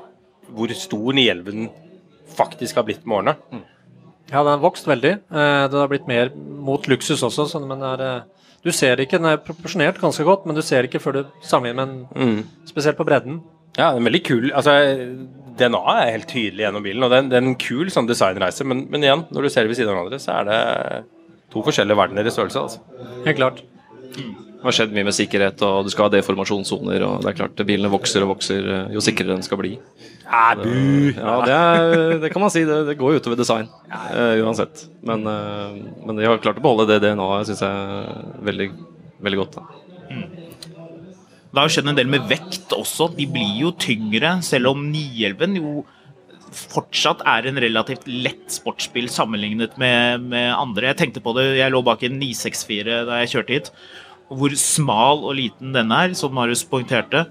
hvor 0.54 0.70
stor 0.78 1.10
911 1.18 1.66
faktisk 2.36 2.78
har 2.78 2.86
blitt 2.86 3.02
med 3.08 3.16
årene. 3.24 3.34
Ja, 4.30 4.42
den 4.44 4.52
har 4.54 4.62
vokst 4.62 4.86
veldig. 4.86 5.16
Det 5.30 5.70
Den 5.72 5.80
har 5.82 5.88
blitt 5.90 6.06
mer 6.06 6.30
mot 6.36 6.86
luksus 6.86 7.22
også, 7.26 7.48
men 7.66 7.82
det 7.82 7.90
er 7.96 8.06
eh, 8.06 8.45
Du 8.66 8.72
ser 8.74 8.98
ikke, 8.98 9.20
den 9.20 9.30
er 9.30 9.42
proporsjonert 9.46 10.00
ganske 10.02 10.24
godt, 10.26 10.46
men 10.48 10.56
du 10.58 10.62
ser 10.66 10.88
ikke 10.88 10.98
før 11.02 11.20
du 11.20 11.20
sammenligner 11.46 11.86
med 11.86 12.16
den, 12.18 12.38
spesielt 12.66 12.98
på 12.98 13.06
bredden. 13.06 13.38
Ja, 13.76 13.92
den 13.92 14.02
er 14.02 14.08
veldig 14.08 14.22
kul. 14.26 14.48
Altså, 14.56 14.72
DNA 15.60 15.82
er 15.92 16.10
helt 16.16 16.28
tydelig 16.32 16.64
gjennom 16.64 16.82
bilen, 16.84 17.04
og 17.06 17.12
det 17.12 17.20
er, 17.20 17.28
det 17.30 17.38
er 17.38 17.46
en 17.46 17.60
kul 17.60 17.92
sånn 17.92 18.08
designreise, 18.08 18.66
men, 18.66 18.86
men 18.90 19.06
igjen, 19.06 19.22
når 19.30 19.46
du 19.46 19.52
ser 19.52 19.64
det 19.64 19.72
ved 19.72 19.78
siden 19.78 19.92
av 19.92 20.00
hverandre, 20.00 20.20
så 20.22 20.40
er 20.40 20.50
det 20.50 20.58
to 21.54 21.62
forskjellige 21.64 22.00
verdener 22.00 22.26
i 22.26 22.34
størrelse. 22.34 22.64
altså. 22.66 23.06
Helt 23.28 23.38
klart. 23.38 23.62
Det 24.16 24.26
har 24.68 24.76
skjedd 24.76 24.94
mye 24.96 25.06
med 25.08 25.16
sikkerhet, 25.16 25.62
og 25.66 25.86
du 25.86 25.92
skal 25.92 26.06
ha 26.06 26.12
deformasjonssoner, 26.16 27.04
og 27.06 27.24
det 27.24 27.30
er 27.30 27.38
klart 27.38 27.62
bilene 27.68 27.90
vokser 27.92 28.24
og 28.24 28.34
vokser 28.34 28.68
eh, 28.72 28.94
jo 28.96 29.02
sikrere 29.04 29.34
den 29.34 29.46
skal 29.46 29.60
bli. 29.60 29.74
Ja, 30.26 30.52
det, 30.58 31.54
er, 31.54 32.16
det 32.22 32.32
kan 32.34 32.42
man 32.42 32.52
si. 32.52 32.64
Det, 32.66 32.80
det 32.88 32.96
går 32.98 33.14
jo 33.14 33.22
utover 33.22 33.38
design 33.38 33.68
uh, 33.92 34.34
uansett. 34.42 34.86
Men, 35.06 35.22
uh, 35.22 35.76
men 36.02 36.18
de 36.18 36.26
har 36.26 36.42
klart 36.42 36.58
å 36.58 36.64
beholde 36.64 36.88
det 36.90 37.00
DNA-et, 37.04 37.50
syns 37.50 37.62
jeg, 37.62 38.16
veldig, 38.48 38.70
veldig 39.26 39.42
godt. 39.44 39.60
Da. 39.60 39.82
Det 41.56 41.60
har 41.60 41.68
jo 41.68 41.76
skjedd 41.76 41.92
en 41.92 41.98
del 41.98 42.10
med 42.10 42.26
vekt 42.28 42.74
også. 42.74 43.12
De 43.16 43.28
blir 43.30 43.52
jo 43.62 43.70
tyngre, 43.80 44.38
selv 44.44 44.74
om 44.74 44.88
911 44.90 45.60
jo 45.60 45.84
fortsatt 46.56 47.22
er 47.28 47.48
en 47.48 47.60
relativt 47.60 48.06
lett 48.08 48.50
sportsbil 48.52 49.08
sammenlignet 49.12 49.76
med, 49.80 50.26
med 50.32 50.50
andre. 50.54 50.90
Jeg 50.90 51.00
tenkte 51.00 51.22
på 51.24 51.34
det, 51.36 51.48
jeg 51.58 51.72
lå 51.72 51.82
bak 51.86 52.04
en 52.06 52.18
964 52.20 53.00
da 53.08 53.20
jeg 53.22 53.32
kjørte 53.34 53.56
hit. 53.56 53.70
Hvor 54.26 54.54
smal 54.58 55.22
og 55.22 55.36
liten 55.38 55.72
den 55.76 55.92
er, 55.94 56.14
som 56.18 56.34
Marius 56.34 56.64
poengterte. 56.66 57.26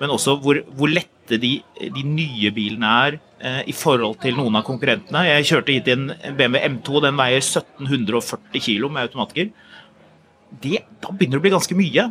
Men 0.00 0.10
også 0.14 0.36
hvor, 0.42 0.62
hvor 0.74 0.90
lette 0.90 1.38
de, 1.38 1.60
de 1.78 2.02
nye 2.02 2.50
bilene 2.56 2.90
er 3.06 3.18
eh, 3.38 3.62
i 3.70 3.74
forhold 3.76 4.16
til 4.22 4.34
noen 4.38 4.56
av 4.58 4.64
konkurrentene. 4.66 5.26
Jeg 5.28 5.46
kjørte 5.52 5.76
hit 5.76 5.90
i 5.90 5.94
en 5.94 6.08
BMW 6.38 6.62
M2, 6.72 7.02
den 7.06 7.20
veier 7.20 7.38
1740 7.44 8.64
kg 8.64 8.88
med 8.90 9.06
automatiker. 9.06 9.52
Det, 10.64 10.80
da 10.98 11.12
begynner 11.14 11.38
det 11.38 11.42
å 11.42 11.44
bli 11.46 11.52
ganske 11.54 11.78
mye. 11.78 12.08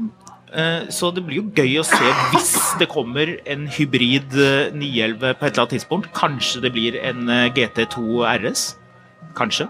Eh, 0.54 0.88
Så 0.90 1.12
det 1.14 1.26
blir 1.28 1.42
jo 1.42 1.50
gøy 1.54 1.76
å 1.82 1.86
se 1.86 2.14
hvis 2.32 2.54
det 2.80 2.88
kommer 2.90 3.36
en 3.46 3.68
hybrid 3.76 4.38
eh, 4.40 4.72
911 4.74 5.36
på 5.36 5.46
et 5.46 5.52
eller 5.52 5.66
annet 5.66 5.76
tidspunkt. 5.76 6.14
Kanskje 6.16 6.64
det 6.64 6.72
blir 6.78 6.98
en 7.04 7.28
eh, 7.30 7.50
GT2 7.54 8.24
RS. 8.38 8.70
Kanskje. 9.38 9.68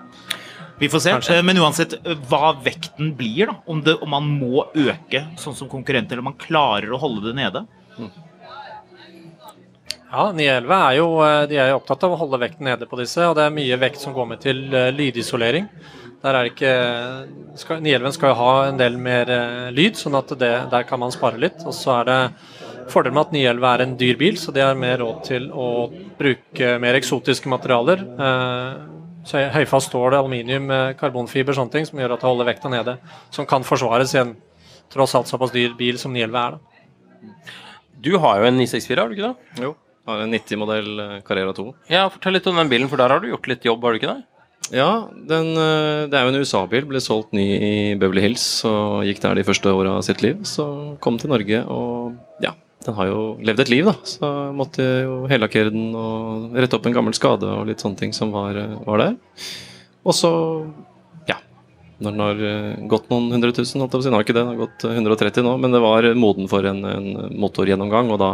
Vi 0.79 0.89
får 0.89 0.99
se. 0.99 1.11
Kanskje. 1.11 1.37
Eh, 1.37 1.43
Men 1.43 1.57
uansett 1.57 1.93
eh, 1.99 2.17
hva 2.29 2.53
vekten 2.63 3.13
blir, 3.17 3.51
da. 3.51 3.57
Om, 3.65 3.83
det, 3.83 3.95
om 3.99 4.09
man 4.15 4.27
må 4.39 4.65
øke 4.73 5.25
sånn 5.39 5.57
som 5.57 5.69
konkurrenter, 5.71 6.15
eller 6.15 6.23
om 6.23 6.31
man 6.31 6.39
klarer 6.39 6.93
å 6.95 6.99
holde 7.01 7.29
det 7.29 7.35
nede. 7.39 7.65
Ja, 10.09 10.31
911 10.33 10.75
er 10.79 10.93
jo, 10.97 11.07
eh, 11.25 11.45
de 11.51 11.59
er 11.59 11.71
jo 11.73 11.79
opptatt 11.81 12.05
av 12.07 12.15
å 12.15 12.19
holde 12.21 12.39
vekten 12.41 12.65
nede 12.69 12.87
på 12.89 12.99
disse, 13.01 13.27
og 13.27 13.35
det 13.37 13.45
er 13.45 13.57
mye 13.57 13.79
vekt 13.81 14.01
som 14.01 14.15
går 14.15 14.29
med 14.31 14.43
til 14.45 14.61
lydisolering. 14.95 15.67
Der 16.19 16.35
er 16.35 16.49
ikke, 16.49 16.71
skal, 17.59 17.83
911 17.83 18.15
skal 18.17 18.33
jo 18.33 18.39
ha 18.39 18.53
en 18.67 18.79
del 18.79 18.97
mer 18.99 19.29
lyd, 19.71 19.95
sånn 19.95 20.17
at 20.19 20.33
det, 20.39 20.51
der 20.71 20.87
kan 20.87 20.99
man 20.99 21.13
spare 21.15 21.39
litt. 21.39 21.61
Og 21.63 21.71
så 21.75 22.01
er 22.01 22.09
det 22.09 22.17
fordelen 22.91 23.15
med 23.15 23.27
at 23.29 23.35
911 23.37 23.67
er 23.69 23.83
en 23.85 23.97
dyr 24.01 24.19
bil, 24.19 24.39
så 24.41 24.51
de 24.55 24.63
har 24.65 24.79
mer 24.79 24.97
råd 24.99 25.21
til 25.29 25.47
å 25.51 25.67
bruke 26.19 26.73
mer 26.83 26.97
eksotiske 26.99 27.51
materialer. 27.51 28.03
Eh, 28.03 28.98
høyfast 29.33 29.89
stål, 29.91 30.13
aluminium, 30.17 30.69
eh, 30.71 30.93
karbonfiber, 30.99 31.53
sånne 31.53 31.71
ting, 31.71 31.85
som 31.85 31.99
gjør 31.99 32.13
at 32.15 32.21
det 32.21 32.29
holder 32.29 32.45
vekta 32.45 32.69
nede. 32.71 32.97
Som 33.31 33.45
kan 33.45 33.63
forsvares 33.63 34.13
i 34.15 34.21
en 34.23 34.35
tross 34.89 35.13
alt 35.15 35.27
såpass 35.27 35.51
dyr 35.51 35.75
bil 35.77 35.97
som 35.97 36.13
911 36.13 36.39
er. 36.47 36.51
da. 36.51 36.59
Du 38.01 38.17
har 38.17 38.39
jo 38.39 38.45
en 38.47 38.57
964, 38.57 38.97
har 38.97 39.09
du 39.09 39.15
ikke 39.15 39.29
det? 39.33 39.63
Jo. 39.65 39.75
Har 40.07 40.21
en 40.23 40.31
90-modell 40.33 41.21
Carrera 41.27 41.53
2. 41.53 41.73
Ja, 41.89 42.07
Fortell 42.09 42.33
litt 42.33 42.47
om 42.47 42.55
den 42.55 42.69
bilen, 42.71 42.89
for 42.89 42.97
der 42.97 43.09
har 43.09 43.19
du 43.19 43.27
gjort 43.29 43.47
litt 43.47 43.65
jobb, 43.67 43.83
har 43.83 43.93
du 43.93 43.99
ikke 43.99 44.15
det? 44.15 44.23
Ja, 44.71 45.07
den, 45.11 45.51
eh, 45.57 46.07
det 46.09 46.13
er 46.13 46.25
jo 46.25 46.31
en 46.33 46.41
USA-bil. 46.41 46.85
Ble 46.89 47.01
solgt 47.01 47.33
ny 47.33 47.45
i 47.57 47.95
Beverly 47.99 48.21
Hills 48.21 48.63
og 48.69 49.03
gikk 49.07 49.21
der 49.23 49.35
de 49.35 49.43
første 49.47 49.71
åra 49.73 49.97
av 49.97 50.03
sitt 50.05 50.21
liv. 50.21 50.41
Så 50.45 50.97
kom 51.01 51.17
til 51.17 51.31
Norge 51.31 51.63
og 51.65 52.17
den 52.85 52.95
har 52.95 53.09
jo 53.09 53.23
levd 53.43 53.63
et 53.65 53.71
liv, 53.71 53.87
da. 53.89 53.95
Så 54.07 54.23
jeg 54.23 54.55
måtte 54.55 54.85
jo 55.03 55.15
hellakkere 55.31 55.73
den 55.73 55.89
og 55.97 56.55
rette 56.55 56.77
opp 56.77 56.87
en 56.87 56.95
gammel 56.95 57.17
skade 57.17 57.49
og 57.49 57.67
litt 57.67 57.83
sånne 57.83 57.99
ting 57.99 58.15
som 58.15 58.31
var, 58.35 58.55
eh, 58.55 58.77
var 58.87 59.03
der. 59.03 59.17
Og 60.07 60.15
så, 60.15 60.31
ja 61.27 61.35
Når 61.99 62.11
den 62.15 62.23
har 62.23 62.43
eh, 62.49 62.87
gått 62.87 63.09
noen 63.11 63.31
hundre 63.35 63.51
tusen, 63.51 63.83
holdt 63.83 63.91
jeg 63.91 63.97
på 63.97 64.03
å 64.03 64.07
si, 64.07 64.13
nå 64.13 64.19
har 64.19 64.27
ikke 64.27 64.37
det, 64.37 64.45
den 64.45 64.53
har 64.55 64.63
gått 64.63 64.87
130 64.87 65.43
nå, 65.43 65.57
men 65.59 65.75
det 65.75 65.83
var 65.83 66.07
moden 66.15 66.47
for 66.51 66.63
en, 66.63 66.83
en 66.87 67.09
motorgjennomgang, 67.35 68.13
og 68.15 68.21
da 68.23 68.31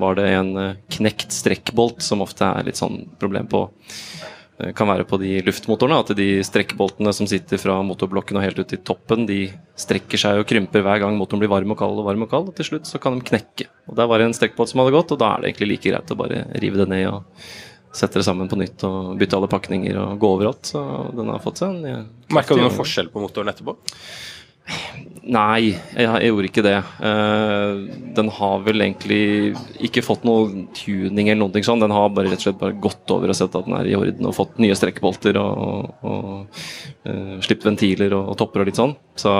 var 0.00 0.20
det 0.20 0.28
en 0.38 0.52
knekt 0.94 1.34
strekkbolt, 1.34 1.98
som 2.06 2.22
ofte 2.22 2.46
er 2.46 2.70
litt 2.70 2.78
sånn 2.78 3.02
problem 3.18 3.50
på 3.50 3.66
Eh, 3.66 4.39
kan 4.76 4.88
være 4.90 5.06
på 5.08 5.18
de 5.20 5.36
luftmotorene. 5.46 6.00
At 6.02 6.12
de 6.18 6.28
strekkboltene 6.46 7.12
som 7.16 7.28
sitter 7.30 7.60
fra 7.60 7.78
motorblokken 7.86 8.38
og 8.38 8.44
helt 8.44 8.60
ut 8.60 8.70
til 8.72 8.82
toppen, 8.86 9.26
de 9.28 9.42
strekker 9.80 10.20
seg 10.20 10.42
og 10.42 10.48
krymper 10.50 10.84
hver 10.86 11.02
gang 11.02 11.16
motoren 11.18 11.42
blir 11.42 11.52
varm 11.52 11.74
og 11.74 11.80
kald 11.80 12.00
og 12.02 12.06
varm 12.08 12.26
og 12.26 12.30
kald. 12.32 12.52
Og 12.52 12.58
til 12.58 12.70
slutt 12.72 12.90
så 12.90 13.00
kan 13.02 13.18
de 13.18 13.26
knekke. 13.26 13.68
Og 13.90 13.98
Der 13.98 14.10
var 14.10 14.20
det 14.20 14.30
en 14.30 14.36
strekkbolt 14.36 14.72
som 14.72 14.82
hadde 14.82 14.94
gått, 14.96 15.12
og 15.16 15.20
da 15.22 15.34
er 15.34 15.42
det 15.42 15.52
egentlig 15.52 15.72
like 15.74 15.90
greit 15.90 16.14
å 16.14 16.20
bare 16.20 16.44
rive 16.62 16.82
det 16.82 16.88
ned 16.92 17.06
og 17.10 17.44
sette 17.96 18.20
det 18.20 18.26
sammen 18.26 18.48
på 18.50 18.58
nytt 18.58 18.84
og 18.86 19.16
bytte 19.18 19.38
alle 19.38 19.50
pakninger 19.50 19.96
og 19.98 20.18
gå 20.22 20.34
overalt. 20.36 20.68
Så 20.72 20.82
den 21.16 21.30
har 21.32 21.42
fått 21.42 21.62
seg 21.62 21.74
en 21.74 21.88
ja, 21.88 22.02
Merka 22.30 22.54
du 22.54 22.62
noen 22.62 22.76
forskjell 22.76 23.10
på 23.10 23.22
motoren 23.22 23.50
etterpå? 23.50 23.76
Nei, 25.30 25.76
jeg, 25.94 26.06
jeg, 26.06 26.30
gjorde 26.30 26.48
ikke 26.48 26.64
det. 26.64 26.76
Uh, 27.02 27.82
den 28.16 28.30
har 28.34 28.62
vel 28.64 28.82
egentlig 28.82 29.20
ikke 29.86 30.02
fått 30.02 30.24
noe 30.26 30.64
tuning 30.76 31.28
eller 31.28 31.42
noe 31.44 31.62
sånn. 31.64 31.82
Den 31.82 31.94
har 31.94 32.08
bare 32.14 32.32
rett 32.32 32.40
og 32.40 32.46
slett 32.48 32.60
bare 32.62 32.78
gått 32.82 33.12
over 33.14 33.30
og 33.30 33.38
sett 33.38 33.54
at 33.58 33.68
den 33.68 33.76
er 33.76 33.90
i 33.90 33.94
orden 33.98 34.30
og 34.30 34.34
fått 34.36 34.58
nye 34.62 34.76
strekkebolter 34.78 35.38
og, 35.42 35.92
og 36.02 36.32
uh, 37.06 37.36
slipt 37.44 37.68
ventiler 37.68 38.16
og, 38.16 38.32
og, 38.32 38.40
topper 38.40 38.64
og 38.64 38.70
litt 38.70 38.80
sånn. 38.80 38.96
Så 39.20 39.36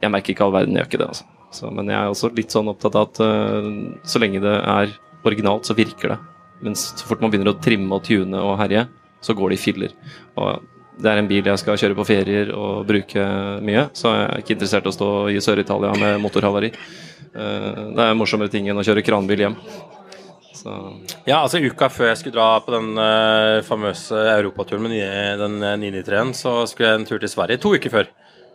jeg 0.00 0.14
merker 0.14 0.34
ikke 0.34 0.46
all 0.46 0.56
verden, 0.56 0.78
jeg 0.78 0.86
gjør 0.86 0.92
ikke 0.92 1.02
det. 1.02 1.10
Altså. 1.12 1.28
Så, 1.50 1.74
men 1.74 1.90
jeg 1.90 1.98
er 1.98 2.14
også 2.14 2.30
litt 2.38 2.54
sånn 2.54 2.70
opptatt 2.70 2.96
av 2.96 3.10
at 3.10 3.22
uh, 3.24 3.70
så 4.06 4.22
lenge 4.22 4.42
det 4.44 4.56
er 4.56 4.94
originalt, 5.26 5.68
så 5.68 5.76
virker 5.76 6.14
det. 6.14 6.20
Men 6.64 6.76
så 6.78 7.08
fort 7.08 7.20
man 7.24 7.32
begynner 7.32 7.52
å 7.52 7.60
trimme 7.60 7.98
og 7.98 8.06
tune 8.06 8.40
og 8.40 8.58
herje, 8.60 8.86
så 9.24 9.36
går 9.36 9.52
det 9.52 9.58
i 9.58 9.64
filler. 9.64 9.96
Og 10.40 10.62
det 10.98 11.12
er 11.12 11.20
en 11.20 11.28
bil 11.30 11.46
jeg 11.46 11.60
skal 11.62 11.78
kjøre 11.80 11.96
på 11.98 12.06
ferier 12.08 12.50
og 12.56 12.82
bruke 12.88 13.22
mye, 13.64 13.86
så 13.96 14.14
jeg 14.16 14.26
er 14.26 14.42
ikke 14.42 14.56
interessert 14.56 14.88
i 14.88 14.90
å 14.90 14.96
stå 14.96 15.12
i 15.32 15.40
Sør-Italia 15.44 15.94
med 16.00 16.20
motorhavari. 16.24 16.72
Eh, 17.30 17.80
det 17.96 18.04
er 18.04 18.18
morsommere 18.18 18.52
ting 18.52 18.68
enn 18.68 18.80
å 18.80 18.84
kjøre 18.86 19.04
kranbil 19.06 19.46
hjem. 19.46 19.56
Så. 20.60 20.74
Ja, 21.24 21.38
altså 21.40 21.60
Uka 21.62 21.88
før 21.88 22.10
jeg 22.10 22.20
skulle 22.20 22.36
dra 22.36 22.58
på 22.60 22.74
den 22.74 22.90
uh, 22.98 23.62
famøse 23.64 24.18
europaturen 24.34 24.84
med 24.84 25.40
den 25.40 25.54
993-en, 25.62 26.34
så 26.36 26.52
skulle 26.68 26.90
jeg 26.90 27.00
en 27.00 27.06
tur 27.08 27.22
til 27.22 27.32
Sverige 27.32 27.62
to 27.62 27.72
uker 27.78 27.94
før. 27.94 28.10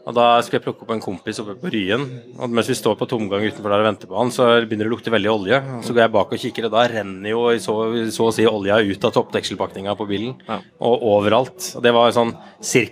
Og 0.06 0.14
Da 0.14 0.26
skulle 0.45 0.60
jeg 0.60 0.66
plukke 0.68 0.86
opp 0.86 0.91
en 0.93 1.01
kompis 1.01 1.39
oppe 1.41 1.56
på 1.58 1.72
Ryen. 1.74 2.03
og 2.38 2.51
Mens 2.53 2.70
vi 2.70 2.76
står 2.78 2.97
på 2.99 3.08
tomgang 3.10 3.41
utenfor 3.41 3.74
der 3.74 3.82
og 3.82 3.88
venter 3.88 4.10
på 4.10 4.20
han, 4.20 4.30
så 4.30 4.45
begynner 4.62 4.86
det 4.86 4.91
å 4.91 4.93
lukte 4.93 5.14
veldig 5.14 5.32
olje. 5.32 5.60
Så 5.82 5.95
går 5.95 6.03
jeg 6.03 6.14
bak 6.14 6.36
og 6.36 6.41
kikker, 6.43 6.68
og 6.68 6.76
da 6.76 6.84
renner 6.91 7.32
jo 7.32 7.41
så, 7.58 7.76
så 8.14 8.28
å 8.30 8.34
si 8.36 8.45
olja 8.45 8.78
ut 8.86 9.08
av 9.10 9.16
toppdekselpakninga 9.18 9.97
på 9.97 10.08
bilen. 10.10 10.36
Ja. 10.45 10.60
Og 10.86 11.08
overalt. 11.16 11.72
Og 11.76 11.82
Det 11.86 11.93
var 11.97 12.14
sånn 12.14 12.36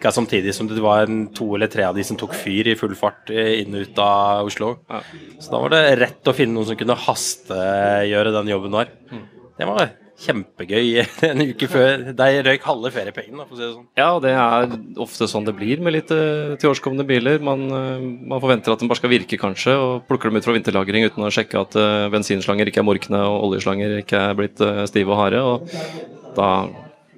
ca. 0.01 0.11
samtidig 0.11 0.55
som 0.57 0.67
det 0.67 0.81
var 0.81 1.05
en, 1.05 1.27
to 1.37 1.53
eller 1.53 1.69
tre 1.69 1.85
av 1.85 1.95
de 1.95 2.03
som 2.03 2.17
tok 2.17 2.33
fyr 2.33 2.73
i 2.73 2.77
full 2.79 2.95
fart 2.97 3.29
inn 3.29 3.77
og 3.77 3.85
ut 3.85 3.99
av 4.01 4.49
Oslo. 4.49 4.73
Ja. 4.89 5.03
Så 5.37 5.53
da 5.53 5.61
var 5.61 5.69
det 5.75 5.83
rett 6.01 6.33
å 6.33 6.33
finne 6.33 6.57
noen 6.57 6.71
som 6.71 6.79
kunne 6.79 6.97
hastegjøre 6.97 8.33
den 8.41 8.55
jobben 8.55 8.79
der. 8.81 8.89
Mm. 9.13 9.27
Det 9.53 9.69
var 9.69 9.85
kjempegøy 10.23 11.03
en 11.29 11.43
uke 11.43 11.69
før. 11.71 12.05
De 12.17 12.29
røyk 12.47 12.67
halve 12.67 12.91
feriepengene, 12.95 13.47
for 13.47 13.55
å 13.55 13.59
si 13.59 13.65
det 13.65 13.71
sånn. 13.73 13.87
Ja, 13.99 14.09
det 14.23 14.33
er 14.33 14.77
ofte 15.03 15.29
sånn 15.31 15.47
det 15.47 15.55
blir 15.57 15.83
med 15.83 15.97
litt 15.97 16.13
uh, 16.13 16.55
tilårskomne 16.61 17.05
biler. 17.07 17.41
Man, 17.43 17.65
uh, 17.71 17.99
man, 18.01 18.39
forventer 18.43 18.73
at 18.73 18.83
de 18.83 18.89
bare 18.91 19.01
skal 19.01 19.13
virke, 19.13 19.39
kanskje, 19.41 19.75
og 19.79 20.07
plukker 20.09 20.31
dem 20.31 20.39
ut 20.39 20.47
fra 20.47 20.55
vinterlagring 20.55 21.09
uten 21.09 21.27
å 21.27 21.33
sjekke 21.33 21.61
at 21.65 21.77
uh, 21.79 22.07
bensinslanger 22.13 22.71
ikke 22.71 22.83
er 22.83 22.89
morkne 22.89 23.25
og 23.27 23.49
oljeslanger 23.49 23.99
ikke 24.01 24.25
er 24.29 24.39
blitt 24.39 24.63
stive 24.89 25.13
og 25.13 25.21
harde. 25.21 25.43
Og 25.43 26.33
da 26.37 26.49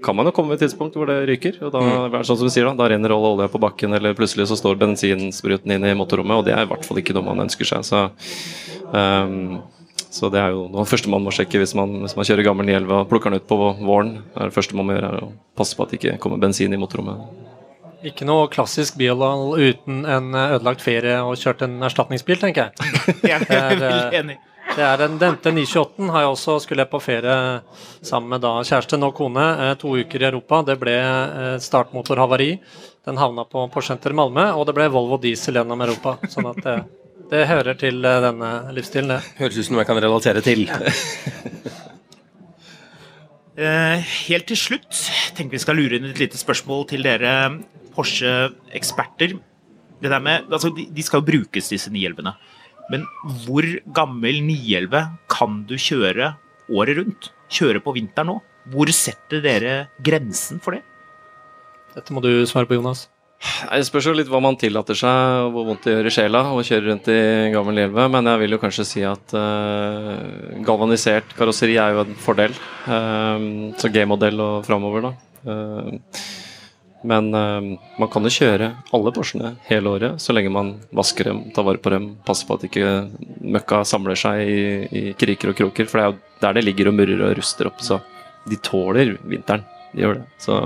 kan 0.06 0.16
man 0.16 0.28
jo 0.30 0.34
komme 0.36 0.54
ved 0.54 0.60
et 0.60 0.68
tidspunkt 0.68 0.98
hvor 0.98 1.10
det 1.10 1.18
ryker. 1.30 1.58
og 1.66 1.72
da, 1.74 1.82
mm. 1.82 2.18
sånn 2.28 2.38
som 2.38 2.50
du 2.50 2.54
sier 2.54 2.68
Da 2.68 2.76
da 2.78 2.90
renner 2.92 3.14
all 3.16 3.30
olja 3.34 3.48
på 3.52 3.62
bakken, 3.62 3.96
eller 3.98 4.18
plutselig 4.18 4.50
så 4.52 4.58
står 4.60 4.78
bensinspruten 4.82 5.74
inne 5.76 5.92
i 5.92 5.98
motorrommet, 5.98 6.42
og 6.42 6.46
det 6.48 6.54
er 6.56 6.66
i 6.66 6.70
hvert 6.70 6.86
fall 6.86 7.02
ikke 7.02 7.16
noe 7.18 7.26
man 7.26 7.46
ønsker 7.48 7.70
seg. 7.70 7.86
så 7.88 8.06
um, 8.92 9.64
så 10.16 10.30
det 10.32 10.40
er 10.40 10.54
jo 10.56 10.68
noe 10.72 10.88
første 10.88 11.12
man 11.12 11.26
må 11.26 11.34
sjekke 11.36 11.60
hvis 11.60 11.76
man, 11.76 11.98
hvis 12.06 12.16
man 12.16 12.28
kjører 12.28 12.48
gammel 12.48 12.70
Nielva 12.70 13.02
og 13.04 13.10
plukker 13.12 13.34
den 13.34 13.44
ut 13.44 13.50
på 13.50 13.58
våren. 13.60 14.14
Det, 14.22 14.38
er 14.40 14.48
det 14.52 14.56
første 14.56 14.78
man 14.80 14.88
må 14.88 14.96
gjøre, 14.96 15.12
er 15.12 15.28
å 15.28 15.60
passe 15.60 15.76
på 15.76 15.84
at 15.84 15.92
det 15.92 16.00
ikke 16.00 16.16
kommer 16.24 16.40
bensin 16.40 16.72
i 16.72 16.80
motorrommet. 16.80 17.52
Ikke 18.06 18.28
noe 18.28 18.48
klassisk 18.54 18.96
Biolal 19.02 19.56
uten 19.58 20.04
en 20.08 20.32
ødelagt 20.38 20.84
ferie 20.86 21.18
og 21.26 21.36
kjørt 21.42 21.66
en 21.66 21.80
erstatningsbil, 21.84 22.40
tenker 22.40 22.70
jeg. 22.70 22.96
jeg 23.32 23.42
er 23.44 23.80
veldig 23.82 24.20
enig. 24.22 24.40
Det 24.76 24.84
er 24.84 24.98
den 25.00 25.20
dente 25.22 25.52
928 25.54 26.10
har 26.12 26.24
jeg 26.24 26.32
også 26.32 26.58
skulle 26.64 26.84
jeg 26.86 26.92
på 26.92 27.00
ferie 27.04 27.36
sammen 28.04 28.32
med 28.34 28.44
da 28.44 28.58
kjæreste, 28.66 28.98
nå 29.00 29.12
kone, 29.16 29.46
eh, 29.62 29.76
to 29.80 29.94
uker 30.00 30.24
i 30.24 30.30
Europa. 30.32 30.64
Det 30.68 30.80
ble 30.82 30.96
eh, 30.96 31.56
startmotorhavari. 31.62 32.54
Den 33.06 33.20
havna 33.22 33.46
på 33.46 33.68
Porsenter 33.74 34.16
Malmö, 34.18 34.48
og 34.56 34.66
det 34.68 34.76
ble 34.78 34.90
Volvo 34.92 35.20
diesel 35.22 35.60
gjennom 35.60 35.84
Europa. 35.86 36.18
sånn 36.32 36.50
at 36.56 36.66
det 37.32 37.46
hører 37.50 37.78
til 37.80 38.06
eh, 38.06 38.22
denne 38.24 38.52
livsstilen, 38.76 39.16
det. 39.16 39.34
Høres 39.40 39.58
ut 39.58 39.68
som 39.68 39.76
noe 39.76 39.84
jeg 39.84 39.92
kan 39.92 40.04
relatere 40.04 40.46
til. 40.46 40.68
Eh, 43.56 44.02
helt 44.28 44.50
til 44.50 44.58
slutt 44.60 44.98
tenker 45.32 45.56
vi 45.56 45.62
skal 45.64 45.78
lure 45.80 45.96
inn 45.96 46.10
et 46.10 46.18
lite 46.20 46.36
spørsmål 46.36 46.82
til 46.90 47.06
dere 47.08 47.30
Porsche-eksperter. 47.96 49.38
Det 50.04 50.12
der 50.12 50.20
med, 50.20 50.50
altså 50.52 50.74
De 50.76 51.06
skal 51.08 51.22
jo 51.22 51.28
brukes, 51.30 51.70
disse 51.72 51.88
911-ene. 51.88 52.34
Men 52.92 53.06
hvor 53.46 53.64
gammel 53.96 54.42
911 54.44 55.06
kan 55.32 55.62
du 55.70 55.78
kjøre 55.80 56.34
året 56.68 57.00
rundt? 57.00 57.32
Kjøre 57.48 57.80
på 57.80 57.96
vinteren 57.96 58.34
nå? 58.34 58.38
Hvor 58.76 58.92
setter 58.92 59.40
dere 59.40 59.78
grensen 60.04 60.60
for 60.60 60.76
det? 60.76 60.84
Dette 61.96 62.12
må 62.12 62.20
du 62.20 62.34
svare 62.50 62.68
på, 62.68 62.76
Jonas. 62.76 63.08
Det 63.44 63.86
spørs 63.88 64.08
jo 64.10 64.14
litt 64.16 64.30
hva 64.32 64.40
man 64.44 64.58
tillater 64.60 64.98
seg, 64.98 65.46
og 65.46 65.52
hvor 65.54 65.68
vondt 65.70 65.86
det 65.86 65.94
gjør 65.96 66.10
i 66.10 66.14
sjela 66.14 66.42
å 66.56 66.64
kjøre 66.66 66.88
rundt 66.88 67.10
i 67.12 67.20
gammel 67.54 67.82
elve. 67.84 68.08
Men 68.12 68.30
jeg 68.32 68.42
vil 68.42 68.56
jo 68.56 68.62
kanskje 68.62 68.88
si 68.88 69.04
at 69.06 69.36
uh, 69.38 70.16
galvanisert 70.66 71.36
karosseri 71.38 71.78
er 71.82 71.94
jo 71.96 72.06
en 72.06 72.16
fordel. 72.22 72.56
Uh, 72.88 73.76
så 73.82 73.92
G-modell 73.94 74.42
og 74.42 74.66
framover, 74.68 75.10
da. 75.10 75.14
Uh, 75.46 76.24
men 77.06 77.30
man 77.30 78.10
kan 78.10 78.26
jo 78.26 78.32
kjøre 78.34 78.72
alle 78.98 79.12
Porschene 79.14 79.52
hele 79.68 79.92
året, 79.94 80.16
så 80.24 80.34
lenge 80.34 80.50
man 80.50 80.72
vasker 80.96 81.28
dem, 81.30 81.44
tar 81.54 81.68
vare 81.68 81.78
på 81.78 81.92
dem, 81.94 82.08
passer 82.26 82.50
på 82.50 82.58
at 82.58 82.66
ikke 82.66 82.96
møkka 83.46 83.84
samler 83.86 84.18
seg 84.18 84.42
i, 84.42 84.64
i 84.90 85.04
kriker 85.14 85.52
og 85.52 85.60
kroker. 85.60 85.86
For 85.92 86.02
det 86.02 86.06
er 86.08 86.10
jo 86.10 86.42
der 86.42 86.58
det 86.58 86.66
ligger 86.66 86.90
og 86.90 86.98
murrer 86.98 87.22
og 87.28 87.36
ruster 87.38 87.70
opp. 87.70 87.84
Så 87.86 88.00
de 88.50 88.58
tåler 88.58 89.20
vinteren. 89.22 89.68
De 89.94 90.02
gjør 90.02 90.18
det. 90.18 90.26
Så 90.42 90.58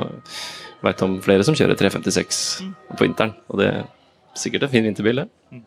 Veit 0.85 1.01
om 1.03 1.17
flere 1.23 1.43
som 1.43 1.57
kjører 1.57 1.75
356 1.79 2.43
mm. 2.63 2.75
på 2.95 3.03
vinteren, 3.03 3.35
og 3.51 3.59
det 3.59 3.71
er 3.73 3.89
sikkert 4.39 4.67
en 4.67 4.73
fin 4.73 4.85
vinterbil, 4.87 5.23
det. 5.23 5.27
Mm. 5.51 5.65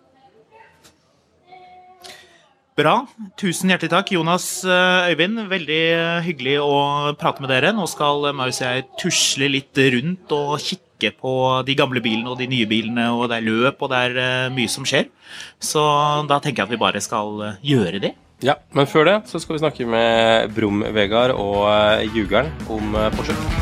Bra. 2.73 2.95
Tusen 3.37 3.69
hjertelig 3.69 3.93
takk, 3.93 4.15
Jonas 4.15 4.47
eh, 4.65 5.11
Øyvind. 5.13 5.43
Veldig 5.51 5.81
eh, 5.93 6.21
hyggelig 6.25 6.55
å 6.65 6.77
prate 7.21 7.45
med 7.45 7.53
dere. 7.53 7.75
Nå 7.77 7.85
skal 7.91 8.31
eh, 8.31 8.37
Maus 8.37 8.63
og 8.63 8.65
jeg 8.65 8.87
tusle 9.03 9.51
litt 9.53 9.77
rundt 9.93 10.33
og 10.33 10.55
kikke 10.65 11.13
på 11.19 11.35
de 11.69 11.77
gamle 11.77 12.01
bilene 12.01 12.33
og 12.33 12.41
de 12.41 12.47
nye 12.49 12.69
bilene, 12.71 13.11
og 13.13 13.27
det 13.29 13.43
er 13.43 13.49
løp, 13.51 13.83
og 13.83 13.93
det 13.93 14.01
er 14.07 14.55
mye 14.55 14.73
som 14.73 14.87
skjer. 14.89 15.11
Så 15.61 15.83
da 16.31 16.39
tenker 16.41 16.63
jeg 16.63 16.71
at 16.71 16.73
vi 16.73 16.81
bare 16.81 17.03
skal 17.05 17.59
gjøre 17.61 18.01
det. 18.07 18.15
Ja, 18.43 18.57
men 18.75 18.89
før 18.91 19.11
det 19.11 19.19
så 19.29 19.43
skal 19.43 19.59
vi 19.59 19.65
snakke 19.67 19.87
med 19.87 20.57
Brum-Vegard 20.57 21.37
og 21.37 21.69
Jugeren 22.17 22.49
om 22.73 22.97
Porsche. 23.19 23.62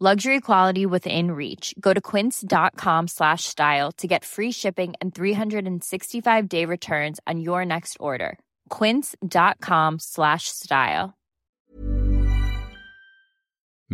Luxury 0.00 0.40
quality 0.40 0.86
within 0.86 1.30
reach. 1.30 1.72
Go 1.78 1.92
to 1.92 2.00
quince.com 2.00 3.06
slash 3.06 3.44
style 3.44 3.92
to 3.92 4.08
get 4.08 4.24
free 4.24 4.50
shipping 4.50 4.94
and 5.00 5.14
365 5.14 6.48
day 6.48 6.64
returns 6.64 7.20
on 7.28 7.38
your 7.40 7.64
next 7.64 7.96
order. 8.00 8.38
Quince.com 8.70 10.00
slash 10.00 10.48
style. 10.48 11.14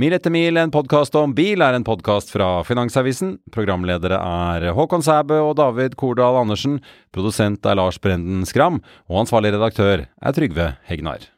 Mil 0.01 0.15
etter 0.17 0.33
mil, 0.33 0.57
en 0.57 0.71
podkast 0.73 1.17
om 1.19 1.35
bil, 1.37 1.61
er 1.61 1.77
en 1.77 1.85
podkast 1.85 2.31
fra 2.33 2.63
Finansavisen. 2.65 3.35
Programledere 3.53 4.17
er 4.17 4.71
Håkon 4.73 5.05
Sæbø 5.05 5.41
og 5.51 5.59
David 5.59 5.99
Kordal 6.01 6.39
Andersen. 6.41 6.79
Produsent 7.13 7.67
er 7.67 7.77
Lars 7.77 7.99
Brenden 8.01 8.47
Skram. 8.49 8.81
Og 9.11 9.27
ansvarlig 9.27 9.53
redaktør 9.59 10.07
er 10.07 10.39
Trygve 10.39 10.71
Hegnar. 10.89 11.29